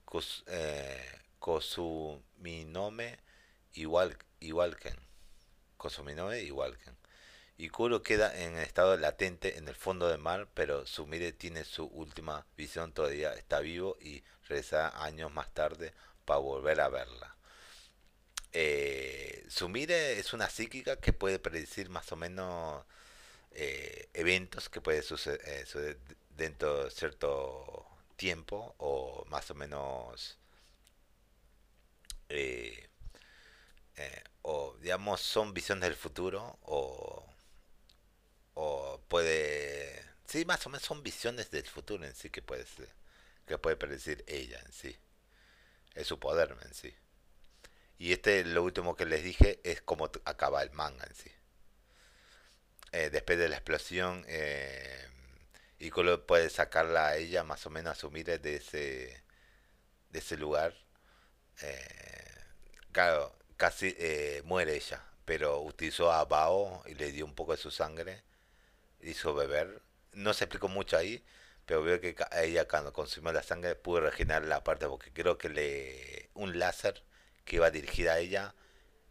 Kos- 0.06 0.44
eh, 0.48 1.22
Kosuminome 1.40 3.20
y 3.74 3.86
Wal- 3.86 4.18
y 4.40 4.52
Walken. 4.52 4.98
Kosuminome 5.78 6.42
y 6.42 6.52
Walken. 6.52 6.98
Y 7.58 7.70
Kuro 7.70 8.04
queda 8.04 8.36
en 8.44 8.58
estado 8.58 8.98
latente 8.98 9.58
en 9.58 9.68
el 9.68 9.76
fondo 9.76 10.08
del 10.08 10.20
mar, 10.20 10.48
pero 10.54 10.86
Sumire 10.86 11.32
tiene 11.32 11.64
su 11.66 11.86
última 11.86 12.46
visión, 12.58 12.94
todavía 12.94 13.34
está 13.34 13.60
vivo 13.60 13.98
y 14.02 14.24
regresa 14.48 15.04
años 15.04 15.32
más 15.32 15.54
tarde 15.54 15.94
para 16.26 16.40
volver 16.40 16.82
a 16.82 16.90
verla. 16.90 17.36
Eh, 18.52 19.46
Sumire 19.50 20.20
es 20.20 20.34
una 20.34 20.50
psíquica 20.50 20.98
que 20.98 21.14
puede 21.14 21.40
predecir 21.40 21.90
más 21.90 22.12
o 22.12 22.16
menos 22.16 22.86
eh, 23.52 24.10
eventos 24.14 24.70
que 24.70 24.82
pueden 24.82 25.04
suceder, 25.04 25.42
eh, 25.46 25.66
suceder 25.66 25.98
dentro 26.36 26.86
de 26.86 26.92
cierto 26.92 27.86
tiempo 28.16 28.76
o 28.78 29.26
más 29.30 29.50
o 29.52 29.56
menos 29.56 30.38
eh, 32.30 32.90
eh, 33.96 34.24
o 34.42 34.76
digamos 34.82 35.22
son 35.22 35.54
visiones 35.54 35.84
del 35.90 35.96
futuro 35.96 36.58
o, 36.64 37.26
o 38.56 39.02
puede 39.08 40.04
sí 40.28 40.46
más 40.46 40.66
o 40.66 40.70
menos 40.70 40.84
son 40.84 41.04
visiones 41.04 41.52
del 41.52 41.66
futuro 41.68 42.06
en 42.06 42.16
sí 42.16 42.30
que 42.30 42.42
puede 42.42 42.66
ser, 42.66 42.90
que 43.46 43.58
puede 43.58 43.76
predecir 43.76 44.24
ella 44.28 44.60
en 44.66 44.72
sí. 44.72 44.98
Es 45.96 46.08
su 46.08 46.20
poder 46.20 46.58
en 46.64 46.74
sí. 46.74 46.94
Y 48.00 48.14
este 48.14 48.44
lo 48.46 48.64
último 48.64 48.96
que 48.96 49.06
les 49.06 49.24
dije 49.24 49.60
es 49.64 49.82
cómo 49.82 50.10
acaba 50.26 50.64
el 50.64 50.72
manga 50.72 51.06
en 51.06 51.16
sí. 51.16 51.32
Eh, 52.92 53.10
después 53.10 53.38
de 53.40 53.50
la 53.50 53.56
explosión 53.56 54.24
eh, 54.28 55.08
Piccolo 55.84 56.26
puede 56.26 56.50
sacarla 56.50 57.08
a 57.08 57.18
ella 57.18 57.44
más 57.44 57.66
o 57.66 57.70
menos 57.70 57.98
asumir 57.98 58.26
de 58.26 58.56
ese 58.56 59.22
de 60.12 60.20
ese 60.20 60.38
lugar. 60.38 60.74
Eh, 61.62 62.42
claro 62.92 63.36
casi 63.58 63.96
eh, 64.00 64.42
muere 64.46 64.76
ella 64.76 65.04
pero 65.26 65.62
utilizó 65.62 66.12
a 66.12 66.26
Bao 66.26 66.84
y 66.88 66.96
le 66.96 67.12
dio 67.12 67.26
un 67.26 67.36
poco 67.36 67.52
de 67.52 67.58
su 67.58 67.70
sangre 67.70 68.24
hizo 69.04 69.34
beber 69.34 69.82
no 70.14 70.34
se 70.34 70.46
explicó 70.46 70.68
mucho 70.68 70.98
ahí 70.98 71.24
pero 71.66 71.84
veo 71.84 72.00
que 72.02 72.16
ella 72.34 72.68
cuando 72.68 72.94
consumió 72.94 73.32
la 73.34 73.44
sangre 73.44 73.76
pudo 73.76 74.02
regenerar 74.02 74.44
la 74.44 74.64
parte 74.64 74.88
porque 74.88 75.12
creo 75.14 75.38
que 75.38 75.50
le 75.50 76.30
un 76.34 76.60
láser 76.60 77.04
que 77.46 77.58
iba 77.58 77.72
dirigida 77.72 78.14
a 78.14 78.20
ella 78.20 78.56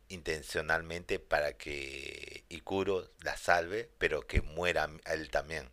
intencionalmente 0.09 1.19
para 1.19 1.55
que 1.59 2.45
Ikuro 2.49 3.11
la 3.21 3.37
salve 3.37 3.91
pero 3.99 4.27
que 4.27 4.43
muera 4.43 4.91
él 5.07 5.31
también 5.31 5.71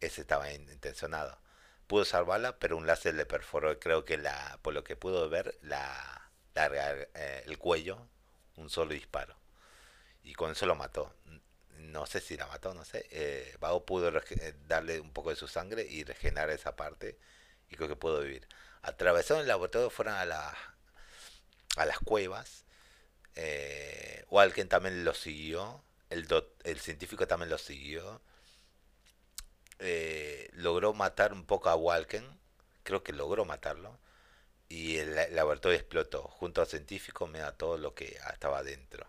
ese 0.00 0.20
estaba 0.22 0.52
in- 0.52 0.68
intencionado. 0.70 1.38
Pudo 1.86 2.04
salvarla, 2.04 2.58
pero 2.58 2.76
un 2.76 2.86
láser 2.86 3.14
le 3.14 3.26
perforó, 3.26 3.78
creo 3.80 4.04
que 4.04 4.18
la, 4.18 4.58
por 4.62 4.74
lo 4.74 4.84
que 4.84 4.96
pudo 4.96 5.28
ver, 5.28 5.58
la, 5.62 6.30
la 6.54 6.68
eh, 7.14 7.42
el 7.46 7.58
cuello, 7.58 7.98
un 8.56 8.70
solo 8.70 8.92
disparo. 8.92 9.34
Y 10.24 10.34
con 10.34 10.52
eso 10.52 10.66
lo 10.66 10.74
mató. 10.76 11.12
No 11.78 12.06
sé 12.06 12.20
si 12.20 12.36
la 12.36 12.46
mató, 12.46 12.74
no 12.74 12.84
sé. 12.84 13.06
Eh, 13.10 13.56
Bao 13.60 13.84
pudo 13.86 14.08
eh, 14.10 14.54
darle 14.66 15.00
un 15.00 15.12
poco 15.12 15.30
de 15.30 15.36
su 15.36 15.48
sangre 15.48 15.82
y 15.88 16.04
regenerar 16.04 16.50
esa 16.50 16.76
parte. 16.76 17.18
Y 17.70 17.76
creo 17.76 17.88
que 17.88 17.96
pudo 17.96 18.20
vivir. 18.20 18.48
Atravesaron 18.82 19.42
el 19.42 19.48
laboratorio, 19.48 19.90
fueron 19.90 20.14
a, 20.14 20.24
la, 20.24 20.56
a 21.76 21.86
las 21.86 21.98
cuevas. 22.00 22.64
Eh, 23.36 24.24
Walken 24.30 24.68
también 24.68 25.04
lo 25.04 25.14
siguió. 25.14 25.82
El, 26.10 26.26
doc- 26.28 26.54
el 26.64 26.80
científico 26.80 27.26
también 27.28 27.50
lo 27.50 27.58
siguió 27.58 28.22
eh, 29.78 30.50
logró 30.54 30.92
matar 30.94 31.32
un 31.32 31.44
poco 31.46 31.68
a 31.68 31.76
Walken, 31.76 32.24
creo 32.82 33.02
que 33.02 33.12
logró 33.12 33.44
matarlo, 33.44 33.98
y 34.68 34.98
el 34.98 35.14
la- 35.16 35.28
laboratorio 35.30 35.78
explotó. 35.78 36.22
Junto 36.24 36.60
al 36.62 36.68
científico 36.68 37.26
me 37.28 37.40
da 37.40 37.52
todo 37.56 37.78
lo 37.78 37.94
que 37.94 38.18
estaba 38.32 38.58
adentro. 38.60 39.06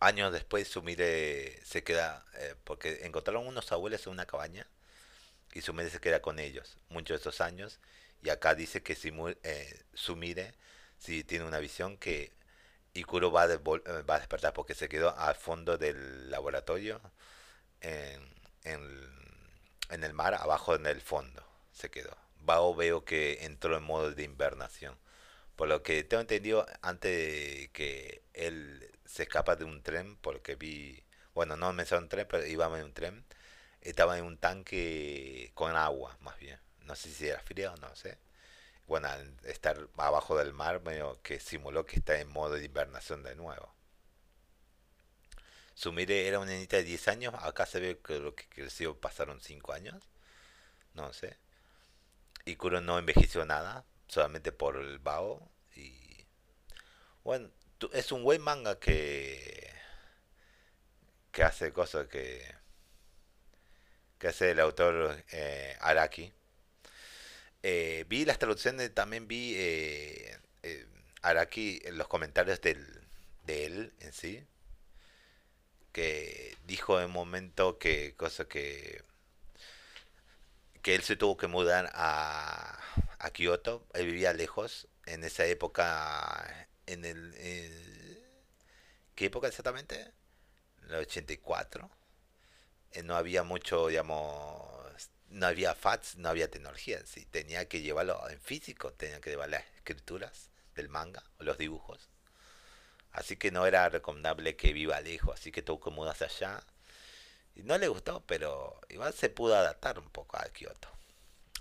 Años 0.00 0.32
después 0.32 0.68
Sumire 0.68 1.60
se 1.64 1.82
queda, 1.84 2.24
eh, 2.34 2.54
porque 2.64 3.00
encontraron 3.04 3.46
unos 3.46 3.72
abuelos 3.72 4.06
en 4.06 4.12
una 4.12 4.26
cabaña, 4.26 4.66
y 5.52 5.62
Sumire 5.62 5.90
se 5.90 6.00
queda 6.00 6.22
con 6.22 6.38
ellos 6.38 6.78
muchos 6.88 7.10
de 7.10 7.16
estos 7.16 7.40
años, 7.40 7.80
y 8.22 8.30
acá 8.30 8.54
dice 8.54 8.82
que 8.82 8.96
Simu- 8.96 9.36
eh, 9.42 9.82
Sumire 9.94 10.54
si 10.98 11.24
tiene 11.24 11.44
una 11.44 11.58
visión 11.60 11.96
que 11.98 12.32
Ikuro 12.94 13.30
va 13.30 13.44
a, 13.44 13.52
eh, 13.52 13.58
va 13.58 14.16
a 14.16 14.18
despertar 14.18 14.52
porque 14.52 14.74
se 14.74 14.88
quedó 14.88 15.16
al 15.16 15.36
fondo 15.36 15.78
del 15.78 16.30
laboratorio 16.30 17.00
en, 17.80 18.20
en, 18.64 18.82
en 19.90 20.04
el 20.04 20.12
mar, 20.12 20.34
abajo 20.34 20.74
en 20.74 20.86
el 20.86 21.00
fondo, 21.00 21.44
se 21.72 21.90
quedó. 21.90 22.16
Bao 22.40 22.74
veo 22.74 23.04
que 23.04 23.44
entró 23.44 23.76
en 23.76 23.84
modo 23.84 24.10
de 24.12 24.22
invernación. 24.24 24.96
Por 25.56 25.68
lo 25.68 25.82
que 25.82 26.02
tengo 26.04 26.20
entendido, 26.22 26.66
antes 26.82 27.10
de 27.10 27.70
que 27.72 28.22
él 28.34 28.87
se 29.08 29.24
escapa 29.24 29.56
de 29.56 29.64
un 29.64 29.82
tren, 29.82 30.16
porque 30.18 30.54
vi, 30.56 31.02
bueno, 31.34 31.56
no 31.56 31.72
me 31.72 31.84
un 31.92 32.08
tren, 32.08 32.26
pero 32.28 32.46
iba 32.46 32.66
en 32.78 32.84
un 32.84 32.92
tren, 32.94 33.24
estaba 33.80 34.18
en 34.18 34.24
un 34.24 34.38
tanque 34.38 35.50
con 35.54 35.74
agua, 35.76 36.16
más 36.20 36.38
bien. 36.38 36.60
No 36.82 36.94
sé 36.94 37.10
si 37.10 37.28
era 37.28 37.40
frío, 37.40 37.74
no 37.80 37.94
sé. 37.96 38.18
Bueno, 38.86 39.08
al 39.08 39.34
estar 39.44 39.88
abajo 39.96 40.36
del 40.36 40.52
mar, 40.52 40.82
medio 40.82 41.20
que 41.22 41.40
simuló 41.40 41.86
que 41.86 41.96
está 41.96 42.20
en 42.20 42.28
modo 42.28 42.54
de 42.54 42.64
invernación 42.64 43.22
de 43.22 43.34
nuevo. 43.34 43.74
Sumire 45.74 46.26
era 46.26 46.40
una 46.40 46.52
niñita 46.52 46.76
de 46.76 46.84
10 46.84 47.08
años, 47.08 47.34
acá 47.42 47.66
se 47.66 47.80
ve 47.80 47.98
que 48.04 48.18
lo 48.18 48.34
que 48.34 48.48
creció 48.48 48.98
pasaron 49.00 49.40
5 49.40 49.72
años, 49.72 50.02
no 50.94 51.12
sé. 51.12 51.38
Y 52.44 52.56
Kuro 52.56 52.80
no 52.80 52.98
envejeció 52.98 53.44
nada, 53.46 53.84
solamente 54.08 54.52
por 54.52 54.76
el 54.76 54.98
Bao. 54.98 55.48
Y 55.76 56.26
bueno, 57.24 57.50
es 57.92 58.12
un 58.12 58.22
buen 58.24 58.42
manga 58.42 58.78
que 58.78 59.72
que 61.32 61.42
hace 61.44 61.72
cosas 61.72 62.08
que 62.08 62.42
que 64.18 64.28
hace 64.28 64.50
el 64.50 64.60
autor 64.60 65.24
eh, 65.32 65.76
Araki. 65.80 66.32
Eh, 67.62 68.04
vi 68.08 68.24
las 68.24 68.38
traducciones, 68.38 68.94
también 68.94 69.28
vi 69.28 69.54
eh, 69.56 70.38
eh, 70.62 70.86
Araki 71.22 71.80
en 71.84 71.98
los 71.98 72.08
comentarios 72.08 72.60
del, 72.60 72.84
de 73.46 73.66
él 73.66 73.92
en 74.00 74.12
sí, 74.12 74.44
que 75.92 76.56
dijo 76.66 76.98
en 77.00 77.06
un 77.06 77.12
momento 77.12 77.78
que 77.78 78.14
cosa 78.16 78.46
que 78.46 79.02
que 80.82 80.94
él 80.94 81.02
se 81.02 81.16
tuvo 81.16 81.36
que 81.36 81.48
mudar 81.48 81.90
a, 81.94 82.78
a 83.18 83.30
Kioto, 83.30 83.86
él 83.94 84.06
vivía 84.06 84.32
lejos 84.32 84.88
en 85.06 85.24
esa 85.24 85.44
época, 85.46 86.68
en 86.88 87.04
el, 87.04 88.22
¿qué 89.14 89.26
época 89.26 89.48
exactamente? 89.48 90.12
En 90.82 90.90
el 90.90 90.96
84 90.96 91.90
eh, 92.92 93.02
no 93.02 93.16
había 93.16 93.42
mucho, 93.42 93.88
digamos, 93.88 95.10
no 95.28 95.46
había 95.46 95.74
fax, 95.74 96.16
no 96.16 96.28
había 96.28 96.50
tecnología, 96.50 97.04
sí, 97.04 97.26
tenía 97.26 97.68
que 97.68 97.82
llevarlo 97.82 98.28
en 98.30 98.40
físico, 98.40 98.92
tenía 98.92 99.20
que 99.20 99.30
llevar 99.30 99.50
las 99.50 99.64
escrituras 99.76 100.50
del 100.74 100.88
manga 100.88 101.22
o 101.38 101.44
los 101.44 101.58
dibujos. 101.58 102.08
Así 103.12 103.36
que 103.36 103.50
no 103.50 103.66
era 103.66 103.88
recomendable 103.88 104.56
que 104.56 104.72
viva 104.72 105.00
lejos, 105.00 105.34
así 105.34 105.52
que 105.52 105.62
tuvo 105.62 105.80
que 105.80 105.90
mudarse 105.90 106.24
allá. 106.24 106.62
Y 107.54 107.62
no 107.62 107.76
le 107.78 107.88
gustó, 107.88 108.22
pero 108.26 108.80
igual 108.88 109.12
se 109.14 109.28
pudo 109.30 109.56
adaptar 109.56 109.98
un 109.98 110.08
poco 110.10 110.38
a 110.38 110.44
Kioto. 110.50 110.88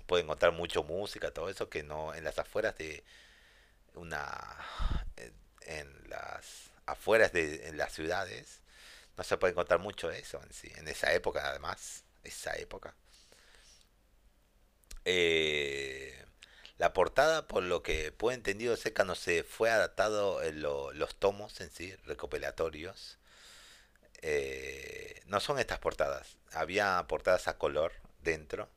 Puede 0.05 0.23
encontrar 0.23 0.53
mucho 0.53 0.83
música, 0.83 1.31
todo 1.31 1.49
eso 1.49 1.69
que 1.69 1.83
no 1.83 2.13
en 2.13 2.23
las 2.23 2.39
afueras 2.39 2.77
de 2.77 3.03
una 3.97 4.57
en, 5.17 5.33
en 5.61 6.09
las 6.09 6.71
afueras 6.85 7.33
de 7.33 7.67
en 7.67 7.77
las 7.77 7.93
ciudades 7.93 8.61
no 9.17 9.23
se 9.23 9.37
puede 9.37 9.51
encontrar 9.53 9.79
mucho 9.81 10.11
eso 10.11 10.41
en 10.43 10.53
sí, 10.53 10.71
en 10.77 10.87
esa 10.89 11.13
época 11.13 11.49
además, 11.49 12.03
esa 12.23 12.55
época. 12.57 12.95
Eh, 15.05 16.13
la 16.77 16.93
portada, 16.93 17.47
por 17.47 17.63
lo 17.63 17.81
que 17.83 18.11
puedo 18.11 18.35
entendido, 18.35 18.75
seca 18.77 19.03
no 19.05 19.15
se 19.15 19.43
fue 19.43 19.69
adaptado 19.71 20.43
en 20.43 20.61
lo- 20.61 20.93
los 20.93 21.15
tomos 21.15 21.59
en 21.61 21.71
sí, 21.71 21.95
recopilatorios. 22.05 23.17
Eh, 24.21 25.21
no 25.27 25.39
son 25.39 25.59
estas 25.59 25.79
portadas. 25.79 26.37
Había 26.53 27.03
portadas 27.07 27.47
a 27.47 27.57
color 27.57 27.93
dentro, 28.23 28.69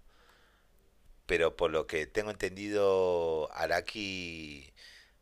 pero 1.27 1.57
por 1.57 1.71
lo 1.71 1.87
que 1.87 2.07
tengo 2.07 2.31
entendido, 2.31 3.51
Araki 3.53 4.73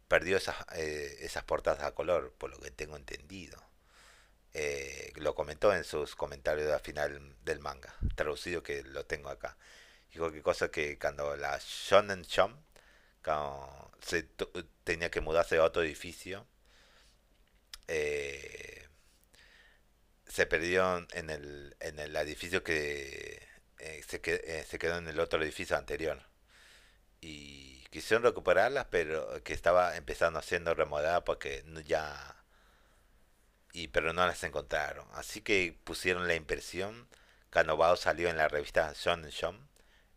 perdió 0.08 0.36
esas, 0.38 0.56
eh, 0.74 1.18
esas 1.20 1.44
portadas 1.44 1.84
a 1.84 1.94
color, 1.94 2.34
por 2.38 2.50
lo 2.50 2.58
que 2.60 2.70
tengo 2.70 2.96
entendido. 2.96 3.62
Eh, 4.54 5.12
lo 5.16 5.34
comentó 5.34 5.74
en 5.74 5.84
sus 5.84 6.16
comentarios 6.16 6.72
al 6.72 6.80
final 6.80 7.36
del 7.44 7.60
manga, 7.60 7.94
traducido 8.16 8.62
que 8.62 8.82
lo 8.84 9.04
tengo 9.06 9.28
acá. 9.30 9.56
Dijo 10.12 10.32
que 10.32 10.42
cosa 10.42 10.70
que 10.70 10.98
cuando 10.98 11.36
la 11.36 11.58
Shonen 11.64 12.24
cuando 13.22 13.90
se 14.00 14.28
tenía 14.84 15.10
que 15.10 15.20
mudarse 15.20 15.56
a 15.58 15.64
otro 15.64 15.82
edificio, 15.82 16.46
eh, 17.88 18.86
se 20.26 20.46
perdió 20.46 21.06
en 21.12 21.30
el, 21.30 21.76
en 21.80 21.98
el 21.98 22.14
edificio 22.16 22.62
que 22.62 23.42
eh, 23.78 24.02
se, 24.06 24.20
que- 24.20 24.64
se 24.68 24.78
quedó 24.78 24.98
en 24.98 25.08
el 25.08 25.20
otro 25.20 25.42
edificio 25.42 25.76
anterior. 25.76 26.22
Y 27.20 27.77
quisieron 27.90 28.22
recuperarlas, 28.24 28.86
pero 28.90 29.42
que 29.44 29.52
estaba 29.54 29.96
empezando 29.96 30.40
siendo 30.42 30.74
remodelada 30.74 31.24
porque 31.24 31.64
ya... 31.86 32.36
Y, 33.72 33.88
pero 33.88 34.12
no 34.12 34.26
las 34.26 34.42
encontraron. 34.44 35.06
Así 35.12 35.40
que 35.42 35.78
pusieron 35.84 36.26
la 36.26 36.34
impresión. 36.34 37.08
Canovao 37.50 37.96
salió 37.96 38.28
en 38.28 38.36
la 38.36 38.48
revista 38.48 38.92
Shonen 38.94 39.30
Jump 39.30 39.60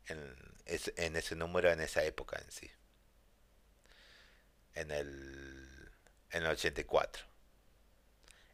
en, 0.08 0.36
en 0.66 1.16
ese 1.16 1.36
número 1.36 1.72
en 1.72 1.82
esa 1.82 2.04
época 2.04 2.40
en 2.40 2.52
sí. 2.52 2.72
En 4.74 4.92
el, 4.92 5.92
en 6.32 6.44
el 6.44 6.50
84. 6.50 7.26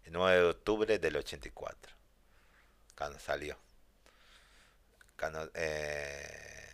El 0.06 0.14
9 0.14 0.38
de 0.38 0.46
octubre 0.46 1.00
del 1.00 1.18
84. 1.18 1.94
Cuando 2.96 3.20
salió. 3.20 3.58
Cuando, 5.18 5.52
eh, 5.54 6.67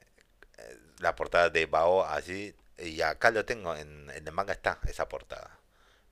la 1.00 1.16
portada 1.16 1.50
de 1.50 1.66
Bao 1.66 2.06
allí. 2.06 2.56
Y 2.78 3.02
acá 3.02 3.32
lo 3.32 3.46
tengo. 3.46 3.76
En, 3.76 4.10
el 4.10 4.32
manga 4.32 4.54
está 4.54 4.80
esa 4.88 5.08
portada. 5.10 5.60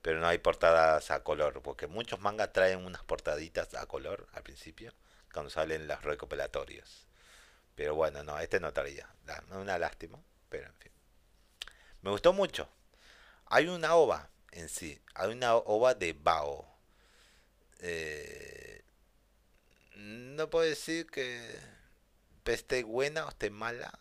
Pero 0.02 0.20
no 0.20 0.28
hay 0.28 0.38
portadas 0.38 1.12
a 1.12 1.24
color. 1.24 1.62
Porque 1.62 1.88
muchos 1.88 2.20
mangas 2.20 2.54
traen 2.54 2.86
unas 2.86 3.04
portaditas 3.04 3.74
a 3.74 3.86
color 3.86 4.28
al 4.34 4.44
principio. 4.44 4.94
Cuando 5.34 5.50
salen 5.50 5.88
los 5.88 6.02
recopilatorios. 6.04 7.08
Pero 7.76 7.96
bueno, 7.96 8.24
no, 8.24 8.40
este 8.40 8.60
no 8.60 8.74
traía. 8.74 9.08
Una 9.52 9.78
lástima. 9.78 10.20
Pero 10.50 10.68
en 10.68 10.76
fin. 10.76 10.92
Me 12.02 12.12
gustó 12.12 12.34
mucho. 12.34 12.68
Hay 13.46 13.68
una 13.68 13.96
ova 13.96 14.30
en 14.52 14.70
sí. 14.70 15.02
Hay 15.14 15.32
una 15.32 15.56
ova 15.56 15.94
de 15.94 16.14
Bao. 16.14 16.68
Eh, 17.80 18.84
no 19.96 20.50
puedo 20.50 20.66
decir 20.66 21.08
que 21.08 21.60
esté 22.46 22.84
buena 22.84 23.26
o 23.26 23.30
esté 23.30 23.50
mala. 23.50 23.92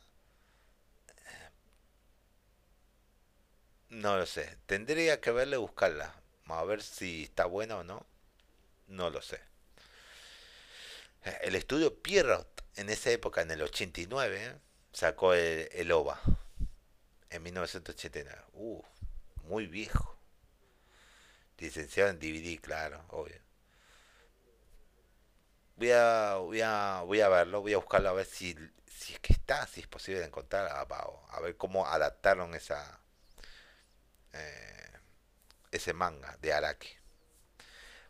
No 3.91 4.17
lo 4.17 4.25
sé. 4.25 4.57
Tendría 4.67 5.21
que 5.21 5.31
verle 5.33 5.59
buscarla. 5.59 6.15
A 6.47 6.65
ver 6.65 6.83
si 6.83 7.25
está 7.25 7.45
buena 7.45 7.77
o 7.77 7.85
no. 7.85 8.07
No 8.89 9.11
lo 9.11 9.23
sé. 9.23 9.41
Eh, 11.25 11.39
El 11.43 11.55
estudio 11.55 11.95
Pierrot 12.03 12.63
en 12.77 12.89
esa 12.91 13.11
época, 13.11 13.43
en 13.43 13.51
el 13.51 13.63
89, 13.63 14.57
sacó 14.93 15.35
el, 15.35 15.69
el 15.73 15.93
OVA. 15.93 16.21
En 17.31 17.43
1989. 17.43 18.43
Uh, 18.55 18.83
muy 19.45 19.67
viejo. 19.67 20.17
Licenciado 21.59 22.11
en 22.11 22.19
DVD, 22.19 22.61
claro, 22.61 23.05
obvio. 23.09 23.41
Voy 25.77 25.91
a, 25.93 26.35
voy 26.37 26.61
a, 26.61 27.03
voy 27.07 27.21
a 27.21 27.29
verlo, 27.29 27.63
voy 27.63 27.73
a 27.73 27.79
buscarlo 27.79 28.11
a 28.11 28.13
ver 28.13 28.27
si, 28.27 28.55
si 28.87 29.15
es 29.15 29.21
que 29.21 29.33
está, 29.33 29.67
si 29.67 29.81
es 29.81 29.87
posible 29.87 30.25
encontrar 30.25 30.69
a 30.71 30.85
Bao. 30.85 31.25
A 31.31 31.41
ver 31.41 31.57
cómo 31.57 31.87
adaptaron 31.87 32.55
esa, 32.55 33.01
eh, 34.33 34.91
ese 35.71 35.93
manga 35.93 36.37
de 36.41 36.53
Araki. 36.53 36.89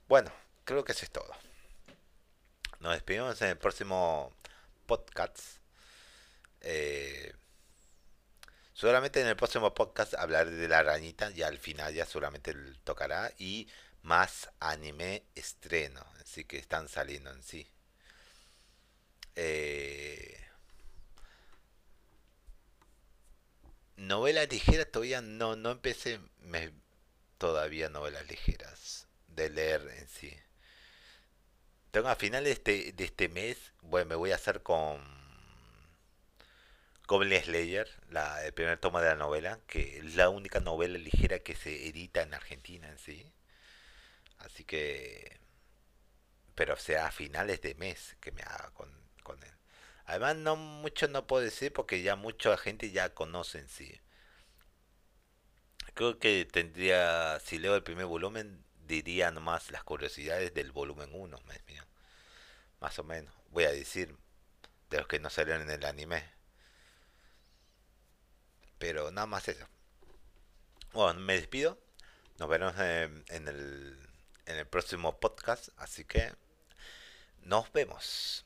Bueno, 0.09 0.33
creo 0.65 0.85
que 0.85 0.93
eso 0.93 1.05
es 1.05 1.11
todo. 1.11 1.33
Nos 2.81 2.95
despedimos 2.95 3.41
en 3.43 3.49
el 3.51 3.59
próximo 3.59 4.33
podcast. 4.87 5.39
Eh, 6.63 7.35
seguramente 8.75 9.21
en 9.21 9.27
el 9.29 9.37
próximo 9.37 9.73
podcast 9.75 10.15
hablaré 10.15 10.51
de 10.51 10.69
la 10.69 10.79
arañita. 10.79 11.31
Ya 11.31 11.49
al 11.49 11.59
final 11.59 11.95
ya 11.95 12.07
seguramente 12.07 12.53
l- 12.53 12.77
tocará. 12.85 13.33
Y 13.39 13.69
más 14.03 14.51
anime 14.61 15.23
estreno. 15.35 16.05
Así 16.21 16.45
que 16.45 16.59
están 16.59 16.89
saliendo 16.89 17.31
en 17.31 17.43
sí. 17.43 17.71
Eh, 19.37 20.50
novelas 24.01 24.49
ligeras 24.51 24.91
todavía 24.91 25.21
no, 25.23 25.57
no 25.57 25.71
empecé 25.71 26.21
me- 26.41 26.73
todavía 27.39 27.89
novelas 27.91 28.27
ligeras 28.29 29.09
de 29.29 29.51
leer 29.51 29.83
en 29.99 30.09
sí. 30.09 30.33
Tengo 31.93 32.09
a 32.09 32.17
finales 32.17 32.47
de 32.47 32.53
este, 32.53 32.93
de 32.93 33.05
este 33.05 33.29
mes, 33.29 33.73
bueno, 33.83 34.07
me 34.09 34.15
voy 34.17 34.33
a 34.33 34.37
hacer 34.37 34.63
con 34.63 35.01
Goblin 37.07 37.43
Slayer, 37.43 37.87
la, 38.09 38.43
el 38.43 38.55
primer 38.55 38.79
toma 38.79 39.03
de 39.03 39.09
la 39.11 39.15
novela, 39.15 39.61
que 39.67 39.99
es 39.99 40.15
la 40.17 40.31
única 40.31 40.61
novela 40.61 40.97
ligera 40.99 41.41
que 41.41 41.55
se 41.55 41.87
edita 41.89 42.23
en 42.23 42.33
Argentina 42.33 42.89
en 42.89 42.97
sí. 42.99 43.31
Así 44.39 44.65
que, 44.65 45.39
pero 46.55 46.77
sea 46.77 47.07
a 47.09 47.13
finales 47.13 47.61
de 47.61 47.75
mes 47.75 48.17
que 48.21 48.31
me 48.33 48.43
haga 48.43 48.71
con, 48.75 48.89
con 49.25 49.43
él. 49.43 49.53
Además, 50.11 50.35
no 50.35 50.57
mucho 50.57 51.07
no 51.07 51.29
puedo 51.29 51.45
decir 51.45 51.73
porque 51.73 52.03
ya 52.03 52.17
mucha 52.17 52.57
gente 52.57 52.91
ya 52.91 53.15
conoce 53.15 53.59
en 53.61 53.69
sí. 53.69 54.01
Creo 55.95 56.19
que 56.19 56.45
tendría, 56.47 57.39
si 57.39 57.59
leo 57.61 57.77
el 57.77 57.85
primer 57.85 58.07
volumen, 58.07 58.65
diría 58.89 59.31
nomás 59.31 59.71
las 59.71 59.85
curiosidades 59.85 60.53
del 60.53 60.73
volumen 60.73 61.11
uno 61.13 61.39
más 61.47 61.65
bien, 61.65 61.85
más 62.81 62.99
o 62.99 63.05
menos. 63.05 63.33
Voy 63.51 63.63
a 63.65 63.71
decir 63.71 64.17
de 64.91 64.99
los 64.99 65.07
que 65.07 65.21
no 65.21 65.31
salieron 65.31 65.63
en 65.63 65.71
el 65.71 65.85
anime. 65.87 66.25
Pero 68.79 69.13
nada 69.13 69.29
más 69.29 69.47
eso. 69.47 69.69
Bueno, 70.93 71.21
me 71.21 71.35
despido. 71.35 71.79
Nos 72.39 72.49
veremos 72.49 72.77
en, 72.81 73.25
en 73.29 73.47
el, 73.47 73.97
en 74.47 74.57
el 74.57 74.67
próximo 74.67 75.21
podcast. 75.21 75.69
Así 75.77 76.05
que 76.05 76.35
nos 77.43 77.71
vemos. 77.73 78.45